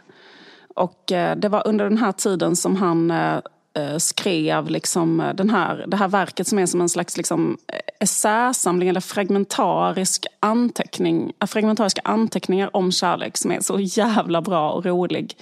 Och 0.75 1.11
eh, 1.11 1.35
det 1.35 1.49
var 1.49 1.67
under 1.67 1.85
den 1.85 1.97
här 1.97 2.11
tiden 2.11 2.55
som 2.55 2.75
han 2.75 3.11
eh, 3.11 3.39
eh, 3.75 3.97
skrev 3.97 4.69
liksom 4.69 5.31
den 5.35 5.49
här, 5.49 5.85
det 5.87 5.97
här 5.97 6.07
verket 6.07 6.47
som 6.47 6.59
är 6.59 6.65
som 6.65 6.81
en 6.81 6.89
slags 6.89 7.17
liksom 7.17 7.57
essäsamling 7.99 8.89
eller 8.89 9.01
fragmentarisk 9.01 10.25
anteckning, 10.39 11.33
fragmentariska 11.47 12.01
anteckningar 12.03 12.75
om 12.75 12.91
kärlek 12.91 13.37
som 13.37 13.51
är 13.51 13.59
så 13.59 13.79
jävla 13.79 14.41
bra 14.41 14.71
och 14.71 14.85
rolig. 14.85 15.37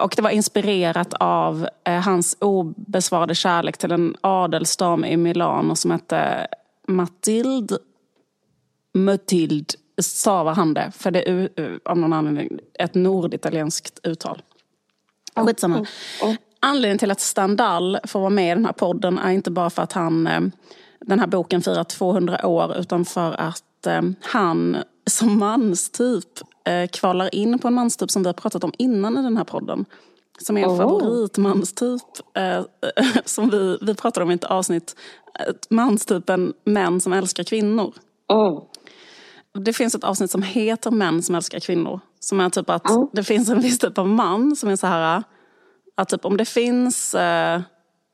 Och 0.00 0.12
det 0.16 0.22
var 0.22 0.30
inspirerat 0.30 1.14
av 1.14 1.68
hans 2.04 2.36
obesvarade 2.40 3.34
kärlek 3.34 3.78
till 3.78 3.92
en 3.92 4.16
adelsdam 4.20 5.04
i 5.04 5.16
Milano 5.16 5.76
som 5.76 5.90
hette 5.90 6.46
Matilde 6.88 7.78
Matilde 8.94 9.74
stavar 10.02 10.54
han 10.54 10.74
det, 10.74 10.92
för 10.94 11.10
det 11.10 11.28
är 11.28 11.50
av 11.84 11.98
någon 11.98 12.12
anledning 12.12 12.58
ett 12.78 12.94
norditalienskt 12.94 14.00
uttal. 14.02 14.42
Skitsamma. 15.34 15.74
Mm. 15.74 15.86
Mm. 16.22 16.36
Anledningen 16.60 16.98
till 16.98 17.10
att 17.10 17.20
Standal 17.20 17.98
får 18.04 18.20
vara 18.20 18.30
med 18.30 18.52
i 18.52 18.54
den 18.54 18.64
här 18.64 18.72
podden 18.72 19.18
är 19.18 19.30
inte 19.30 19.50
bara 19.50 19.70
för 19.70 19.82
att 19.82 19.92
han, 19.92 20.26
eh, 20.26 20.40
den 21.00 21.20
här 21.20 21.26
boken 21.26 21.62
firar 21.62 21.84
200 21.84 22.46
år, 22.46 22.76
utan 22.78 23.04
för 23.04 23.40
att 23.40 23.86
eh, 23.86 24.02
han 24.20 24.76
som 25.06 25.38
manstyp 25.38 26.28
eh, 26.64 26.88
kvalar 26.88 27.34
in 27.34 27.58
på 27.58 27.68
en 27.68 27.74
manstyp 27.74 28.10
som 28.10 28.22
vi 28.22 28.28
har 28.28 28.34
pratat 28.34 28.64
om 28.64 28.72
innan 28.78 29.18
i 29.18 29.22
den 29.22 29.36
här 29.36 29.44
podden. 29.44 29.84
Som 30.38 30.56
är 30.56 30.62
en 30.62 30.70
oh. 30.70 30.76
favoritmanstyp. 30.76 32.02
som 33.24 33.50
vi, 33.50 33.78
vi 33.82 33.94
pratade 33.94 34.24
om 34.24 34.30
i 34.30 34.34
ett 34.34 34.44
avsnitt. 34.44 34.96
Manstypen 35.70 36.52
män 36.64 37.00
som 37.00 37.12
älskar 37.12 37.44
kvinnor. 37.44 37.94
Mm. 38.32 38.60
Det 39.58 39.72
finns 39.72 39.94
ett 39.94 40.04
avsnitt 40.04 40.30
som 40.30 40.42
heter 40.42 40.90
Män 40.90 41.22
som 41.22 41.34
älskar 41.34 41.60
kvinnor. 41.60 42.00
Som 42.20 42.40
är 42.40 42.50
typ 42.50 42.70
att 42.70 42.90
mm. 42.90 43.08
det 43.12 43.24
finns 43.24 43.48
en 43.48 43.60
viss 43.60 43.78
typ 43.78 43.98
av 43.98 44.08
man 44.08 44.56
som 44.56 44.68
är 44.68 44.76
så 44.76 44.86
här, 44.86 45.22
att 45.94 46.08
typ 46.08 46.24
om 46.24 46.36
det 46.36 46.44
finns, 46.44 47.14
eh, 47.14 47.60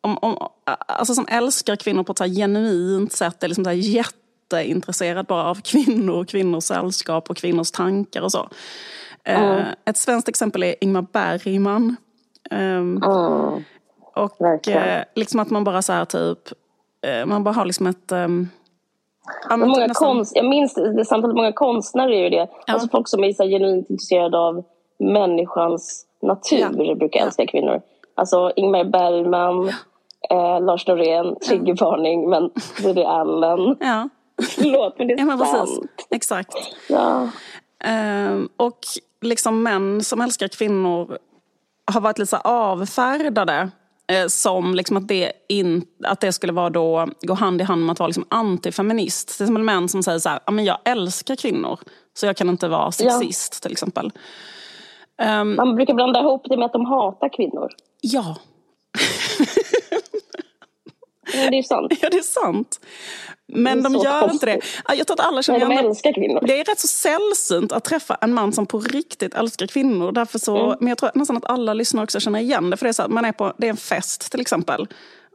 om, 0.00 0.18
om, 0.18 0.48
alltså 0.88 1.14
som 1.14 1.26
älskar 1.28 1.76
kvinnor 1.76 2.02
på 2.02 2.12
ett 2.12 2.36
genuint 2.36 3.12
sätt, 3.12 3.42
är 3.42 3.48
liksom 3.48 3.64
så 3.64 3.70
här 3.70 3.76
jätteintresserad 3.76 5.26
bara 5.26 5.44
av 5.44 5.60
kvinnor, 5.60 6.24
kvinnors 6.24 6.64
sällskap 6.64 7.30
och 7.30 7.36
kvinnors 7.36 7.70
tankar 7.70 8.22
och 8.22 8.32
så. 8.32 8.48
Mm. 9.24 9.58
Eh, 9.58 9.66
ett 9.84 9.96
svenskt 9.96 10.28
exempel 10.28 10.62
är 10.62 10.74
Ingmar 10.80 11.06
Bergman. 11.12 11.96
Eh, 12.50 12.60
mm. 12.60 13.02
Och 14.14 14.68
eh, 14.68 15.04
liksom 15.14 15.40
att 15.40 15.50
man 15.50 15.64
bara 15.64 15.82
så 15.82 15.92
här 15.92 16.04
typ, 16.04 16.38
eh, 17.06 17.26
man 17.26 17.44
bara 17.44 17.54
har 17.54 17.64
liksom 17.64 17.86
ett 17.86 18.12
ehm, 18.12 18.48
Ja, 19.48 19.56
men 19.56 19.68
många 19.68 19.86
nästan... 19.86 20.08
konst, 20.08 20.36
jag 20.36 20.44
minns 20.44 20.74
det, 20.74 21.04
samtidigt 21.04 21.36
många 21.36 21.52
konstnärer 21.52 22.10
är 22.10 22.22
ju 22.22 22.30
det. 22.30 22.48
Ja. 22.66 22.72
Alltså 22.74 22.88
folk 22.88 23.08
som 23.08 23.24
är 23.24 23.32
så 23.32 23.44
genuint 23.44 23.90
intresserade 23.90 24.38
av 24.38 24.64
människans 24.98 26.06
natur 26.22 26.58
ja. 26.58 26.94
brukar 26.94 27.20
älska 27.20 27.42
ja. 27.42 27.48
kvinnor. 27.50 27.80
Alltså 28.14 28.52
Ingmar 28.56 28.84
Bergman, 28.84 29.68
eh, 30.30 30.60
Lars 30.60 30.86
Norén, 30.86 31.36
triggervarning, 31.48 32.30
men 32.30 32.50
Woody 32.82 33.02
Allen. 33.02 33.76
Ja. 33.80 34.08
Förlåt, 34.56 34.98
men 34.98 35.06
det 35.06 35.14
är 35.14 35.18
ja, 35.18 35.24
men 35.24 35.38
sant. 35.38 35.70
Precis. 35.70 36.06
Exakt. 36.10 36.54
Ja. 36.88 37.28
Um, 38.30 38.48
och 38.56 38.78
liksom 39.20 39.62
män 39.62 40.04
som 40.04 40.20
älskar 40.20 40.48
kvinnor 40.48 41.18
har 41.92 42.00
varit 42.00 42.18
lite 42.18 42.30
så 42.30 42.36
avfärdade 42.36 43.70
som 44.28 44.74
liksom 44.74 44.96
att, 44.96 45.08
det 45.08 45.32
in, 45.48 45.84
att 46.04 46.20
det 46.20 46.32
skulle 46.32 46.52
vara 46.52 46.70
då, 46.70 47.08
gå 47.20 47.34
hand 47.34 47.60
i 47.60 47.64
hand 47.64 47.86
med 47.86 47.92
att 47.92 47.98
vara 47.98 48.06
liksom 48.06 48.24
antifeminist. 48.28 49.36
Till 49.36 49.44
exempel 49.44 49.62
män 49.62 49.88
som 49.88 50.02
säger 50.02 50.18
så 50.18 50.28
här, 50.28 50.40
men 50.50 50.64
jag 50.64 50.78
älskar 50.84 51.36
kvinnor 51.36 51.78
så 52.14 52.26
jag 52.26 52.36
kan 52.36 52.48
inte 52.48 52.68
vara 52.68 52.92
sexist 52.92 53.58
ja. 53.60 53.62
till 53.62 53.72
exempel. 53.72 54.12
Um, 55.40 55.54
Man 55.54 55.74
brukar 55.76 55.94
blanda 55.94 56.20
ihop 56.20 56.46
det 56.48 56.56
med 56.56 56.66
att 56.66 56.72
de 56.72 56.84
hatar 56.84 57.28
kvinnor. 57.36 57.68
Ja. 58.00 58.36
Men 61.34 61.50
det 61.50 61.58
är 61.58 61.62
sant. 61.62 61.92
Ja, 62.00 62.10
det 62.10 62.18
är 62.18 62.22
sant. 62.22 62.80
Men 63.48 63.82
de 63.82 63.94
gör 63.94 64.20
konstigt. 64.20 64.48
inte 64.48 64.68
det. 64.86 64.94
Jag 64.94 65.06
tror 65.06 65.20
att 65.20 65.26
alla 65.26 65.42
känner 65.42 65.68
Nej, 65.68 65.78
de 65.82 65.88
älskar 65.88 66.12
kvinnor. 66.12 66.40
Det 66.46 66.60
är 66.60 66.64
rätt 66.64 66.80
så 66.80 66.86
sällsynt 66.86 67.72
att 67.72 67.84
träffa 67.84 68.18
en 68.20 68.34
man 68.34 68.52
som 68.52 68.66
på 68.66 68.80
riktigt 68.80 69.34
älskar 69.34 69.66
kvinnor. 69.66 70.12
Därför 70.12 70.38
så, 70.38 70.66
mm. 70.66 70.78
Men 70.80 70.88
jag 70.88 70.98
tror 70.98 71.10
nästan 71.14 71.36
att 71.36 71.44
alla 71.44 71.74
lyssnare 71.74 72.04
också 72.04 72.20
känner 72.20 72.38
igen 72.38 72.70
det. 72.70 72.76
För 72.76 72.84
det 72.84 72.90
är, 72.90 72.92
så 72.92 73.02
här, 73.02 73.08
man 73.08 73.24
är 73.24 73.32
på, 73.32 73.52
det 73.58 73.66
är 73.66 73.70
en 73.70 73.76
fest 73.76 74.30
till 74.30 74.40
exempel. 74.40 74.86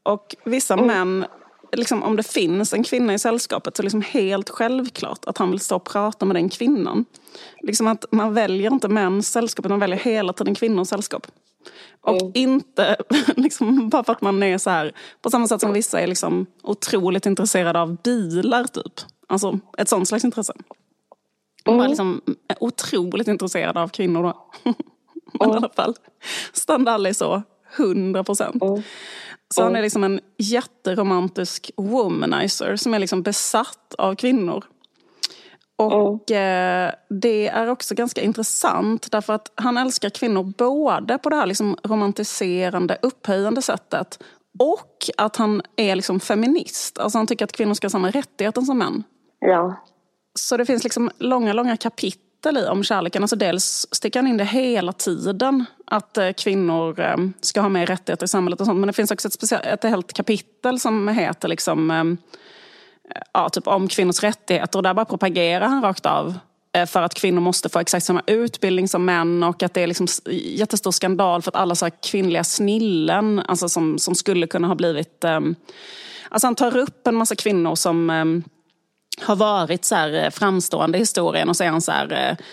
Och 0.04 0.36
vissa 0.46 0.74
mm. 0.74 0.88
män, 0.88 1.26
liksom, 1.72 2.04
om 2.04 2.16
det 2.16 2.24
finns 2.24 2.74
en 2.74 2.84
kvinna 2.84 3.14
i 3.14 3.20
sällskapet 3.20 3.76
så 3.76 3.82
är 3.82 3.84
det 3.84 3.86
liksom 3.86 4.22
helt 4.22 4.50
självklart 4.50 5.26
att 5.26 5.38
han 5.38 5.52
vill 5.52 5.60
stå 5.60 5.76
och 5.76 5.84
prata 5.84 6.26
med 6.26 6.36
den 6.36 6.50
kvinnan. 6.50 7.06
Liksom 7.62 7.88
att 7.88 8.06
man 8.12 8.34
väljer 8.34 8.72
inte 8.72 8.88
mäns 8.88 9.32
sällskap, 9.32 9.66
man 9.70 9.80
väljer 9.80 10.00
hela 10.00 10.34
tiden 10.34 10.56
kvinnors 10.56 10.88
sällskap. 10.88 11.28
Och 12.02 12.22
mm. 12.22 12.32
inte 12.34 12.98
liksom, 13.38 13.90
bara 13.90 14.04
för 14.04 14.14
att 14.14 14.22
man 14.22 14.44
är 14.44 14.58
så 14.58 14.70
här, 14.70 14.92
på 15.22 15.30
samma 15.30 15.48
sätt 15.48 15.62
som 15.62 15.74
vissa 15.74 16.02
är 16.02 16.08
liksom 16.08 16.46
otroligt 16.64 17.26
intresserade 17.26 17.82
av 17.82 17.98
bilar 18.02 18.64
typ. 18.64 18.94
Alltså 19.28 19.60
ett 19.78 19.90
sånt 19.90 20.08
slags 20.08 20.24
intresse. 20.24 20.54
Mm. 21.66 21.78
Man 21.78 21.86
är 21.86 21.90
liksom 21.90 22.22
otroligt 22.60 23.28
intresserad 23.28 23.78
av 23.78 23.88
kvinnor 23.88 24.24
då. 24.24 24.48
Men 25.34 25.50
mm. 25.50 25.54
i 25.54 25.58
alla 25.58 25.70
fall, 25.70 25.96
Standal 26.54 27.06
är 27.06 27.14
så, 27.14 27.44
100 27.78 28.24
procent. 28.24 28.64
Mm. 28.64 28.82
Så 29.56 29.64
han 29.64 29.76
är 29.76 29.82
liksom 29.82 30.04
en 30.04 30.20
jätteromantisk 30.38 31.72
womanizer 31.78 32.76
som 32.76 32.94
är 32.94 33.00
liksom 33.00 33.22
besatt 33.22 33.96
av 33.98 34.16
kvinnor. 34.16 34.64
Och 35.86 36.32
mm. 36.32 36.96
det 37.10 37.48
är 37.48 37.68
också 37.68 37.96
ganska 37.96 38.22
intressant 38.22 39.12
därför 39.12 39.34
att 39.34 39.52
han 39.56 39.78
älskar 39.78 40.10
kvinnor 40.10 40.44
både 40.44 41.18
på 41.18 41.30
det 41.30 41.36
här 41.36 41.46
liksom 41.46 41.78
romantiserande, 41.84 42.98
upphöjande 43.02 43.62
sättet 43.62 44.20
och 44.60 44.98
att 45.18 45.36
han 45.36 45.62
är 45.76 45.96
liksom 45.96 46.20
feminist. 46.20 47.00
Alltså 47.00 47.18
han 47.18 47.28
tycker 47.28 47.46
att 47.46 47.52
kvinnor 47.52 47.74
ska 47.74 47.86
ha 47.86 47.90
samma 47.90 48.10
rättigheter 48.10 48.62
som 48.62 48.78
män. 48.78 49.04
Ja. 49.40 49.86
Så 50.40 50.58
det 50.58 50.66
finns 50.66 50.84
liksom 50.84 51.12
långa, 51.18 51.54
långa 51.54 51.78
kapitel 51.78 52.58
i 52.58 52.68
om 52.68 52.84
kärleken. 52.84 53.24
Alltså 53.24 53.36
dels 53.36 53.88
sticker 53.92 54.20
han 54.20 54.28
in 54.28 54.38
det 54.38 54.44
hela 54.44 54.94
tiden. 54.94 55.66
Att 55.86 56.18
eh, 56.18 56.32
kvinnor 56.32 57.00
eh, 57.00 57.18
ska 57.42 57.62
ha 57.62 57.70
mer 57.70 57.86
rättigheter 57.86 58.26
i 58.26 58.28
samhället 58.28 58.60
och 58.60 58.66
sånt. 58.66 58.80
Men 58.80 58.88
det 58.88 58.94
finns 58.94 59.12
också 59.12 59.28
ett, 59.28 59.34
speciellt, 59.34 59.66
ett 59.66 59.84
helt 59.84 60.14
kapitel 60.14 60.80
som 60.80 61.08
heter 61.08 61.48
liksom, 61.48 61.92
eh, 61.92 62.04
ja, 63.34 63.50
typ 63.50 63.68
om 63.68 63.88
kvinnors 63.88 64.24
rättigheter. 64.24 64.80
Och 64.80 64.84
där 64.84 64.94
bara 64.94 65.06
propagerar 65.06 65.68
han 65.68 65.82
rakt 65.82 66.06
av 66.06 66.34
eh, 66.74 66.86
för 66.86 67.02
att 67.02 67.14
kvinnor 67.14 67.42
måste 67.42 67.70
få 67.70 67.80
exakt 67.80 68.06
samma 68.06 68.22
utbildning 68.28 68.88
som 68.88 69.06
män 69.06 69.44
och 69.44 69.64
att 69.64 69.74
det 69.74 69.82
är 69.82 69.88
liksom 69.88 70.08
jättestor 70.32 70.92
skandal 70.92 71.42
för 71.42 71.52
att 71.52 71.56
alla 71.56 71.76
så 71.76 71.90
kvinnliga 71.90 72.44
snillen 72.44 73.42
alltså 73.48 73.70
som, 73.70 74.00
som 74.00 74.16
skulle 74.16 74.48
kunna 74.48 74.68
ha 74.68 74.76
blivit... 74.76 75.24
Um, 75.24 75.56
alltså 76.30 76.48
han 76.48 76.56
tar 76.56 76.78
upp 76.78 77.08
en 77.08 77.16
massa 77.16 77.36
kvinnor 77.36 77.76
som 77.76 78.10
um, 78.10 78.44
har 79.22 79.36
varit 79.36 79.86
så 79.86 79.96
här 79.96 80.24
eh, 80.24 80.30
framstående 80.30 80.98
i 80.98 81.02
historien 81.02 81.50
och 81.50 81.58
så 81.58 81.64
är 81.64 81.70
han 81.70 81.82
så 81.82 81.92
här, 81.92 82.30
eh, 82.30 82.46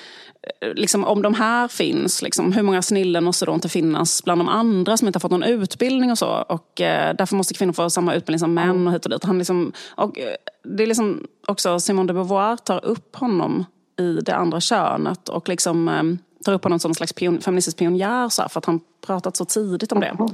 liksom, 0.74 1.04
om 1.04 1.22
de 1.22 1.34
här 1.34 1.68
finns, 1.68 2.22
liksom, 2.22 2.52
hur 2.52 2.62
många 2.62 2.82
snillen 2.82 3.24
måste 3.24 3.46
då 3.46 3.54
inte 3.54 3.68
finnas 3.68 4.24
bland 4.24 4.40
de 4.40 4.48
andra 4.48 4.96
som 4.96 5.06
inte 5.06 5.16
har 5.16 5.20
fått 5.20 5.30
någon 5.30 5.42
utbildning 5.42 6.10
och 6.10 6.18
så. 6.18 6.44
Och 6.48 6.80
eh, 6.80 7.14
därför 7.14 7.36
måste 7.36 7.54
kvinnor 7.54 7.72
få 7.72 7.90
samma 7.90 8.14
utbildning 8.14 8.38
som 8.38 8.54
män 8.54 8.86
och 8.86 8.92
hit 8.92 9.04
och 9.04 9.10
dit. 9.10 9.24
Han 9.24 9.38
liksom, 9.38 9.72
och, 9.96 10.18
det 10.64 10.82
är 10.82 10.86
liksom 10.86 11.26
också 11.46 11.80
Simone 11.80 12.06
de 12.06 12.12
Beauvoir 12.12 12.56
tar 12.56 12.84
upp 12.84 13.16
honom 13.16 13.64
i 13.98 14.12
det 14.12 14.36
andra 14.36 14.60
könet 14.60 15.28
och 15.28 15.48
liksom 15.48 15.88
eh, 15.88 16.02
tar 16.44 16.52
upp 16.52 16.64
honom 16.64 16.78
som 16.78 16.90
en 16.90 16.94
slags 16.94 17.12
pion, 17.12 17.40
feministisk 17.40 17.76
pionjär 17.76 18.28
så 18.28 18.42
här, 18.42 18.48
för 18.48 18.58
att 18.58 18.64
han 18.64 18.80
pratat 19.06 19.36
så 19.36 19.44
tidigt 19.44 19.92
om 19.92 20.00
det. 20.00 20.16
Och, 20.18 20.30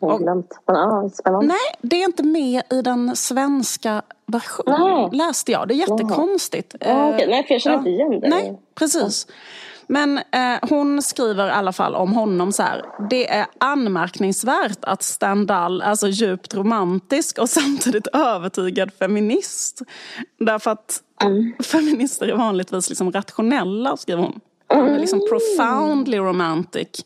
ja, 0.00 1.40
nej, 1.42 1.56
det 1.82 1.96
är 1.96 2.04
inte 2.04 2.22
med 2.22 2.62
i 2.70 2.82
den 2.82 3.16
svenska 3.16 4.02
versionen, 4.30 5.10
läste 5.12 5.52
jag. 5.52 5.68
Det 5.68 5.74
är 5.74 5.76
jättekonstigt. 5.76 6.74
Ja, 6.80 7.14
okay. 7.14 7.26
Nej, 7.26 7.46
för 7.46 7.54
jag 7.54 7.62
känner 7.62 7.78
inte 7.78 7.90
igen 7.90 8.20
det. 8.20 8.28
Nej, 8.28 8.58
precis. 8.74 9.26
Men 9.86 10.18
eh, 10.18 10.58
hon 10.68 11.02
skriver 11.02 11.48
i 11.48 11.50
alla 11.50 11.72
fall 11.72 11.94
om 11.94 12.12
honom 12.12 12.52
så 12.52 12.62
här. 12.62 12.84
Det 13.10 13.30
är 13.30 13.46
anmärkningsvärt 13.58 14.78
att 14.82 15.02
Stendhal 15.02 15.82
är 15.82 15.94
så 15.94 16.08
djupt 16.08 16.54
romantisk 16.54 17.38
och 17.38 17.48
samtidigt 17.50 18.06
övertygad 18.06 18.92
feminist. 18.98 19.82
Därför 20.38 20.70
att 20.70 21.02
mm. 21.22 21.52
feminister 21.62 22.28
är 22.28 22.36
vanligtvis 22.36 22.88
liksom 22.88 23.12
rationella, 23.12 23.96
skriver 23.96 24.22
hon. 24.22 24.40
Hon 24.68 24.88
är 24.88 24.98
liksom 24.98 25.20
profoundly 25.28 26.18
romantic. 26.18 27.04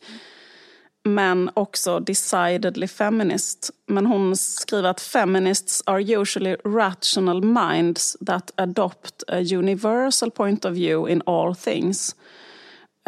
Men 1.07 1.49
också 1.53 1.99
decidedly 1.99 2.87
feminist. 2.87 3.69
Men 3.87 4.05
hon 4.05 4.35
skriver 4.35 4.89
att 4.89 5.01
feminists 5.01 5.83
are 5.85 6.01
usually 6.01 6.55
rational 6.65 7.43
minds 7.43 8.17
that 8.25 8.51
adopt 8.55 9.23
a 9.27 9.39
universal 9.39 10.31
point 10.31 10.65
of 10.65 10.73
view 10.73 11.11
in 11.11 11.21
all 11.25 11.55
things. 11.55 12.15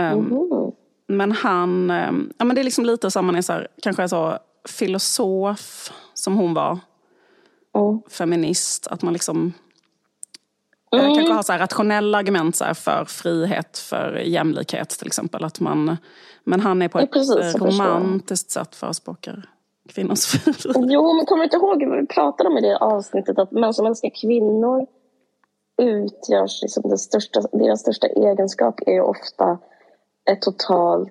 Um, 0.01 0.05
mm. 0.07 0.71
Men 1.07 1.31
han, 1.31 1.91
um, 1.91 2.33
ja 2.37 2.45
men 2.45 2.55
det 2.55 2.61
är 2.61 2.63
liksom 2.63 2.85
lite 2.85 3.11
som 3.11 3.25
man 3.25 3.35
är 3.35 3.41
så 3.41 3.53
här, 3.53 3.67
kanske 3.81 4.09
så 4.09 4.39
filosof 4.67 5.91
som 6.13 6.35
hon 6.35 6.53
var. 6.53 6.79
Mm. 7.75 8.01
Feminist, 8.09 8.87
att 8.87 9.01
man 9.01 9.13
liksom 9.13 9.53
Mm. 10.91 11.15
Kanske 11.15 11.33
har 11.33 11.43
så 11.43 11.53
rationella 11.53 12.17
argument 12.17 12.55
så 12.55 12.73
för 12.73 13.05
frihet, 13.05 13.77
för 13.77 14.13
jämlikhet 14.13 14.89
till 14.89 15.07
exempel. 15.07 15.43
Att 15.43 15.59
man, 15.59 15.97
men 16.43 16.59
han 16.59 16.81
är 16.81 16.87
på 16.87 16.99
ett 16.99 17.11
precis, 17.11 17.55
romantiskt 17.55 18.51
sätt 18.51 18.75
förespråkar 18.75 19.49
kvinnors 19.89 20.25
frihet. 20.25 20.75
Jo, 20.75 21.13
men 21.13 21.25
kommer 21.25 21.39
du 21.39 21.43
inte 21.43 21.57
ihåg 21.57 21.85
vad 21.89 21.99
vi 21.99 22.07
pratade 22.07 22.49
om 22.49 22.57
i 22.57 22.61
det 22.61 22.77
avsnittet? 22.77 23.39
Att 23.39 23.51
män 23.51 23.73
som 23.73 23.85
älskar 23.85 24.11
kvinnor 24.21 24.87
utgörs, 25.77 26.61
liksom 26.61 26.83
det 26.89 26.97
största, 26.97 27.41
deras 27.51 27.79
största 27.79 28.07
egenskap 28.07 28.79
är 28.85 29.01
ofta 29.01 29.57
ett 30.31 30.41
totalt, 30.41 31.09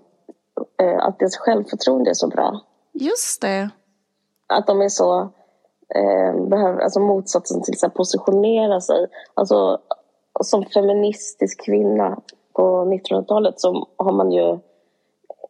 eh, 0.82 0.98
att 0.98 1.18
deras 1.18 1.36
självförtroende 1.36 2.10
är 2.10 2.14
så 2.14 2.28
bra. 2.28 2.60
Just 2.92 3.40
det. 3.40 3.70
Att 4.46 4.66
de 4.66 4.82
är 4.82 4.88
så 4.88 5.30
eh, 5.94 6.46
behöver, 6.46 6.80
alltså 6.80 7.00
motsatsen 7.00 7.62
till 7.62 7.74
att 7.82 7.94
positionera 7.94 8.80
sig. 8.80 9.06
Alltså, 9.34 9.78
som 10.44 10.64
feministisk 10.64 11.64
kvinna 11.64 12.20
på 12.52 12.62
1900-talet 12.84 13.60
så 13.60 13.88
har 13.96 14.12
man 14.12 14.32
ju 14.32 14.58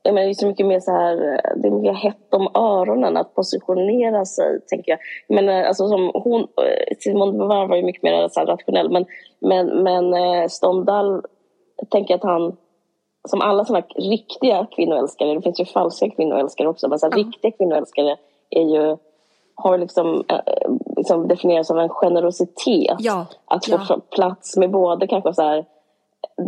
jag 0.06 0.14
menar, 0.14 0.26
det 0.26 0.32
är 0.32 0.34
så 0.34 0.46
mycket 0.46 0.66
mer 0.66 0.80
så 0.80 0.90
här, 0.90 1.16
det 1.56 1.68
är 1.68 1.70
mer 1.70 1.92
hett 1.92 2.34
om 2.34 2.48
öronen 2.54 3.16
att 3.16 3.34
positionera 3.34 4.24
sig, 4.24 4.60
tänker 4.66 4.92
jag. 4.92 4.98
Men 5.28 5.66
alltså 5.66 5.88
som 5.88 6.10
hon, 6.14 6.40
eh, 6.40 6.96
Simone 6.98 7.32
de 7.32 7.38
Beauvoir 7.38 7.66
var 7.66 7.76
ju 7.76 7.82
mycket 7.82 8.02
mer 8.02 8.28
så 8.28 8.40
rationell, 8.40 8.90
men, 8.90 9.04
men, 9.40 9.82
men 9.82 10.14
eh, 10.14 10.48
Stendhal, 10.48 11.22
tänker 11.90 12.14
att 12.14 12.22
han, 12.22 12.56
som 13.28 13.40
alla 13.40 13.64
sådana 13.64 13.86
riktiga 13.96 14.66
kvinnoälskare, 14.76 15.34
det 15.34 15.42
finns 15.42 15.60
ju 15.60 15.64
falska 15.64 16.10
kvinnoälskare 16.10 16.68
också, 16.68 16.88
men 16.88 16.98
så 16.98 17.06
här, 17.06 17.12
mm. 17.12 17.26
riktiga 17.26 17.50
kvinnoälskare 17.50 18.16
är 18.50 18.62
ju 18.62 18.96
har 19.56 19.78
liksom, 19.78 20.24
äh, 20.28 20.38
liksom 20.96 21.28
definierats 21.28 21.68
som 21.68 21.78
en 21.78 21.88
generositet. 21.88 22.96
Ja. 22.98 23.26
Att 23.44 23.66
få 23.66 23.78
ja. 23.88 24.00
plats 24.10 24.56
med 24.56 24.70
både 24.70 25.06
kanske 25.06 25.34
så 25.34 25.42
här, 25.42 25.64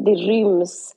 det 0.04 0.14
ryms 0.14 0.94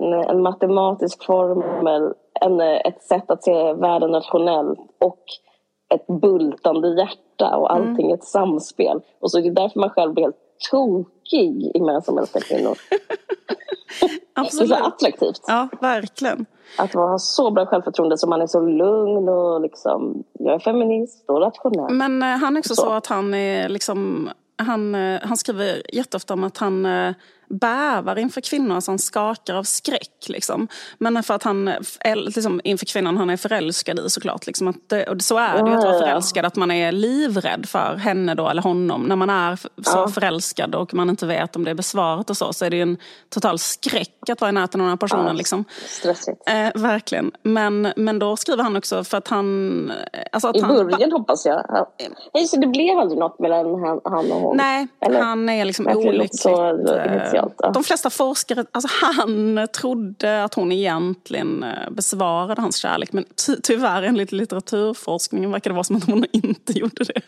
en, 0.00 0.12
en 0.12 0.42
matematisk 0.42 1.24
formel, 1.24 2.14
en, 2.40 2.60
ett 2.60 3.02
sätt 3.02 3.30
att 3.30 3.44
se 3.44 3.72
världen 3.72 4.10
nationellt 4.10 4.78
och 4.98 5.24
ett 5.94 6.06
bultande 6.06 6.88
hjärta 6.88 7.56
och 7.56 7.70
mm. 7.70 7.82
allting 7.82 8.06
mm. 8.06 8.14
ett 8.14 8.24
samspel. 8.24 9.00
Och 9.20 9.30
så 9.30 9.38
är 9.38 9.42
det 9.42 9.50
därför 9.50 9.80
man 9.80 9.90
själv 9.90 10.14
blir 10.14 10.24
helt 10.24 10.36
tokig 10.70 11.70
i 11.74 11.80
män 11.80 12.02
som 12.02 12.18
älskar 12.18 12.40
kvinnor. 12.40 12.78
Absolut. 14.34 14.68
Det 14.70 14.74
är 14.74 14.78
så 14.78 14.86
attraktivt. 14.86 15.40
Ja, 15.46 15.68
verkligen. 15.80 16.46
Att 16.78 16.94
ha 16.94 17.18
så 17.18 17.50
bra 17.50 17.66
självförtroende 17.66 18.18
så 18.18 18.28
man 18.28 18.42
är 18.42 18.46
så 18.46 18.60
lugn 18.60 19.28
och 19.28 19.60
liksom, 19.60 20.24
jag 20.32 20.54
är 20.54 20.58
feminist 20.58 21.24
och 21.28 21.40
rationell. 21.40 21.94
Men 21.94 22.22
eh, 22.22 22.28
han 22.28 22.56
är 22.56 22.60
också 22.60 22.74
så. 22.74 22.82
så 22.82 22.92
att 22.92 23.06
han 23.06 23.34
är 23.34 23.68
liksom, 23.68 24.30
han, 24.56 24.94
eh, 24.94 25.20
han 25.22 25.36
skriver 25.36 25.94
jätteofta 25.94 26.34
om 26.34 26.44
att 26.44 26.58
han 26.58 26.86
eh, 26.86 27.14
bävar 27.52 28.18
inför 28.18 28.40
kvinnor, 28.40 28.74
alltså 28.74 28.90
han 28.90 28.98
skakar 28.98 29.54
av 29.54 29.62
skräck. 29.62 30.28
Liksom. 30.28 30.68
Men 30.98 31.22
för 31.22 31.34
att 31.34 31.42
han, 31.42 31.70
liksom, 32.14 32.60
inför 32.64 32.86
kvinnan 32.86 33.16
han 33.16 33.30
är 33.30 33.36
förälskad 33.36 33.98
i 33.98 34.10
såklart. 34.10 34.46
Liksom, 34.46 34.68
att, 34.68 35.08
och 35.08 35.22
så 35.22 35.38
är 35.38 35.62
det 35.62 35.70
ju 35.70 35.76
att 35.76 35.84
vara 35.84 35.98
förälskad, 35.98 36.44
att 36.44 36.56
man 36.56 36.70
är 36.70 36.92
livrädd 36.92 37.68
för 37.68 37.96
henne 37.96 38.34
då, 38.34 38.48
eller 38.48 38.62
honom. 38.62 39.02
När 39.02 39.16
man 39.16 39.30
är 39.30 39.58
så 39.82 40.08
förälskad 40.08 40.74
och 40.74 40.94
man 40.94 41.10
inte 41.10 41.26
vet 41.26 41.56
om 41.56 41.64
det 41.64 41.70
är 41.70 41.74
besvarat 41.74 42.30
och 42.30 42.36
så, 42.36 42.52
så 42.52 42.64
är 42.64 42.70
det 42.70 42.76
ju 42.76 42.82
en 42.82 42.96
total 43.28 43.58
skräck 43.58 44.30
att 44.30 44.40
vara 44.40 44.48
i 44.48 44.52
närheten 44.52 44.80
av 44.80 44.84
den 44.84 44.90
här 44.90 44.96
personen. 44.96 45.26
Ja, 45.26 45.32
liksom. 45.32 45.64
Stressigt. 45.86 46.48
Eh, 46.48 46.82
verkligen. 46.82 47.30
Men, 47.42 47.92
men 47.96 48.18
då 48.18 48.36
skriver 48.36 48.62
han 48.62 48.76
också 48.76 49.04
för 49.04 49.18
att 49.18 49.28
han... 49.28 49.92
Alltså 50.32 50.48
att 50.48 50.56
I 50.56 50.60
han, 50.60 50.74
början 50.76 51.12
hoppas 51.12 51.46
jag. 51.46 51.64
Ja. 51.68 51.92
Nej, 52.34 52.46
så 52.46 52.60
det 52.60 52.66
blev 52.66 52.98
aldrig 52.98 53.18
något 53.18 53.38
mellan 53.38 53.84
han, 53.84 54.00
han 54.04 54.32
och 54.32 54.40
hon? 54.40 54.56
Nej, 54.56 54.88
eller? 55.00 55.20
han 55.20 55.48
är 55.48 55.64
liksom 55.64 55.86
olyckligt. 55.86 56.38
Så, 56.38 56.78
De 57.74 57.84
flesta 57.84 58.10
forskare, 58.10 58.64
alltså 58.72 58.88
han 59.02 59.68
trodde 59.76 60.44
att 60.44 60.54
hon 60.54 60.72
egentligen 60.72 61.62
eh, 61.62 61.90
besvarade 61.90 62.60
hans 62.60 62.76
kärlek 62.76 63.12
men 63.12 63.24
ty 63.46 63.56
tyvärr 63.62 64.02
enligt 64.02 64.32
litteraturforskningen 64.32 65.52
verkar 65.52 65.70
det 65.70 65.74
vara 65.74 65.84
som 65.84 65.96
att 65.96 66.04
hon 66.04 66.24
inte 66.32 66.72
gjorde 66.78 67.04
det. 67.04 67.20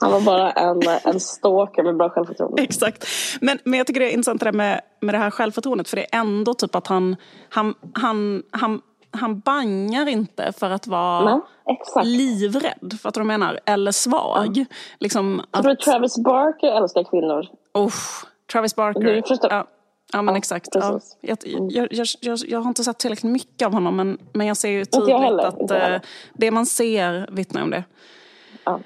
Han 0.00 0.12
var 0.12 0.20
bara 0.20 0.50
en, 0.50 0.82
en 1.04 1.20
stalker 1.20 1.82
med 1.82 1.96
bra 1.96 2.10
självförtroende. 2.10 2.62
Exakt. 2.62 3.06
Men, 3.40 3.58
men 3.64 3.78
jag 3.78 3.86
tycker 3.86 4.00
det 4.00 4.06
är 4.06 4.12
intressant 4.12 4.40
det 4.40 4.46
där 4.46 4.52
med, 4.52 4.80
med 5.00 5.14
det 5.14 5.18
här 5.18 5.30
självförtroendet 5.30 5.88
för 5.88 5.96
det 5.96 6.14
är 6.14 6.18
ändå 6.20 6.54
typ 6.54 6.74
att 6.74 6.86
han, 6.86 7.16
han, 7.48 7.74
han, 7.94 8.42
han 8.50 8.80
han 9.10 9.40
bangar 9.40 10.08
inte 10.08 10.52
för 10.52 10.70
att 10.70 10.86
vara 10.86 11.40
Nej, 11.66 12.04
livrädd, 12.04 12.98
för 13.02 13.08
att 13.08 13.14
du 13.14 13.24
menar? 13.24 13.60
Eller 13.64 13.92
svag. 13.92 14.56
Ja. 14.56 14.64
Liksom 15.00 15.42
att... 15.50 15.62
Tror 15.62 15.74
du 15.74 15.76
Travis 15.76 16.18
Barker 16.24 16.82
älskar 16.82 17.04
kvinnor? 17.04 17.46
Oh, 17.74 17.92
Travis 18.52 18.76
Barker. 18.76 19.22
Ja. 19.50 19.66
Ja 20.12 20.22
men 20.22 20.34
ja, 20.34 20.38
exakt. 20.38 20.68
Ja. 20.72 21.00
Jag, 21.20 21.38
jag, 21.44 21.88
jag, 22.20 22.38
jag, 22.46 22.60
har 22.60 22.68
inte 22.68 22.84
sett 22.84 22.98
tillräckligt 22.98 23.32
mycket 23.32 23.66
av 23.66 23.72
honom 23.72 23.96
men, 23.96 24.18
men 24.32 24.46
jag 24.46 24.56
ser 24.56 24.68
ju 24.68 24.84
tydligt 24.84 25.40
att 25.40 25.70
uh, 25.70 26.00
det 26.34 26.50
man 26.50 26.66
ser 26.66 27.28
vittnar 27.32 27.62
om 27.62 27.70
det. 27.70 27.84
Ja. 28.64 28.80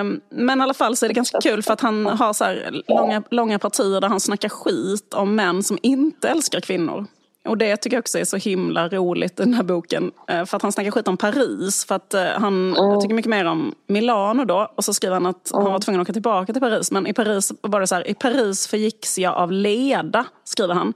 Um, 0.00 0.20
men 0.28 0.60
i 0.60 0.62
alla 0.62 0.74
fall 0.74 0.96
så 0.96 1.06
är 1.06 1.08
det 1.08 1.14
ganska 1.14 1.40
kul 1.40 1.62
för 1.62 1.72
att 1.72 1.80
han 1.80 2.06
har 2.06 2.32
så 2.32 2.44
långa, 2.88 3.22
långa 3.30 3.58
partier 3.58 4.00
där 4.00 4.08
han 4.08 4.20
snackar 4.20 4.48
skit 4.48 5.14
om 5.14 5.34
män 5.34 5.62
som 5.62 5.78
inte 5.82 6.28
älskar 6.28 6.60
kvinnor. 6.60 7.06
Och 7.48 7.58
det 7.58 7.76
tycker 7.76 7.96
jag 7.96 8.02
också 8.02 8.18
är 8.18 8.24
så 8.24 8.36
himla 8.36 8.88
roligt 8.88 9.40
i 9.40 9.42
den 9.42 9.54
här 9.54 9.62
boken. 9.62 10.12
Eh, 10.28 10.44
för 10.44 10.56
att 10.56 10.62
han 10.62 10.72
snackar 10.72 10.90
skit 10.90 11.08
om 11.08 11.16
Paris. 11.16 11.84
För 11.84 11.94
att 11.94 12.14
eh, 12.14 12.24
han 12.24 12.76
mm. 12.76 13.00
tycker 13.00 13.14
mycket 13.14 13.30
mer 13.30 13.44
om 13.44 13.74
Milano 13.86 14.44
då. 14.44 14.72
Och 14.76 14.84
så 14.84 14.94
skriver 14.94 15.14
han 15.14 15.26
att 15.26 15.52
mm. 15.52 15.62
han 15.62 15.72
var 15.72 15.78
tvungen 15.78 16.00
att 16.00 16.04
åka 16.04 16.12
tillbaka 16.12 16.52
till 16.52 16.62
Paris. 16.62 16.90
Men 16.90 17.06
i 17.06 17.12
Paris 17.12 17.52
var 17.60 17.80
det 17.80 17.86
så 17.86 17.94
här, 17.94 18.08
i 18.08 18.14
Paris 18.14 18.66
förgicks 18.66 19.18
jag 19.18 19.34
av 19.34 19.52
leda, 19.52 20.24
skriver 20.44 20.74
han. 20.74 20.94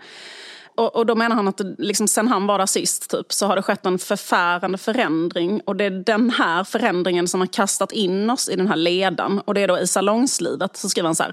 och, 0.76 0.96
och 0.96 1.06
då 1.06 1.14
menar 1.14 1.36
han 1.36 1.48
att 1.48 1.60
liksom, 1.78 2.08
sen 2.08 2.28
han 2.28 2.46
var 2.46 2.58
där 2.58 2.66
sist 2.66 3.10
typ, 3.10 3.32
så 3.32 3.46
har 3.46 3.56
det 3.56 3.62
skett 3.62 3.86
en 3.86 3.98
förfärande 3.98 4.78
förändring. 4.78 5.60
Och 5.64 5.76
det 5.76 5.84
är 5.84 5.90
den 5.90 6.30
här 6.30 6.64
förändringen 6.64 7.28
som 7.28 7.40
har 7.40 7.46
kastat 7.46 7.92
in 7.92 8.30
oss 8.30 8.48
i 8.48 8.56
den 8.56 8.66
här 8.66 8.76
ledan. 8.76 9.38
Och 9.38 9.54
det 9.54 9.60
är 9.60 9.68
då 9.68 9.78
i 9.78 9.86
salongslivet. 9.86 10.76
Så 10.76 10.88
skriver 10.88 11.06
han 11.06 11.14
så 11.14 11.22
här. 11.22 11.32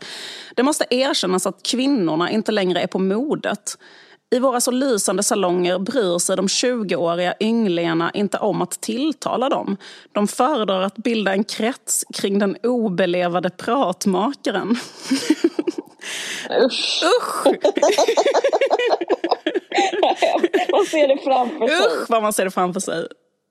Det 0.55 0.63
måste 0.63 0.85
erkännas 0.89 1.45
att 1.45 1.63
kvinnorna 1.63 2.31
inte 2.31 2.51
längre 2.51 2.81
är 2.81 2.87
på 2.87 2.99
modet. 2.99 3.77
I 4.31 4.39
våra 4.39 4.61
så 4.61 4.71
lysande 4.71 5.23
salonger 5.23 5.79
bryr 5.79 6.19
sig 6.19 6.35
de 6.35 6.47
20-åriga 6.47 7.33
ynglingarna 7.39 8.11
inte 8.13 8.37
om 8.37 8.61
att 8.61 8.81
tilltala 8.81 9.49
dem. 9.49 9.77
De 10.11 10.27
föredrar 10.27 10.81
att 10.81 10.95
bilda 10.95 11.31
en 11.31 11.43
krets 11.43 12.05
kring 12.13 12.39
den 12.39 12.57
obelevade 12.63 13.49
pratmakaren. 13.49 14.69
Usch. 16.65 17.03
Usch! 17.03 17.45
Man 20.71 20.85
ser 20.85 21.07
det 21.07 21.17
framför 21.23 21.67
sig. 21.67 21.77
Usch 21.77 22.09
vad 22.09 22.21
man 22.21 22.33
ser 22.33 22.45
det 22.45 22.51
framför 22.51 22.79
sig. 22.79 23.07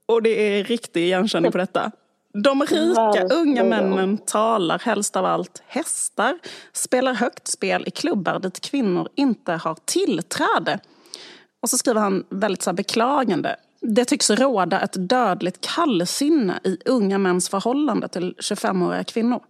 Och 0.09 0.23
det 0.23 0.31
är 0.31 0.65
riktig 0.65 1.03
igenkänning 1.03 1.53
på 1.53 1.59
detta. 1.59 1.93
De 2.35 2.63
rika 2.63 3.35
unga 3.35 3.65
männen 3.65 4.19
talar 4.19 4.79
helst 4.79 5.17
av 5.17 5.25
allt 5.25 5.63
hästar, 5.67 6.39
spelar 6.73 7.15
högt 7.15 7.49
spel 7.49 7.85
i 7.87 7.91
klubbar 7.91 8.39
dit 8.39 8.61
kvinnor 8.61 9.09
inte 9.15 9.53
har 9.53 9.77
tillträde. 9.85 10.81
Och 11.63 11.71
så 11.71 11.79
skriver 11.79 12.01
han 12.01 12.25
väldigt 12.31 12.63
så 12.63 12.73
beklagande. 12.73 13.57
Det 13.81 14.05
tycks 14.05 14.31
råda 14.31 14.81
ett 14.81 15.09
dödligt 15.09 15.61
kallsinne 15.61 16.61
i 16.65 16.79
unga 16.85 17.19
mäns 17.19 17.49
förhållande 17.49 18.09
till 18.09 18.35
25-åriga 18.39 19.05
kvinnor. 19.05 19.41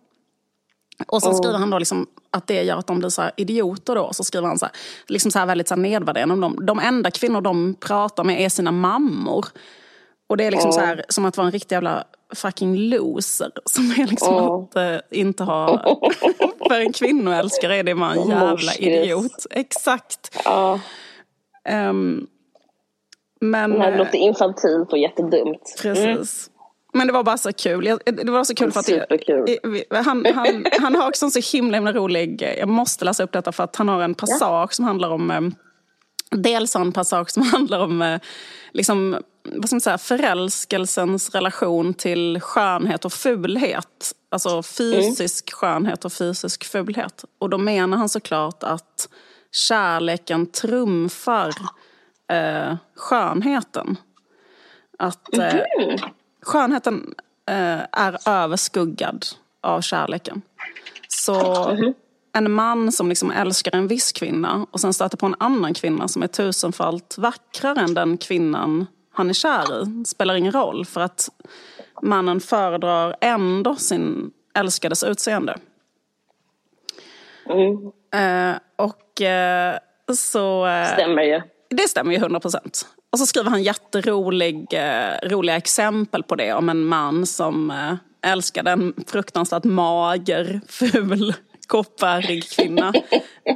Och 1.06 1.22
sen 1.22 1.34
skriver 1.34 1.58
han 1.58 1.70
då 1.70 1.78
liksom 1.78 2.06
att 2.30 2.46
det 2.46 2.62
gör 2.62 2.78
att 2.78 2.86
de 2.86 2.98
blir 2.98 3.08
så 3.08 3.30
idioter 3.36 3.94
då. 3.94 4.12
Så 4.12 4.24
skriver 4.24 4.48
han 4.48 4.58
så 4.58 4.66
här, 4.66 4.74
liksom 5.06 5.30
så 5.30 5.38
här 5.38 5.46
väldigt 5.46 5.68
så 5.68 5.74
här 5.74 5.82
nedvärderande 5.82 6.34
om 6.34 6.40
dem. 6.40 6.66
De 6.66 6.78
enda 6.78 7.10
kvinnor 7.10 7.40
de 7.40 7.74
pratar 7.80 8.24
med 8.24 8.40
är 8.40 8.48
sina 8.48 8.72
mammor. 8.72 9.46
Och 10.28 10.36
det 10.36 10.44
är 10.44 10.50
liksom 10.50 10.72
så 10.72 10.80
här, 10.80 11.04
som 11.08 11.24
att 11.24 11.36
vara 11.36 11.46
en 11.46 11.52
riktig 11.52 11.76
jävla 11.76 12.04
fucking 12.34 12.76
loser. 12.76 13.50
Som 13.64 13.90
är 13.90 14.06
liksom 14.06 14.34
Ja. 14.34 14.62
att 14.70 14.76
eh, 14.76 15.18
inte 15.18 15.44
ha... 15.44 15.82
För 16.68 16.80
en 16.80 16.92
kvinnoälskare 16.92 17.76
är 17.76 17.82
det 17.82 17.94
bara 17.94 18.12
en 18.12 18.28
jävla 18.28 18.50
Morsgris. 18.50 18.78
idiot. 18.78 19.46
Exakt. 19.50 20.36
Ja, 20.44 20.80
Ehm, 21.68 22.26
men... 23.40 23.70
det 23.70 23.86
eh, 23.88 23.96
låter 23.98 24.18
infantilt 24.18 24.92
och 24.92 24.98
jättedumt. 24.98 25.76
Precis. 25.82 26.50
Men 26.92 27.06
det 27.06 27.12
var 27.12 27.22
bara 27.24 27.38
så 27.38 27.52
kul. 27.52 27.86
Jag- 27.86 28.00
Det 28.04 28.30
var 28.30 28.44
så 28.44 28.54
kul 28.54 28.72
för 28.72 28.80
att 28.80 28.86
Superkul. 28.86 29.46
han, 29.90 30.26
han, 30.34 30.64
han 30.80 30.94
har 30.94 31.08
också 31.08 31.24
en 31.24 31.30
så 31.30 31.56
himla, 31.56 31.76
himla 31.76 31.92
rolig... 31.92 32.54
Jag 32.58 32.68
måste 32.68 33.04
läsa 33.04 33.22
upp 33.22 33.32
detta 33.32 33.52
för 33.52 33.64
att 33.64 33.76
han 33.76 33.88
har 33.88 34.02
en 34.02 34.14
passage 34.14 34.72
som 34.74 34.84
handlar 34.84 35.10
om... 35.10 35.30
eh, 35.30 35.40
Dels 36.30 36.74
har 36.74 36.80
en 36.80 36.92
passage 36.92 37.30
som 37.30 37.42
handlar 37.42 37.80
om 37.80 38.02
eh, 38.02 38.20
liksom, 38.72 39.22
vad 39.52 39.66
ska 39.66 39.74
man 39.74 39.80
säga, 39.80 39.98
förälskelsens 39.98 41.30
relation 41.30 41.94
till 41.94 42.40
skönhet 42.40 43.04
och 43.04 43.12
fulhet. 43.12 44.14
Alltså 44.30 44.62
fysisk 44.62 45.52
skönhet 45.52 46.04
och 46.04 46.12
fysisk 46.12 46.64
fulhet. 46.64 47.24
Och 47.38 47.50
då 47.50 47.58
menar 47.58 47.98
han 47.98 48.08
såklart 48.08 48.62
att 48.62 49.08
kärleken 49.52 50.46
trumfar 50.46 51.54
eh, 52.32 52.76
skönheten. 52.96 53.96
Att 54.98 55.38
eh, 55.38 55.54
skönheten 56.42 57.14
eh, 57.50 57.80
är 57.92 58.28
överskuggad 58.28 59.26
av 59.60 59.80
kärleken. 59.80 60.42
Så 61.08 61.76
en 62.32 62.52
man 62.52 62.92
som 62.92 63.08
liksom 63.08 63.30
älskar 63.30 63.74
en 63.74 63.88
viss 63.88 64.12
kvinna 64.12 64.66
och 64.70 64.80
sen 64.80 64.92
stöter 64.92 65.16
på 65.16 65.26
en 65.26 65.34
annan 65.38 65.74
kvinna 65.74 66.08
som 66.08 66.22
är 66.22 66.26
tusenfalt 66.26 67.18
vackrare 67.18 67.80
än 67.80 67.94
den 67.94 68.18
kvinnan 68.18 68.86
han 69.18 69.28
är 69.28 69.34
kär 69.34 69.82
i 69.82 70.04
spelar 70.04 70.34
ingen 70.34 70.52
roll 70.52 70.84
för 70.84 71.00
att 71.00 71.28
mannen 72.02 72.40
föredrar 72.40 73.16
ändå 73.20 73.76
sin 73.76 74.30
älskades 74.54 75.02
utseende. 75.04 75.58
Mm. 77.50 77.92
Eh, 78.14 78.58
och 78.76 79.22
eh, 79.22 79.78
så... 80.14 80.66
Eh, 80.66 80.92
Stämmer 80.92 81.22
ju. 81.22 81.42
det 81.70 81.88
stämmer 81.88 82.12
ju 82.12 82.18
100 82.18 82.40
procent. 82.40 82.86
Och 83.12 83.18
så 83.18 83.26
skriver 83.26 83.50
han 83.50 83.62
jätterolig, 83.62 84.66
eh, 84.72 85.28
roliga 85.28 85.56
exempel 85.56 86.22
på 86.22 86.34
det 86.34 86.52
om 86.52 86.68
en 86.68 86.84
man 86.84 87.26
som 87.26 87.70
eh, 87.70 88.30
älskade 88.30 88.70
en 88.70 88.94
fruktansvärt 89.06 89.64
mager, 89.64 90.60
ful, 90.68 91.34
Kopparig 91.68 92.50
kvinna 92.50 92.92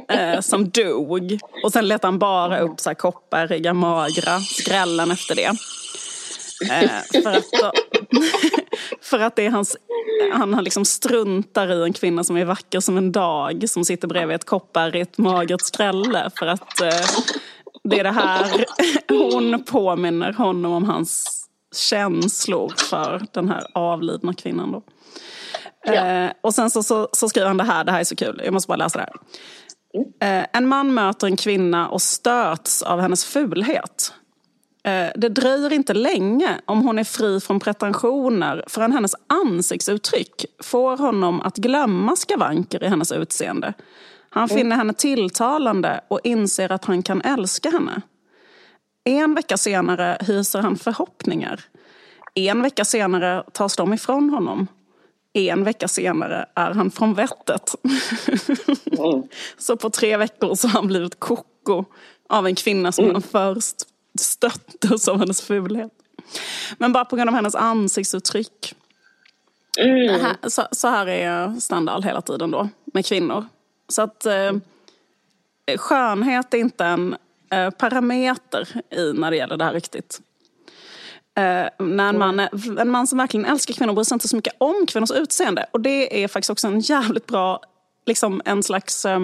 eh, 0.09 0.39
som 0.39 0.69
dog. 0.69 1.39
Och 1.63 1.73
sen 1.73 1.87
letade 1.87 2.07
han 2.07 2.19
bara 2.19 2.59
upp 2.59 2.79
så 2.79 2.89
här 2.89 2.95
koppariga, 2.95 3.73
magra 3.73 4.39
skrällen 4.39 5.11
efter 5.11 5.35
det. 5.35 5.51
Eh, 6.71 7.21
för, 7.23 7.31
att 7.31 7.75
för 9.01 9.19
att 9.19 9.35
det 9.35 9.45
är 9.45 9.49
hans, 9.49 9.77
han 10.33 10.63
liksom 10.63 10.85
struntar 10.85 11.71
i 11.71 11.83
en 11.83 11.93
kvinna 11.93 12.23
som 12.23 12.37
är 12.37 12.45
vacker 12.45 12.79
som 12.79 12.97
en 12.97 13.11
dag 13.11 13.69
som 13.69 13.85
sitter 13.85 14.07
bredvid 14.07 14.35
ett 14.35 14.45
kopparigt, 14.45 15.17
magert 15.17 15.61
skrälle 15.61 16.31
för 16.39 16.47
att 16.47 16.81
eh, 16.81 17.05
det 17.83 17.99
är 17.99 18.03
det 18.03 18.11
här 18.11 18.65
hon 19.09 19.63
påminner 19.63 20.33
honom 20.33 20.71
om 20.71 20.83
hans 20.83 21.39
känslor 21.75 22.73
för 22.89 23.25
den 23.31 23.49
här 23.49 23.65
avlidna 23.73 24.33
kvinnan. 24.33 24.71
Då. 24.71 24.81
Eh, 26.25 26.31
och 26.41 26.53
sen 26.53 26.69
så, 26.69 26.83
så, 26.83 27.09
så 27.13 27.29
skriver 27.29 27.47
han 27.47 27.57
det 27.57 27.63
här, 27.63 27.83
det 27.83 27.91
här 27.91 27.99
är 27.99 28.03
så 28.03 28.15
kul, 28.15 28.41
jag 28.45 28.53
måste 28.53 28.67
bara 28.67 28.75
läsa 28.75 28.99
det 28.99 29.05
här. 29.05 30.39
Eh, 30.39 30.45
en 30.53 30.67
man 30.67 30.93
möter 30.93 31.27
en 31.27 31.35
kvinna 31.37 31.89
och 31.89 32.01
stöts 32.01 32.81
av 32.81 32.99
hennes 32.99 33.25
fulhet. 33.25 34.13
Eh, 34.83 35.07
Det 35.15 35.29
dröjer 35.29 35.73
inte 35.73 35.93
länge 35.93 36.49
om 36.65 36.81
hon 36.81 36.99
är 36.99 37.03
fri 37.03 37.39
från 37.39 37.59
pretensioner 37.59 38.63
förrän 38.67 38.91
hennes 38.91 39.15
ansiktsuttryck 39.27 40.45
får 40.63 40.97
honom 40.97 41.41
att 41.41 41.57
glömma 41.57 42.15
skavanker 42.15 42.83
i 42.83 42.87
hennes 42.87 43.11
utseende. 43.11 43.73
Han 44.29 44.49
finner 44.49 44.75
henne 44.75 44.93
tilltalande 44.93 46.01
och 46.07 46.19
inser 46.23 46.71
att 46.71 46.85
han 46.85 47.03
kan 47.03 47.21
älska 47.21 47.69
henne. 47.69 48.01
En 49.03 49.35
vecka 49.35 49.57
senare 49.57 50.17
hyser 50.21 50.59
han 50.59 50.75
förhoppningar. 50.77 51.59
En 52.35 52.61
vecka 52.61 52.85
senare 52.85 53.43
tas 53.51 53.75
de 53.75 53.93
ifrån 53.93 54.29
honom. 54.29 54.67
En 55.33 55.63
vecka 55.63 55.87
senare 55.87 56.45
är 56.55 56.71
han 56.71 56.91
från 56.91 57.13
vettet. 57.13 57.75
så 59.57 59.77
på 59.77 59.89
tre 59.89 60.17
veckor 60.17 60.55
så 60.55 60.67
har 60.67 60.73
han 60.73 60.87
blivit 60.87 61.19
koko 61.19 61.85
av 62.29 62.47
en 62.47 62.55
kvinna 62.55 62.91
som 62.91 63.11
han 63.11 63.21
först 63.21 63.75
stöttes 64.19 65.07
av 65.07 65.19
hennes 65.19 65.41
fulhet. 65.41 65.91
Men 66.77 66.93
bara 66.93 67.05
på 67.05 67.15
grund 67.15 67.29
av 67.29 67.35
hennes 67.35 67.55
ansiktsuttryck. 67.55 68.75
Här, 69.77 70.49
så, 70.49 70.67
så 70.71 70.87
här 70.87 71.07
är 71.07 71.59
standard 71.59 72.05
hela 72.05 72.21
tiden 72.21 72.51
då 72.51 72.69
med 72.85 73.05
kvinnor. 73.05 73.45
Så 73.87 74.01
att 74.01 74.25
eh, 74.25 74.51
skönhet 75.77 76.53
är 76.53 76.57
inte 76.57 76.85
en 76.85 77.15
eh, 77.51 77.69
parameter 77.69 78.81
i 78.89 79.13
när 79.13 79.31
det 79.31 79.37
gäller 79.37 79.57
det 79.57 79.65
här 79.65 79.73
riktigt. 79.73 80.21
Eh, 81.37 81.85
när 81.85 82.09
en, 82.09 82.17
man, 82.17 82.39
är- 82.39 82.79
en 82.79 82.89
man 82.89 83.07
som 83.07 83.17
verkligen 83.17 83.45
älskar 83.45 83.73
kvinnor 83.73 83.93
bryr 83.93 84.03
sig 84.03 84.15
inte 84.15 84.27
så 84.27 84.35
mycket 84.35 84.53
om 84.57 84.85
kvinnors 84.87 85.11
utseende. 85.11 85.65
Och 85.71 85.81
det 85.81 86.23
är 86.23 86.27
faktiskt 86.27 86.49
också 86.49 86.67
en 86.67 86.79
jävligt 86.79 87.27
bra, 87.27 87.59
liksom 88.05 88.41
en 88.45 88.63
slags, 88.63 89.05
eh, 89.05 89.19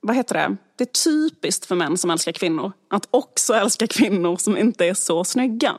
vad 0.00 0.16
heter 0.16 0.34
det? 0.34 0.56
Det 0.76 0.84
är 0.84 1.02
typiskt 1.04 1.66
för 1.66 1.74
män 1.74 1.98
som 1.98 2.10
älskar 2.10 2.32
kvinnor 2.32 2.72
att 2.90 3.08
också 3.10 3.54
älska 3.54 3.86
kvinnor 3.86 4.36
som 4.36 4.56
inte 4.58 4.84
är 4.86 4.94
så 4.94 5.24
snygga. 5.24 5.74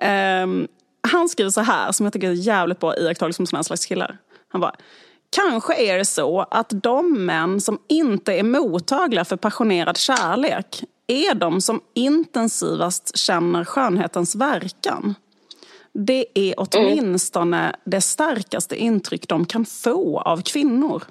Ehm, 0.00 0.68
han 1.08 1.28
skriver 1.28 1.50
så 1.50 1.60
här, 1.60 1.92
som 1.92 2.06
jag 2.06 2.12
tycker 2.12 2.28
är 2.28 2.32
jävligt 2.32 2.80
bra 2.80 2.96
iakttagelse 2.96 3.36
som 3.36 3.46
sådana 3.46 3.64
slags 3.64 3.86
killar. 3.86 4.18
Han 4.48 4.60
bara, 4.60 4.74
kanske 5.36 5.74
är 5.74 5.98
det 5.98 6.04
så 6.04 6.40
att 6.50 6.72
de 6.82 7.26
män 7.26 7.60
som 7.60 7.78
inte 7.88 8.32
är 8.32 8.42
mottagliga 8.42 9.24
för 9.24 9.36
passionerad 9.36 9.96
kärlek 9.96 10.82
är 11.06 11.34
de 11.34 11.60
som 11.60 11.80
intensivast 11.94 13.16
känner 13.18 13.64
skönhetens 13.64 14.34
verkan. 14.34 15.14
Det 15.92 16.26
är 16.34 16.54
åtminstone 16.56 17.76
det 17.84 18.00
starkaste 18.00 18.76
intryck 18.76 19.28
de 19.28 19.46
kan 19.46 19.64
få 19.64 20.20
av 20.20 20.42
kvinnor. 20.42 21.02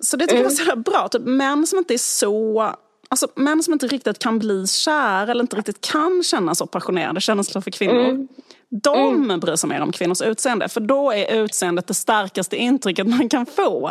Så 0.00 0.16
det 0.16 0.26
tycker 0.26 0.42
jag 0.42 0.50
var 0.50 0.50
så 0.50 0.76
bra. 0.76 1.08
Typ, 1.08 1.22
män 1.22 1.66
som 1.66 1.78
inte 1.78 1.94
är 1.94 1.98
så... 1.98 2.74
Alltså 3.08 3.28
män 3.36 3.62
som 3.62 3.72
inte 3.72 3.86
riktigt 3.86 4.18
kan 4.18 4.38
bli 4.38 4.66
kära 4.66 5.30
eller 5.30 5.40
inte 5.40 5.56
riktigt 5.56 5.80
kan 5.80 6.22
känna 6.22 6.54
så 6.54 6.66
passionerade 6.66 7.20
känslor 7.20 7.62
för 7.62 7.70
kvinnor. 7.70 8.28
De 8.70 9.40
bryr 9.40 9.56
sig 9.56 9.68
mer 9.68 9.80
om 9.80 9.92
kvinnors 9.92 10.22
utseende. 10.22 10.68
För 10.68 10.80
då 10.80 11.12
är 11.12 11.34
utseendet 11.42 11.86
det 11.86 11.94
starkaste 11.94 12.56
intrycket 12.56 13.06
man 13.06 13.28
kan 13.28 13.46
få. 13.46 13.90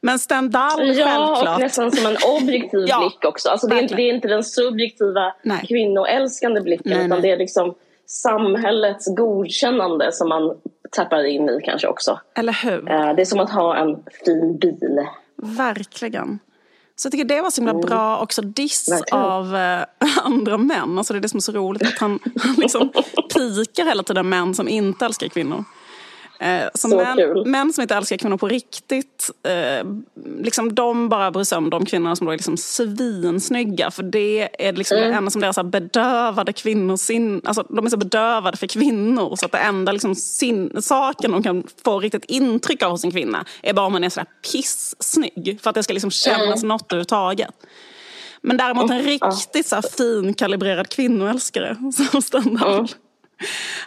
Men 0.00 0.18
Stendhal, 0.18 0.96
Ja, 0.96 1.04
självklart. 1.04 1.54
och 1.56 1.60
nästan 1.60 1.92
som 1.92 2.06
en 2.06 2.16
objektiv 2.40 2.80
Ja, 2.88 2.98
blick 3.00 3.24
också. 3.24 3.48
Alltså 3.48 3.66
det, 3.66 3.74
är 3.76 3.82
inte, 3.82 3.94
det 3.94 4.02
är 4.02 4.14
inte 4.14 4.28
den 4.28 4.44
subjektiva 4.44 5.34
Nej. 5.42 5.64
kvinnoälskande 5.68 6.60
blicken 6.60 6.92
Nej, 6.92 6.98
utan 6.98 7.10
nej. 7.10 7.20
det 7.20 7.30
är 7.30 7.36
liksom 7.36 7.74
samhällets 8.06 9.14
godkännande 9.16 10.12
som 10.12 10.28
man 10.28 10.56
tappar 10.90 11.24
in 11.24 11.48
i 11.48 11.60
kanske 11.64 11.88
också. 11.88 12.20
Eller 12.36 12.52
hur? 12.64 12.90
Eh, 12.90 13.14
Det 13.14 13.22
är 13.22 13.26
som 13.26 13.40
att 13.40 13.50
ha 13.52 13.76
en 13.76 13.96
fin 14.24 14.58
bil. 14.58 15.06
Verkligen. 15.36 16.38
Så 17.00 17.06
jag 17.06 17.12
tycker 17.12 17.24
det 17.24 17.40
var 17.40 17.50
så 17.50 17.60
himla 17.60 17.74
bra 17.74 18.18
också 18.18 18.42
diss 18.42 18.88
Verkligen. 18.88 19.24
av 19.24 19.56
eh, 19.56 19.84
andra 20.24 20.58
män. 20.58 20.98
Alltså 20.98 21.12
det 21.12 21.18
är 21.18 21.20
det 21.20 21.28
som 21.28 21.38
är 21.38 21.42
så 21.42 21.52
roligt 21.52 21.82
att 21.82 21.98
han, 21.98 22.18
han 22.40 22.54
liksom 22.54 22.92
pikar 23.34 23.84
hela 23.84 24.02
tiden 24.02 24.28
män 24.28 24.54
som 24.54 24.68
inte 24.68 25.04
älskar 25.04 25.28
kvinnor. 25.28 25.64
Eh, 26.40 26.68
så 26.74 26.88
Så 26.88 26.96
män, 26.96 27.16
kul. 27.16 27.46
män 27.46 27.72
som 27.72 27.82
inte 27.82 27.94
älskar 27.94 28.16
kvinnor 28.16 28.36
på 28.36 28.48
riktigt, 28.48 29.30
eh, 29.48 29.86
liksom 30.44 30.74
de 30.74 31.08
bara 31.08 31.30
bryr 31.30 31.44
sig 31.44 31.58
om 31.58 31.70
de 31.70 31.86
kvinnorna 31.86 32.16
som 32.16 32.26
då 32.26 32.32
är 32.32 32.36
liksom 32.36 32.56
svinsnygga. 32.56 33.90
För 33.90 34.02
det 34.02 34.66
är 34.68 34.72
liksom 34.72 34.96
Mm. 34.98 35.10
det 35.10 35.16
enda 35.16 35.30
som 35.30 35.40
deras 35.40 35.58
bedövade 35.64 36.52
kvinnosin, 36.52 37.40
alltså 37.44 37.62
de 37.68 37.86
är 37.86 37.90
så 37.90 37.96
bedövade 37.96 38.56
för 38.56 38.66
kvinnor 38.66 39.36
så 39.36 39.46
att 39.46 39.52
det 39.52 39.58
enda 39.58 39.92
liksom 39.92 40.14
sin, 40.14 40.82
saken 40.82 41.32
de 41.32 41.42
kan 41.42 41.64
få 41.84 42.00
riktigt 42.00 42.24
intryck 42.24 42.82
av 42.82 42.90
hos 42.90 43.04
en 43.04 43.10
kvinna 43.10 43.44
är 43.62 43.72
bara 43.72 43.86
om 43.86 43.92
man 43.92 44.04
är 44.04 44.08
sådär 44.08 44.28
pissnygg. 44.52 45.58
För 45.62 45.70
att 45.70 45.74
det 45.74 45.82
ska 45.82 45.92
liksom 45.92 46.10
kännas 46.10 46.62
något 46.62 46.92
överhuvudtaget. 46.92 47.54
Men 48.42 48.56
däremot 48.56 48.90
en 48.90 49.02
riktigt 49.02 49.66
så 49.66 49.74
här 49.74 49.82
fin 49.96 50.34
kalibrerad 50.34 50.88
kvinnoälskare 50.88 51.76
som 52.10 52.22
Stendhal. 52.22 52.88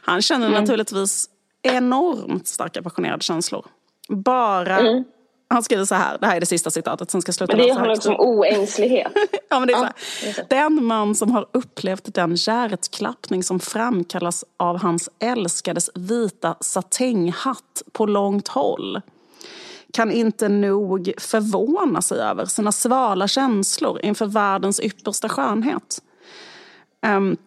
Han 0.02 0.22
känner 0.22 0.50
naturligtvis 0.50 1.30
enormt 1.64 2.48
starka 2.48 2.84
passionerade 2.84 3.24
känslor. 3.24 3.66
Bara, 4.10 5.04
han 5.50 5.64
skriver 5.64 5.86
så 5.86 5.96
här, 5.96 6.18
det 6.18 6.28
här 6.28 6.36
är 6.36 6.40
det 6.40 6.46
sista 6.46 6.72
citatet, 6.72 7.12
sen 7.12 7.22
ska 7.22 7.30
jag 7.30 7.36
sluta 7.36 7.58
Men 7.58 7.66
det 7.66 7.74
handlar 7.74 7.96
också 7.96 8.10
om 8.10 8.20
oängslighet. 8.20 9.12
Ja, 9.50 9.60
men 9.60 9.68
det 9.68 9.74
är 9.74 9.78
så 9.78 9.84
här. 9.84 10.46
Den 10.50 10.86
man 10.86 11.16
som 11.16 11.32
har 11.32 11.46
upplevt 11.52 12.14
den 12.14 12.36
hjärtklappning 12.36 13.44
som 13.44 13.60
framkallas 13.60 14.46
av 14.58 14.82
hans 14.82 15.10
älskades 15.20 15.90
vita 15.96 16.56
satänghatt 16.60 17.84
på 17.92 18.06
långt 18.06 18.48
håll 18.48 19.02
kan 19.94 20.12
inte 20.12 20.50
nog 20.50 21.14
förvåna 21.18 22.02
sig 22.02 22.20
över 22.20 22.46
sina 22.46 22.72
svala 22.72 23.28
känslor 23.28 24.00
inför 24.04 24.26
världens 24.26 24.80
yppersta 24.80 25.30
skönhet. 25.30 26.02
Ehm, 27.02 27.38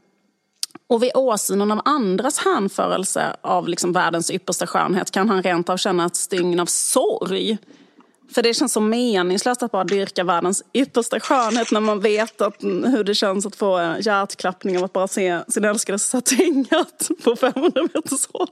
och 0.88 1.02
vid 1.02 1.10
åsynen 1.14 1.70
av 1.70 1.80
andras 1.84 2.38
hänförelse 2.38 3.36
av 3.40 3.68
liksom 3.68 3.92
världens 3.92 4.30
yppersta 4.30 4.66
skönhet 4.66 5.10
kan 5.10 5.28
han 5.28 5.42
rent 5.42 5.68
av 5.68 5.76
känna 5.76 6.06
ett 6.06 6.16
stygn 6.16 6.60
av 6.60 6.66
sorg. 6.66 7.58
För 8.34 8.42
det 8.42 8.54
känns 8.54 8.72
så 8.72 8.80
meningslöst 8.80 9.62
att 9.62 9.72
bara 9.72 9.84
dyrka 9.84 10.24
världens 10.24 10.62
yppersta 10.72 11.20
skönhet 11.20 11.72
när 11.72 11.80
man 11.80 12.00
vet 12.00 12.40
att, 12.40 12.62
hur 12.62 13.04
det 13.04 13.14
känns 13.14 13.46
att 13.46 13.56
få 13.56 13.96
hjärtklappning 14.00 14.78
av 14.78 14.84
att 14.84 14.92
bara 14.92 15.08
se 15.08 15.40
sin 15.48 15.64
älskade 15.64 15.98
satängat 15.98 17.10
på 17.24 17.36
500 17.36 17.82
meters 17.82 18.28
håll. 18.32 18.48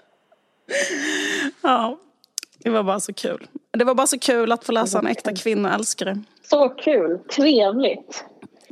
ja, 1.62 1.98
det 2.58 2.70
var 2.70 2.82
bara 2.82 3.00
så 3.00 3.12
kul. 3.12 3.46
Det 3.70 3.84
var 3.84 3.94
bara 3.94 4.06
så 4.06 4.18
kul 4.18 4.52
att 4.52 4.64
få 4.64 4.72
läsa 4.72 4.98
en 4.98 5.06
äkta 5.06 5.34
kvinnoälskare. 5.36 6.22
Så 6.50 6.68
kul, 6.68 7.18
trevligt. 7.18 8.24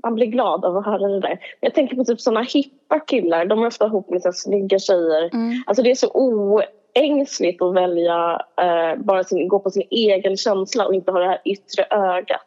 Man 0.02 0.14
blir 0.14 0.26
glad 0.26 0.64
av 0.64 0.76
att 0.76 0.84
höra 0.86 1.08
det 1.08 1.20
där. 1.20 1.38
Jag 1.60 1.74
tänker 1.74 1.96
på 1.96 2.04
typ 2.04 2.20
såna 2.20 2.42
hippa 2.42 3.00
killar, 3.00 3.44
de 3.44 3.62
är 3.62 3.66
ofta 3.66 3.86
ihop 3.86 4.10
med 4.10 4.22
så 4.22 4.32
snygga 4.32 4.78
tjejer. 4.78 5.30
Alltså 5.66 5.82
det 5.82 5.90
är 5.90 5.94
så 5.94 6.10
oängsligt 6.14 7.62
att 7.62 7.74
välja, 7.74 8.42
eh, 8.60 9.02
bara 9.02 9.24
sin, 9.24 9.48
gå 9.48 9.58
på 9.58 9.70
sin 9.70 9.86
egen 9.90 10.36
känsla 10.36 10.86
och 10.86 10.94
inte 10.94 11.12
ha 11.12 11.18
det 11.18 11.26
här 11.26 11.40
yttre 11.44 11.86
ögat. 11.90 12.40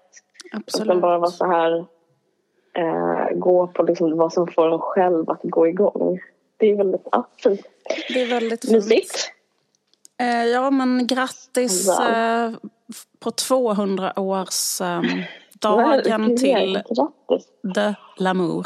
Absolut. 0.51 0.87
Utan 0.87 1.01
bara 1.01 1.17
vara 1.17 1.31
så 1.31 1.45
här, 1.45 1.85
eh, 2.77 3.37
gå 3.37 3.67
på 3.67 3.83
liksom 3.83 4.17
vad 4.17 4.33
som 4.33 4.47
får 4.47 4.73
en 4.73 4.79
själv 4.79 5.29
att 5.29 5.41
gå 5.43 5.67
igång. 5.67 6.19
Det 6.57 6.71
är 6.71 6.75
väldigt 6.75 7.07
ja, 7.11 7.27
fint. 7.43 7.61
Det 8.07 8.21
är 8.21 8.27
väldigt 8.27 8.61
fint. 8.61 8.73
Mysigt. 8.73 9.31
Eh, 10.21 10.45
ja, 10.45 10.69
men 10.71 11.07
grattis 11.07 11.87
Wow. 11.87 12.07
eh, 12.09 12.51
på 13.19 13.31
200 13.31 14.13
års 14.19 14.81
eh, 14.81 15.01
dagen 15.63 16.37
till 16.37 16.73
Grattis. 16.89 17.47
de 17.75 17.93
l'amour. 18.17 18.65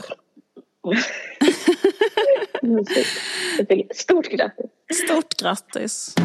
Stort 3.96 4.28
grattis. 4.30 4.72
Stort 5.06 5.34
grattis! 5.42 6.16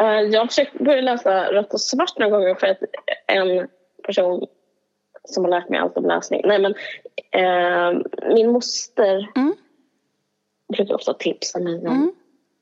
Eh, 0.00 0.20
Jag 0.20 0.40
har 0.40 0.46
försökt 0.46 0.78
börja 0.78 1.00
läsa 1.00 1.52
Rött 1.52 1.74
och 1.74 1.80
svart 1.80 2.18
några 2.18 2.38
gånger 2.38 2.54
för 2.54 2.66
att 2.66 2.78
en 3.26 3.68
person 4.06 4.46
som 5.24 5.44
har 5.44 5.50
lärt 5.50 5.68
mig 5.68 5.78
allt 5.80 5.96
om 5.96 6.04
läsning. 6.06 6.40
Nej, 6.44 6.58
men 6.58 6.74
eh, 7.30 8.00
min 8.34 8.52
moster 8.52 9.28
Mm. 9.36 9.54
Brukar 10.72 10.94
ofta 10.94 11.14
tipsa 11.14 11.58
mig 11.60 11.78
om 11.78 11.86
Mm. 11.86 12.12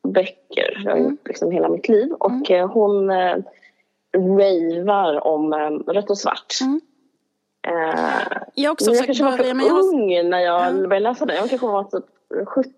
böcker. 0.09 0.83
Jag 0.85 0.91
har 0.93 0.99
gjort 0.99 1.29
liksom 1.29 1.51
hela 1.51 1.69
mitt 1.69 1.89
liv. 1.89 2.13
Och 2.13 2.51
eh, 2.51 2.69
hon 2.71 3.11
eh, 3.11 3.37
ravar 4.17 5.27
om 5.27 5.53
eh, 5.53 5.93
Rött 5.93 6.11
och 6.11 6.19
svart. 6.19 6.55
Mm. 6.61 6.81
Eh, 7.69 8.43
Jag 8.55 8.73
också 8.73 8.91
men 8.91 8.97
jag 8.97 9.07
kanske 9.07 9.25
var 9.25 9.33
för 9.37 9.55
men 9.55 9.67
jag 9.67 9.85
ung 9.85 10.31
när 10.31 10.39
jag 10.41 10.67
Ja. 10.67 10.73
började 10.73 11.01
läsa 11.01 11.27
den. 11.27 11.37
Jag 11.37 11.49
kanske 11.51 11.67
var 11.67 11.85
typ 11.85 12.05
17, 12.47 12.73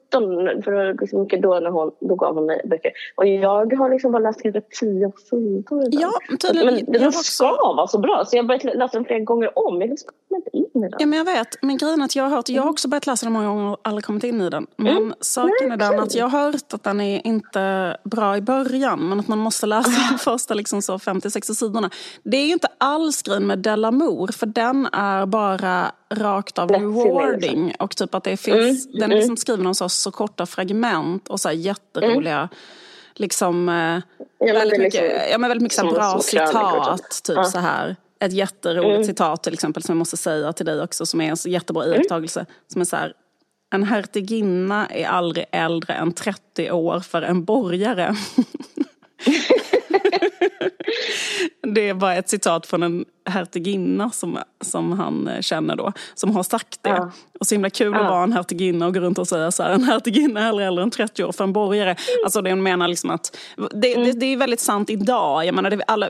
för 0.65 0.71
det 0.71 0.77
var 0.77 1.01
liksom 1.01 1.21
mycket 1.23 1.43
då 1.43 1.61
när 1.61 1.71
hon, 1.71 1.91
då 2.01 2.15
gav 2.15 2.35
hon 2.35 2.47
mig 2.47 2.61
böcker. 2.65 2.93
Och 3.17 3.27
jag 3.27 3.73
har 3.75 3.91
liksom 3.91 4.13
bara 4.13 4.23
läst 4.23 4.43
kanske 4.43 4.61
10 4.61 5.13
sidor. 5.31 5.85
Ja, 5.91 6.13
tydligen. 6.41 6.75
Men 6.75 6.85
den 6.93 7.03
har 7.03 7.11
ska 7.11 7.51
också... 7.51 7.75
vara 7.77 7.87
så 7.87 7.99
bra 7.99 8.25
så 8.27 8.37
jag 8.37 8.43
har 8.43 8.49
börjat 8.49 8.65
läsa 8.65 8.97
den 8.99 9.05
flera 9.05 9.21
gånger 9.21 9.59
om. 9.59 9.81
Jag 9.81 9.91
liksom 9.91 10.11
inte 10.35 10.57
in 10.57 10.65
i 10.85 10.89
den. 10.89 10.91
Ja, 10.99 11.07
men 11.07 11.19
jag 11.19 11.25
vet. 11.25 11.63
Men 11.63 11.77
grejen 11.79 12.03
att 12.03 12.17
jag 12.17 12.25
har 12.25 12.31
hört, 12.31 12.49
jag 12.49 12.63
har 12.63 12.71
också 12.71 12.89
börjat 12.89 13.07
läsa 13.07 13.27
den 13.27 13.33
många 13.33 13.47
gånger 13.49 13.73
och 13.73 13.79
aldrig 13.83 14.05
kommit 14.05 14.25
in 14.25 14.41
i 14.41 14.51
den. 14.51 14.67
Men 14.77 14.97
Mm. 14.97 15.15
saken 15.21 15.73
är 15.73 15.77
den 15.77 16.01
att 16.01 16.15
jag 16.15 16.29
har 16.29 16.43
hört 16.53 16.73
att 16.75 16.83
den 16.85 17.01
är 17.01 17.27
inte 17.27 17.97
bra 18.05 18.37
i 18.37 18.41
början, 18.41 19.09
men 19.09 19.21
att 19.21 19.29
man 19.29 19.39
måste 19.39 19.67
läsa 19.67 19.91
de 20.13 20.19
första 20.19 20.55
liksom 20.55 20.83
så 20.83 20.99
50-60 20.99 21.55
sidorna. 21.55 21.91
Det 22.23 22.37
är 22.37 22.47
ju 22.47 22.53
inte 22.53 22.69
alls 22.79 23.23
grejen 23.23 23.47
med 23.47 23.59
Delamour, 23.59 24.33
för 24.33 24.47
den 24.47 24.87
är 24.93 25.27
bara 25.27 25.93
rakt 26.15 26.59
av 26.59 26.69
rewarding. 26.71 27.75
Och 27.79 27.97
typ 27.97 28.15
att 28.15 28.25
det 28.25 28.37
finns, 28.37 28.87
Mm, 28.87 29.01
den 29.01 29.13
är 29.13 29.17
liksom 29.17 29.37
skriven 29.37 29.67
om 29.67 29.75
så, 29.75 29.89
så 30.03 30.11
korta 30.11 30.47
fragment 30.47 31.29
och 31.29 31.41
så 31.41 31.49
här 31.49 31.57
jätteroliga 31.57 32.49
Liksom, 33.15 33.69
eh, 33.69 33.75
det 34.47 34.53
väldigt, 34.53 34.79
är 34.79 34.83
liksom 34.83 35.03
mycket, 35.05 35.31
ja, 35.31 35.39
men 35.39 35.49
väldigt 35.49 35.63
mycket 35.63 35.79
så 35.79 35.87
bra 35.87 36.13
typ. 36.15 36.23
citat. 36.23 37.21
Typ 37.25 37.37
Ja. 37.37 37.45
så 37.45 37.59
här. 37.59 37.97
Ett 38.21 38.33
jätteroligt 38.33 38.95
Mm. 38.95 39.05
citat 39.05 39.43
till 39.43 39.53
exempel 39.53 39.83
som 39.83 39.93
jag 39.93 39.99
måste 39.99 40.17
säga 40.17 40.53
till 40.53 40.67
dig 40.67 40.83
också 40.83 41.07
som 41.07 41.21
är 41.21 41.29
en 41.31 41.37
så 41.37 41.49
jättebra 41.49 41.87
iakttagelse. 41.87 42.47
Som 42.73 42.81
är 42.81 42.85
så 42.85 42.97
här. 42.97 43.13
En 43.75 43.83
hertiginna 43.85 44.87
är 44.87 45.07
aldrig 45.07 45.47
äldre 45.53 45.95
än 45.95 46.13
30 46.13 46.71
år 46.71 47.01
för 47.01 47.23
en 47.23 47.45
borgare. 47.45 48.15
det 51.75 51.89
är 51.89 51.95
bara 51.95 52.15
ett 52.15 52.29
citat 52.29 52.67
från 52.67 52.83
en 52.83 53.05
hertiginna 53.27 54.11
som, 54.11 54.39
som 54.61 54.93
han 54.93 55.29
eh, 55.29 55.41
känner 55.41 55.77
då. 55.77 55.93
Som 56.15 56.37
har 56.37 56.43
sagt 56.43 56.83
det. 56.83 56.91
Ja. 56.91 57.11
Och 57.43 57.47
så 57.47 57.55
himla 57.55 57.71
kul 57.71 57.95
att 57.95 58.01
Ja. 58.03 58.09
vara 58.11 58.23
en 58.23 58.33
hertiginna 58.33 58.87
och 58.87 58.95
gå 58.95 59.01
runt 59.01 59.19
och 59.19 59.29
säga 59.29 59.51
så 59.51 59.63
här. 59.63 59.71
En 59.71 59.85
hertiginna 59.85 60.41
är 60.41 60.49
aldrig 60.49 60.67
äldre 60.69 60.83
än 60.83 60.91
30 60.91 61.25
år 61.25 61.33
för 61.33 61.45
en 61.45 61.53
borgare. 61.53 61.97
Alltså 62.25 62.43
det 62.43 62.51
hon 62.51 62.63
menar 62.63 62.89
liksom 62.89 63.11
att. 63.11 63.37
Det, 63.57 63.95
det, 63.95 64.13
det 64.13 64.27
är 64.27 64.37
väldigt 64.37 64.61
sant 64.61 64.91
idag. 64.91 65.47
Jag 65.47 65.55
menar, 65.55 65.71
det, 65.71 65.83
alla, 65.87 66.09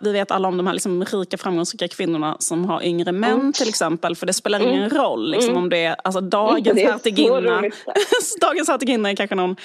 Vi 0.00 0.12
vet 0.12 0.30
alla 0.30 0.48
om 0.48 0.56
de 0.56 0.66
här 0.66 0.74
liksom 0.74 1.04
rika 1.04 1.38
framgångsrika 1.38 1.88
kvinnorna 1.88 2.36
som 2.38 2.64
har 2.64 2.82
yngre 2.82 3.12
män 3.12 3.52
till 3.52 3.68
exempel. 3.68 4.16
För 4.16 4.26
det 4.26 4.32
spelar 4.32 4.60
ingen 4.60 4.90
roll 4.90 5.30
liksom, 5.30 5.56
om 5.56 5.68
det 5.68 5.84
är 5.84 5.96
alltså, 6.04 6.20
dagens 6.20 6.76
Det 6.76 6.84
är 6.84 6.92
hertiginna. 6.92 7.36
roligt. 7.60 7.74
dagens 8.40 8.68
hertiginna 8.68 9.10
är 9.10 9.16
kanske 9.16 9.34
någon 9.36 9.56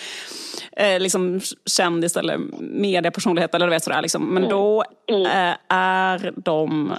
eh, 0.77 0.99
liksom, 0.99 1.41
kändis 1.65 2.17
eller 2.17 2.37
mediepersonlighet 2.59 3.55
eller 3.55 3.65
du 3.65 3.69
vet 3.69 3.83
sådär. 3.83 4.01
Liksom. 4.01 4.33
Men 4.33 4.49
då 4.49 4.83
eh, 5.11 5.53
är 5.69 6.31
de 6.35 6.93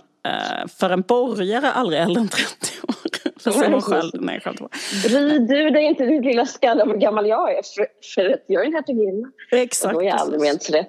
för 0.78 0.90
en 0.90 1.02
borgare 1.02 1.72
aldrig 1.72 2.00
äldre 2.00 2.20
än 2.20 2.28
30 2.28 2.46
år. 2.88 2.94
För 3.40 3.50
säger 3.50 3.70
hon 3.70 3.82
själv. 3.82 4.10
Nej, 4.14 4.40
själv 4.40 4.56
Bry 5.04 5.38
du 5.38 5.70
dig 5.70 5.84
inte 5.84 6.06
din 6.06 6.22
lilla 6.22 6.46
skalle 6.46 6.82
om 6.82 6.90
hur 6.90 6.96
gammal 6.96 7.26
jag 7.26 7.50
är 7.50 7.62
för, 7.62 7.86
för 8.14 8.30
att 8.30 8.44
jag 8.46 8.62
är 8.62 8.66
en 8.66 8.74
hertiginna. 8.74 9.28
Exakt. 9.52 9.94
Och 9.94 10.00
då 10.00 10.06
är 10.06 10.10
jag 10.10 10.20
aldrig 10.20 10.40
mer 10.40 10.50
än 10.50 10.58
30. 10.58 10.88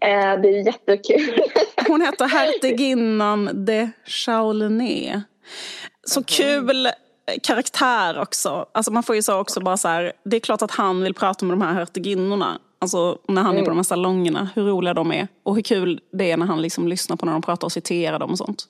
Eh, 0.00 0.40
det 0.42 0.48
är 0.48 0.66
jättekul. 0.66 1.42
Hon 1.88 2.00
heter 2.00 2.26
hertiginnan 2.28 3.50
de 3.66 3.90
Chaulené. 4.06 5.22
Så 6.04 6.24
kul 6.24 6.88
karaktär 7.42 8.20
också. 8.20 8.66
Alltså 8.72 8.92
man 8.92 9.02
får 9.02 9.16
ju 9.16 9.22
så 9.22 9.38
också 9.38 9.60
bara 9.60 9.76
så 9.76 9.88
här, 9.88 10.12
det 10.24 10.36
är 10.36 10.40
klart 10.40 10.62
att 10.62 10.70
han 10.70 11.02
vill 11.02 11.14
prata 11.14 11.44
med 11.44 11.52
de 11.52 11.62
här 11.62 11.74
hertiginnorna. 11.74 12.58
Alltså 12.82 13.18
när 13.28 13.42
han 13.42 13.56
är 13.58 13.62
på 13.62 13.68
de 13.70 13.76
här 13.76 13.82
salongerna, 13.82 14.48
hur 14.54 14.62
roliga 14.62 14.94
de 14.94 15.12
är. 15.12 15.28
Och 15.42 15.54
hur 15.54 15.62
kul 15.62 16.00
det 16.12 16.30
är 16.30 16.36
när 16.36 16.46
han 16.46 16.62
liksom 16.62 16.88
lyssnar 16.88 17.16
på 17.16 17.26
när 17.26 17.32
de 17.32 17.42
pratar 17.42 17.66
och 17.66 17.72
citerar 17.72 18.18
dem 18.18 18.30
och 18.30 18.38
sånt. 18.38 18.64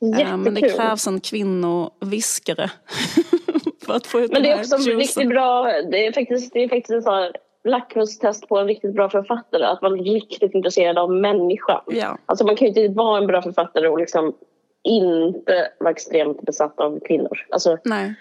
Eh, 0.00 0.08
Men 0.08 0.44
det 0.44 0.60
Jättekul. 0.60 0.70
krävs 0.80 1.06
en 1.06 1.20
kvinnoviskare. 1.20 2.70
för 3.86 3.94
att 3.94 4.06
få 4.06 4.20
ut 4.20 4.32
Men 4.32 4.42
det 4.42 4.50
är 4.50 4.58
också 4.58 4.76
juicen. 4.76 4.96
riktigt 4.98 5.28
bra. 5.28 5.64
Det 5.90 6.06
är 6.06 6.12
faktiskt, 6.12 6.52
det 6.52 6.64
är 6.64 6.68
faktiskt 6.68 6.90
en 6.90 7.02
sån 7.02 7.14
här 7.14 7.32
lackmustest 7.64 8.48
på 8.48 8.58
en 8.58 8.66
riktigt 8.66 8.94
bra 8.94 9.10
författare. 9.10 9.64
Att 9.64 9.82
vara 9.82 9.92
riktigt 9.92 10.54
intresserad 10.54 10.98
av 10.98 11.12
människan. 11.12 11.80
Ja. 11.86 12.18
Alltså 12.26 12.44
man 12.46 12.56
kan 12.56 12.68
ju 12.72 12.84
inte 12.84 12.96
vara 12.98 13.18
en 13.18 13.26
bra 13.26 13.42
författare 13.42 13.88
och 13.88 13.98
liksom 13.98 14.32
inte 14.82 15.68
vara 15.80 15.90
extremt 15.90 16.42
besatt 16.42 16.80
av 16.80 17.00
kvinnor. 17.06 17.46
Alltså, 17.50 17.78
Nej. 17.84 18.14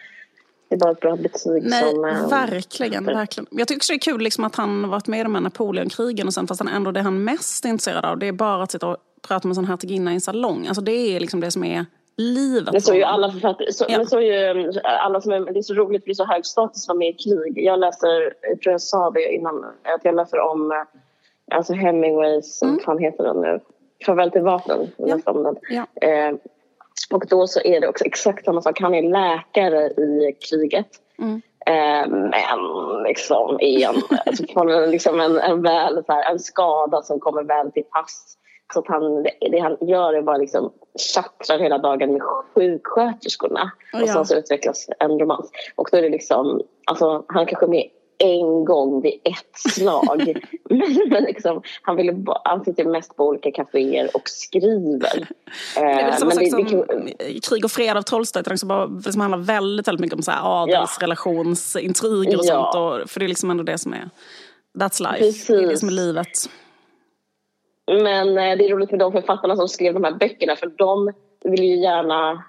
Det 0.70 0.76
är 0.76 0.80
bara 0.80 0.92
ett 0.92 1.00
bra 1.00 1.16
betyg 1.16 1.64
Nej, 1.64 1.92
som... 1.94 2.06
eh, 2.06 2.30
verkligen, 2.30 3.06
verkligen. 3.06 3.48
Jag 3.52 3.68
tycker 3.68 3.80
också 3.80 3.94
det 3.94 3.98
är 3.98 4.00
kul 4.00 4.22
liksom 4.22 4.44
att 4.44 4.56
han 4.56 4.90
varit 4.90 5.08
med 5.08 5.20
i 5.20 5.24
de 5.24 5.36
här 5.36 5.42
Napoleonkrigen 5.42 6.28
och 6.28 6.34
sen 6.34 6.48
fast 6.48 6.62
han 6.62 6.68
ändå 6.74 6.92
det 6.92 7.02
han 7.02 7.24
mest 7.24 7.66
är 7.66 7.70
intresserad 7.70 8.06
av 8.06 8.18
det 8.18 8.28
är 8.28 8.32
bara 8.32 8.64
att 8.64 8.72
sitta 8.72 8.88
och 8.88 8.98
prata 9.28 9.48
med 9.48 9.52
en 9.52 9.56
sån 9.56 9.66
hertiginna 9.66 10.12
i 10.12 10.14
en 10.14 10.22
salong. 10.22 10.68
Alltså 10.68 10.82
det 10.82 11.16
är 11.16 11.20
liksom 11.20 11.40
det 11.40 11.52
som 11.52 11.64
är 11.64 11.86
livet. 12.18 12.72
Men 12.74 12.82
så 12.82 12.92
är 12.94 12.98
ju 12.98 13.04
alla 13.04 13.32
författare, 13.32 13.74
så, 13.74 13.86
Ja. 13.90 13.98
men 13.98 14.08
så 14.08 14.18
är 14.18 14.22
ju 14.56 14.68
eh, 14.70 15.06
alla 15.06 15.22
som 15.22 15.32
är, 15.32 15.40
det 15.54 15.60
är 15.60 15.62
så 15.64 15.74
roligt, 15.74 16.02
det 16.02 16.06
blir 16.06 16.16
så 16.16 16.26
hög 16.26 16.46
status 16.46 16.84
att 16.84 16.88
vara 16.88 16.98
med 16.98 17.10
i 17.10 17.14
krig. 17.14 17.66
Jag 17.66 17.80
läser, 17.80 18.34
jag 18.42 18.62
tror 18.62 18.72
jag 18.72 18.82
sa 18.82 19.12
det 19.12 19.34
innan, 19.34 19.64
att 19.66 20.02
jag 20.06 20.16
läser 20.16 20.40
om 20.40 20.72
eh, 20.72 20.78
alltså 21.58 21.74
Hemingways, 21.74 22.62
Mm. 22.62 22.76
vad 22.76 22.84
fan 22.84 22.98
heter 22.98 23.24
den 23.24 23.42
nu? 23.42 23.60
Farväl 24.06 24.32
till 24.32 24.42
vapen, 24.42 24.88
Ja. 24.98 25.20
om 25.26 25.44
den. 25.44 25.56
Ja. 25.70 25.86
Eh, 26.08 26.36
och 27.12 27.28
då 27.28 27.48
så 27.48 27.62
är 27.62 27.82
det 27.82 27.88
också 27.88 28.06
exakt 28.06 28.46
samma 28.46 28.62
sak, 28.62 28.82
han 28.82 28.96
är 28.96 29.02
läkare 29.02 29.88
i 29.88 30.38
kriget. 30.50 30.88
Mm. 31.20 31.42
Eh, 31.66 32.10
men 32.10 33.04
liksom 33.04 33.58
en, 33.62 33.96
alltså 34.26 34.44
från 34.54 34.70
en, 34.70 34.92
liksom 34.92 35.20
en, 35.20 35.40
en, 35.40 35.62
väl, 35.62 36.04
så 36.06 36.12
här, 36.14 36.32
en 36.32 36.40
skada 36.40 37.02
som 37.02 37.20
kommer 37.20 37.44
väl 37.44 37.72
till 37.72 37.84
pass. 37.84 38.38
Så 38.74 38.80
att 38.80 38.88
han, 38.88 39.24
det, 39.24 39.60
han 39.60 39.78
gör 39.82 40.14
är 40.14 40.22
bara 40.22 40.38
liksom 40.38 40.74
tjattrar 41.00 41.60
hela 41.60 41.78
dagen 41.78 42.14
med 42.14 42.22
sjuksköterskorna. 42.22 43.72
Ja. 43.94 44.02
Och 44.02 44.10
sen 44.10 44.26
så 44.26 44.36
utvecklas 44.36 44.90
en 45.00 45.20
romans. 45.20 45.52
Och 45.76 45.90
då 45.92 45.98
är 45.98 46.02
det 46.02 46.10
liksom, 46.10 46.62
alltså 46.86 47.26
han 47.28 47.46
kanske 47.46 47.66
är 47.66 47.70
med 47.70 47.90
en 48.18 48.66
gång 48.66 49.02
vid 49.02 49.14
ett 49.24 49.72
slag. 49.74 50.42
men, 50.70 51.08
men 51.10 51.24
liksom, 51.24 51.62
han, 51.82 51.96
ville, 51.96 52.14
ba- 52.14 52.42
han 52.46 52.66
sitter 52.66 52.86
mest 52.86 53.16
på 53.16 53.28
olika 53.28 53.52
kaféer 53.52 54.10
och 54.16 54.30
skriver. 54.30 55.28
Det 55.76 55.82
är 55.82 55.96
väl 55.96 56.04
Eh, 56.14 56.20
men 56.28 56.38
det- 56.38 56.50
som 56.50 56.64
det 57.06 57.40
Krig 57.50 57.66
och 57.66 57.72
fred 57.72 57.98
av 57.98 58.02
Tolstoj, 58.02 58.44
det 58.44 58.50
liksom 58.50 58.70
bara, 58.70 59.12
som 59.12 59.22
handlar 59.22 59.38
väldigt, 59.40 59.88
väldigt 59.88 60.02
mycket 60.02 60.16
om 60.18 60.22
så 60.24 60.32
här 60.32 60.64
adelsrelationsintriger 60.64 62.38
och 62.40 62.46
Ja. 62.46 62.72
sånt. 62.74 63.04
Och, 63.04 63.10
för 63.10 63.20
det 63.20 63.26
är 63.26 63.28
liksom 63.28 63.52
ändå 63.52 63.64
det 63.64 63.78
som 63.78 63.94
är, 63.94 64.10
that's 64.80 65.02
life. 65.12 65.18
Precis. 65.26 65.48
Det 65.48 65.64
är 65.64 65.68
det 65.68 65.78
som 65.78 65.88
är 65.90 65.94
livet. 65.94 66.28
Men 67.88 68.28
eh, 68.30 68.58
det 68.58 68.66
är 68.66 68.70
roligt 68.70 68.92
med 68.92 69.00
de 69.00 69.12
författarna 69.12 69.56
som 69.56 69.68
skrev 69.68 69.94
de 69.94 70.04
här 70.04 70.12
böckerna 70.12 70.56
för 70.56 70.68
de 70.68 71.12
vill 71.44 71.64
ju 71.64 71.76
gärna 71.76 72.44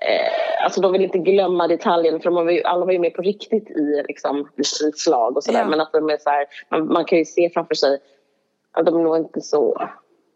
eh, 0.00 0.64
Alltså 0.64 0.80
de 0.80 0.92
vill 0.92 1.02
inte 1.02 1.18
glömma 1.18 1.68
detaljen 1.68 2.20
för 2.20 2.30
de 2.30 2.34
var 2.34 2.50
ju, 2.50 2.62
alla 2.62 2.84
var 2.84 2.92
ju 2.92 2.98
med 2.98 3.14
på 3.14 3.22
riktigt 3.22 3.70
i 3.70 4.04
liksom, 4.08 4.48
slag 4.94 5.36
och 5.36 5.44
sådär. 5.44 5.58
Ja. 5.58 5.68
Men 5.68 5.80
att 5.80 5.92
de 5.92 6.10
är 6.10 6.16
så 6.16 6.30
här, 6.30 6.46
man, 6.70 6.92
man 6.92 7.04
kan 7.04 7.18
ju 7.18 7.24
se 7.24 7.50
framför 7.50 7.74
sig 7.74 7.98
att 8.72 8.86
de 8.86 8.94
är 8.94 9.02
nog 9.02 9.16
inte 9.16 9.40
så 9.40 9.88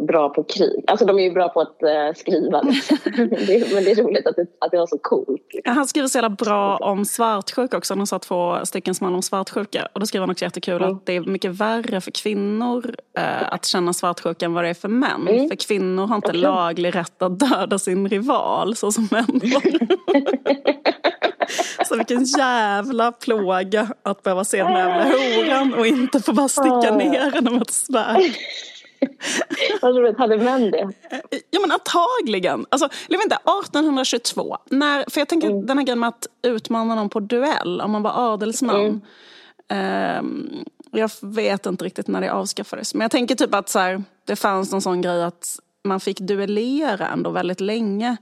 bra 0.08 0.28
på 0.28 0.44
krig. 0.44 0.84
Alltså 0.86 1.06
de 1.06 1.18
är 1.18 1.22
ju 1.22 1.30
bra 1.30 1.48
på 1.48 1.60
att 1.60 1.82
eh, 1.82 1.88
skriva. 2.16 2.62
Liksom. 2.62 2.96
det, 3.46 3.72
men 3.74 3.84
det 3.84 3.90
är 3.90 4.02
roligt 4.02 4.26
att 4.26 4.36
det, 4.36 4.46
att 4.58 4.70
det 4.70 4.78
var 4.78 4.86
så 4.86 4.98
coolt. 4.98 5.46
Liksom. 5.54 5.74
Han 5.76 5.86
skriver 5.86 6.08
så 6.08 6.18
jävla 6.18 6.28
bra 6.30 6.76
om 6.76 7.04
svartsjuka 7.04 7.76
också. 7.76 7.94
Han 7.94 8.06
sa 8.06 8.18
två 8.18 8.56
stycken 8.64 8.94
som 8.94 9.04
handlar 9.04 9.16
om 9.18 9.22
svartsjuka. 9.22 9.88
Och 9.92 10.00
då 10.00 10.06
skriver 10.06 10.22
han 10.22 10.30
också 10.30 10.44
jättekul 10.44 10.82
Mm. 10.82 10.96
att 10.96 11.06
det 11.06 11.16
är 11.16 11.20
mycket 11.20 11.50
värre 11.50 12.00
för 12.00 12.10
kvinnor 12.10 12.94
eh, 13.18 13.52
att 13.52 13.64
känna 13.64 13.92
svartsjuka 13.92 14.44
än 14.46 14.54
vad 14.54 14.64
det 14.64 14.70
är 14.70 14.74
för 14.74 14.88
män. 14.88 15.28
Mm. 15.28 15.48
För 15.48 15.56
kvinnor 15.56 16.06
har 16.06 16.16
inte 16.16 16.28
Okej. 16.28 16.40
laglig 16.40 16.94
rätt 16.94 17.22
att 17.22 17.38
döda 17.38 17.78
sin 17.78 18.08
rival 18.08 18.76
så 18.76 18.92
som 18.92 19.08
män 19.10 19.24
har. 19.54 19.62
Så 21.88 21.96
vilken 21.96 22.24
jävla 22.24 23.12
plåga 23.12 23.88
att 24.02 24.22
behöva 24.22 24.44
se 24.44 24.62
den 24.62 24.72
jävla 24.72 25.04
horan 25.04 25.74
och 25.74 25.86
inte 25.86 26.20
få 26.20 26.32
bara 26.32 26.48
sticka 26.48 26.70
Ah. 26.92 26.96
ner 26.96 27.30
henne 27.30 27.50
med 27.50 27.62
ett 27.62 27.70
svärd. 27.70 28.20
Vad 29.82 29.96
roligt, 29.96 30.18
hade 30.18 30.36
män 30.38 30.70
det? 30.70 30.88
Ja 31.50 31.60
men 31.60 31.70
antagligen. 31.72 32.66
Alltså, 32.70 32.88
jag 33.08 33.18
vet 33.18 33.24
inte, 33.24 33.36
1822. 33.36 34.56
När, 34.70 35.04
för 35.10 35.20
jag 35.20 35.28
tänker 35.28 35.48
Mm. 35.50 35.66
den 35.66 35.78
här 35.78 35.84
grejen 35.84 36.00
med 36.00 36.08
att 36.08 36.26
utmana 36.42 36.94
någon 36.94 37.08
på 37.08 37.20
duell 37.20 37.80
om 37.80 37.90
man 37.90 38.02
var 38.02 38.32
adelsman. 38.32 38.80
Mm. 38.80 39.00
Ehm, 39.68 40.64
jag 40.90 41.10
vet 41.22 41.66
inte 41.66 41.84
riktigt 41.84 42.08
när 42.08 42.20
det 42.20 42.32
avskaffades. 42.32 42.94
Men 42.94 43.00
jag 43.00 43.10
tänker 43.10 43.34
typ 43.34 43.54
att 43.54 43.68
så 43.68 43.78
här, 43.78 44.02
det 44.26 44.36
fanns 44.36 44.72
någon 44.72 44.82
sån 44.82 45.02
grej 45.02 45.22
att 45.24 45.58
man 45.84 46.00
fick 46.00 46.18
duellera 46.20 47.08
ändå 47.08 47.30
väldigt 47.30 47.60
länge. 47.60 48.16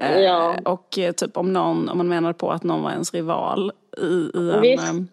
Eh, 0.00 0.18
Ja. 0.20 0.56
Och 0.64 0.98
eh, 0.98 1.12
typ 1.12 1.36
om 1.36 1.52
någon, 1.52 1.88
om 1.88 1.98
man 1.98 2.08
menade 2.08 2.34
på 2.34 2.50
att 2.50 2.62
någon 2.62 2.82
var 2.82 2.90
ens 2.90 3.14
rival 3.14 3.72
i, 3.98 4.04
i 4.38 4.50
en... 4.54 4.60
Visst. 4.60 4.84
ehm, 4.88 5.08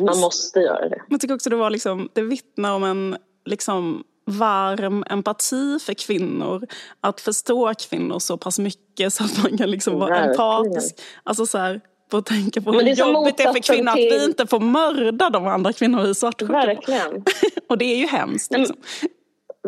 Man 0.00 0.18
måste 0.20 0.60
göra 0.60 0.88
det. 0.88 1.02
jag 1.08 1.20
tycker 1.20 1.34
också 1.34 1.50
det 1.50 1.56
var 1.56 1.70
liksom, 1.70 2.08
det 2.12 2.22
vittnar 2.22 2.74
om 2.74 2.84
en 2.84 3.16
liksom 3.44 4.04
varm 4.26 5.04
empati 5.10 5.78
för 5.86 5.94
kvinnor. 5.94 6.66
Att 7.00 7.20
förstå 7.20 7.72
kvinnor 7.88 8.18
så 8.18 8.36
pass 8.36 8.58
mycket 8.58 9.12
så 9.12 9.24
att 9.24 9.42
man 9.42 9.58
kan 9.58 9.70
liksom 9.70 9.98
vara 9.98 10.08
Verkligen. 10.10 10.30
empatisk. 10.30 10.94
Alltså 11.24 11.46
så 11.46 11.58
här, 11.58 11.80
på 12.10 12.16
att 12.16 12.26
tänka 12.26 12.60
på 12.60 12.72
hur 12.72 12.82
det 12.82 12.90
jobbigt 12.90 13.36
det 13.36 13.42
är 13.42 13.52
för 13.52 13.60
kvinnor 13.74 13.88
att 13.90 13.96
till- 13.96 14.18
vi 14.18 14.24
inte 14.24 14.46
får 14.46 14.60
mörda 14.60 15.30
de 15.30 15.46
andra 15.46 15.72
kvinnor 15.72 16.02
vi 16.02 16.08
är 16.10 16.14
svartsjuka. 16.14 16.52
Verkligen. 16.52 17.24
Och 17.68 17.78
det 17.78 17.84
är 17.84 17.96
ju 17.96 18.06
hemskt. 18.06 18.52
Liksom. 18.52 18.76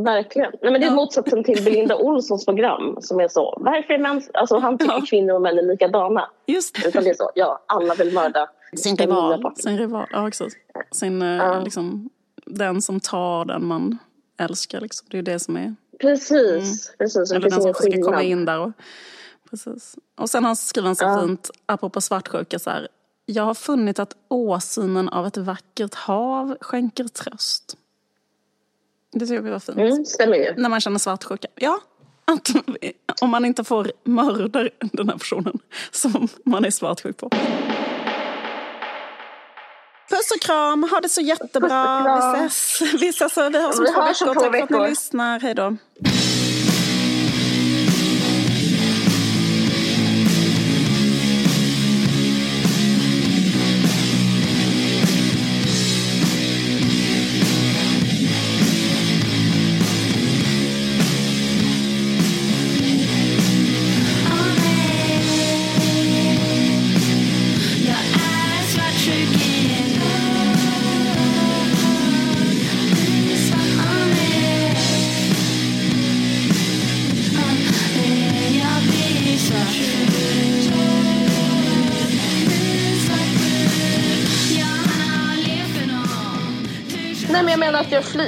Verkligen. 0.01 0.51
Nej, 0.63 0.73
men 0.73 0.81
det 0.81 0.87
är 0.87 0.91
Ja. 0.91 0.95
motsatsen 0.97 1.45
till 1.45 1.65
Belinda 1.65 1.97
Olssons 1.97 2.45
program 2.45 2.97
som 3.01 3.21
är 3.21 3.29
så. 3.29 3.59
Varför 3.61 3.95
är 3.95 3.99
män... 3.99 4.23
Alltså 4.35 4.59
han 4.59 4.79
tycker 4.79 4.93
Ja. 4.95 5.03
kvinnor 5.11 5.35
och 5.35 5.43
män 5.43 5.59
är 5.59 5.63
likadana. 5.63 6.29
Just 6.47 6.83
det. 6.83 6.89
Utan 6.89 7.05
det 7.05 7.11
är 7.11 7.15
så. 7.15 7.31
Ja, 7.35 7.65
alla 7.69 7.95
vill 7.95 8.13
mörda 8.13 8.47
Sin 8.77 8.97
rival. 8.97 9.53
Sin 9.57 9.79
rival. 9.79 10.07
Ja, 10.11 10.25
precis. 10.25 10.55
Sin, 10.93 11.23
eh, 11.23 11.29
Ja. 11.29 11.61
liksom, 11.65 12.11
den 12.47 12.83
som 12.83 13.01
tar 13.01 13.45
den 13.45 13.67
man 13.67 13.99
älskar. 14.39 14.81
Liksom. 14.81 15.07
Det 15.11 15.15
är 15.15 15.19
ju 15.19 15.23
det 15.23 15.39
som 15.39 15.57
är 15.57 15.75
Precis. 16.01 16.93
Precis. 16.99 17.31
Det 17.31 17.37
Eller 17.37 17.51
den 17.51 17.63
som 17.63 17.75
ska 17.75 18.03
komma 18.03 18.23
in 18.23 18.45
där. 18.45 18.59
Och, 18.59 18.71
precis. 19.51 19.97
och 20.17 20.31
sen 20.31 20.45
har 20.45 20.55
skriver 20.55 20.87
han 20.87 20.97
så 20.97 21.05
Ja. 21.05 21.21
fint, 21.21 21.51
apropå 21.67 22.01
svartsjuka, 22.01 22.59
så 22.59 22.71
här. 22.71 22.89
Jag 23.27 23.43
har 23.43 23.55
funnit 23.55 23.99
att 23.99 24.17
åsynen 24.29 25.09
av 25.09 25.27
ett 25.27 25.37
vackert 25.37 25.95
hav 25.95 26.57
skänker 26.61 27.09
tröst. 27.09 27.77
Det 29.13 29.21
tycker 29.27 29.35
jag 29.35 29.43
var 29.43 29.59
fint. 29.59 29.79
Mm, 29.79 30.05
stämmer 30.05 30.37
ju. 30.37 30.55
När 30.57 30.69
man 30.69 30.81
känner 30.81 30.99
svartsjuka. 30.99 31.49
Ja, 31.55 31.81
att 32.25 32.49
om 33.23 33.31
man 33.31 33.45
inte 33.45 33.65
får 33.65 33.93
mörda 34.05 34.69
den 34.93 35.09
här 35.09 35.19
personen 35.19 35.59
som 35.91 36.29
man 36.45 36.65
är 36.65 36.71
svartsjuk 36.71 37.17
på. 37.17 37.31
Puss 40.23 40.31
och 40.31 40.41
kram, 40.41 40.83
ha 40.83 41.01
det 41.01 41.09
så 41.09 41.21
jättebra. 41.21 42.03
Vi 42.35 42.49
ses. 42.49 42.83
Vi, 43.01 43.09
ses. 43.09 43.37
Vi 43.37 43.93
hörs 43.93 44.23
om 44.23 44.29
Vi 44.29 44.35
två 44.35 44.51
veckor. 44.51 44.67
Tack 44.67 44.69
för 44.69 44.77
att 44.77 44.83
ni 44.83 44.89
lyssnar. 44.91 45.41
Hej 45.41 45.55
då. 45.55 45.77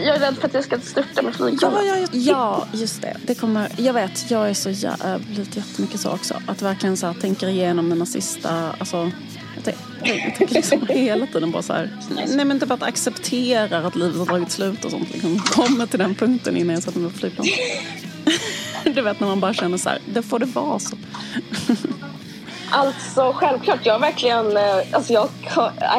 Jag, 0.05 0.17
jag 0.17 0.17
är 0.17 0.21
rädd 0.21 0.37
för 0.37 0.49
att 0.49 0.55
jag 0.55 0.65
ska 0.65 0.81
störta 0.81 1.23
med 1.23 1.35
flygplanet. 1.35 1.79
Ja, 1.87 1.97
ja, 1.97 1.99
ja, 1.99 2.09
ja, 2.13 2.67
just 2.73 3.03
det. 3.03 3.17
det 3.27 3.35
kommer, 3.35 3.69
jag 3.77 3.93
vet, 3.93 4.31
jag 4.31 4.51
är 4.51 4.55
så 4.55 4.71
jävligt 4.71 5.57
jättemycket 5.57 6.01
så 6.01 6.11
också. 6.11 6.35
Att 6.47 6.63
verkligen 6.63 6.97
så 6.97 7.07
här, 7.07 7.15
tänker 7.15 7.49
igenom 7.49 7.89
mina 7.89 8.07
sista... 8.07 8.73
Alltså, 8.79 8.97
jag, 9.55 9.65
tänk, 9.65 9.77
jag 10.03 10.37
tänker 10.37 10.55
liksom 10.55 10.87
hela 10.89 11.27
tiden 11.27 11.51
bara 11.51 11.63
så 11.63 11.73
här... 11.73 11.91
Nej, 12.29 12.45
men 12.45 12.61
typ 12.61 12.71
att 12.71 12.83
acceptera 12.83 13.79
att 13.79 13.97
livet 13.97 14.19
har 14.19 14.27
tagit 14.27 14.51
slut 14.51 14.85
och 14.85 14.91
sånt. 14.91 15.13
Liksom, 15.13 15.39
kommer 15.39 15.87
till 15.87 15.99
den 15.99 16.15
punkten 16.15 16.57
innan 16.57 16.75
jag 16.75 16.83
sätter 16.83 17.01
mig 17.01 17.13
på 17.13 17.19
flygplan. 17.19 17.47
Du 18.85 19.03
vet 19.03 19.21
när 19.21 19.27
man 19.29 19.41
bara 19.41 19.55
känner 19.55 19.79
så 19.79 19.89
här, 19.89 19.99
det 20.07 20.23
får 20.23 20.39
det 20.39 20.47
vara 20.47 20.79
så. 20.79 20.97
Alltså 22.75 23.33
självklart, 23.37 23.79
jag 23.83 23.93
har 23.95 24.01
verkligen, 24.01 24.57
eh, 24.57 24.77
alltså 24.93 25.13
jag 25.13 25.29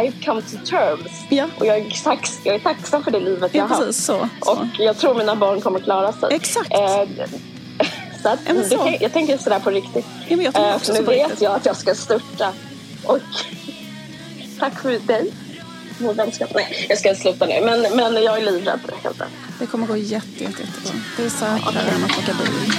I 0.06 0.12
come 0.26 0.42
to 0.42 0.58
terms. 0.70 1.12
Ja, 1.30 1.46
Och 1.60 1.66
jag 1.66 1.78
är, 1.78 2.04
tax, 2.04 2.40
jag 2.44 2.56
är 2.56 2.60
tacksam 2.60 3.04
för 3.04 3.12
det 3.12 3.20
livet 3.20 3.54
jag 3.54 3.62
ja 3.64 3.68
har 3.68 3.76
haft. 3.76 3.82
precis 3.88 4.06
så. 4.06 4.16
Och 4.40 4.58
så. 4.58 4.68
jag 4.80 4.98
tror 4.98 5.16
mina 5.16 5.36
barn 5.36 5.62
kommer 5.62 5.80
klara 5.80 6.12
sig. 6.14 6.30
Exakt. 6.32 6.74
Eh, 6.74 6.80
så 8.24 8.30
att, 8.30 8.40
Ja, 8.48 8.54
det 8.54 8.70
så. 8.70 8.78
kan, 8.78 8.96
jag 9.00 9.14
tänker 9.14 9.38
sådär 9.38 9.60
på 9.60 9.70
riktigt. 9.70 10.06
Ja, 10.28 10.36
men 10.36 10.46
jag 10.46 10.56
Eh, 10.58 10.74
nu 10.74 10.80
så 10.80 10.94
vet 11.04 11.08
riktigt. 11.08 11.42
jag 11.42 11.56
att 11.56 11.66
jag 11.66 11.76
ska 11.78 11.96
störta. 11.96 12.54
Och 13.04 13.20
tack 14.60 14.80
för 14.82 14.90
dig. 15.08 15.32
Nej, 16.56 16.86
jag 16.90 16.98
ska 16.98 17.16
sluta 17.16 17.46
nu. 17.46 17.62
Men, 17.66 17.82
men 17.96 18.24
jag 18.24 18.38
är 18.38 18.52
livrädd. 18.52 18.80
Det 19.60 19.66
kommer 19.66 19.88
gå 19.88 19.98
jätte, 19.98 20.28
jätte, 20.44 20.44
jättebra. 20.62 21.00
Det 21.18 21.24
är 21.26 21.30
säkrare 21.30 21.90
än 21.96 22.04
att 22.04 22.12
åka 22.20 22.34
bil. 22.44 22.72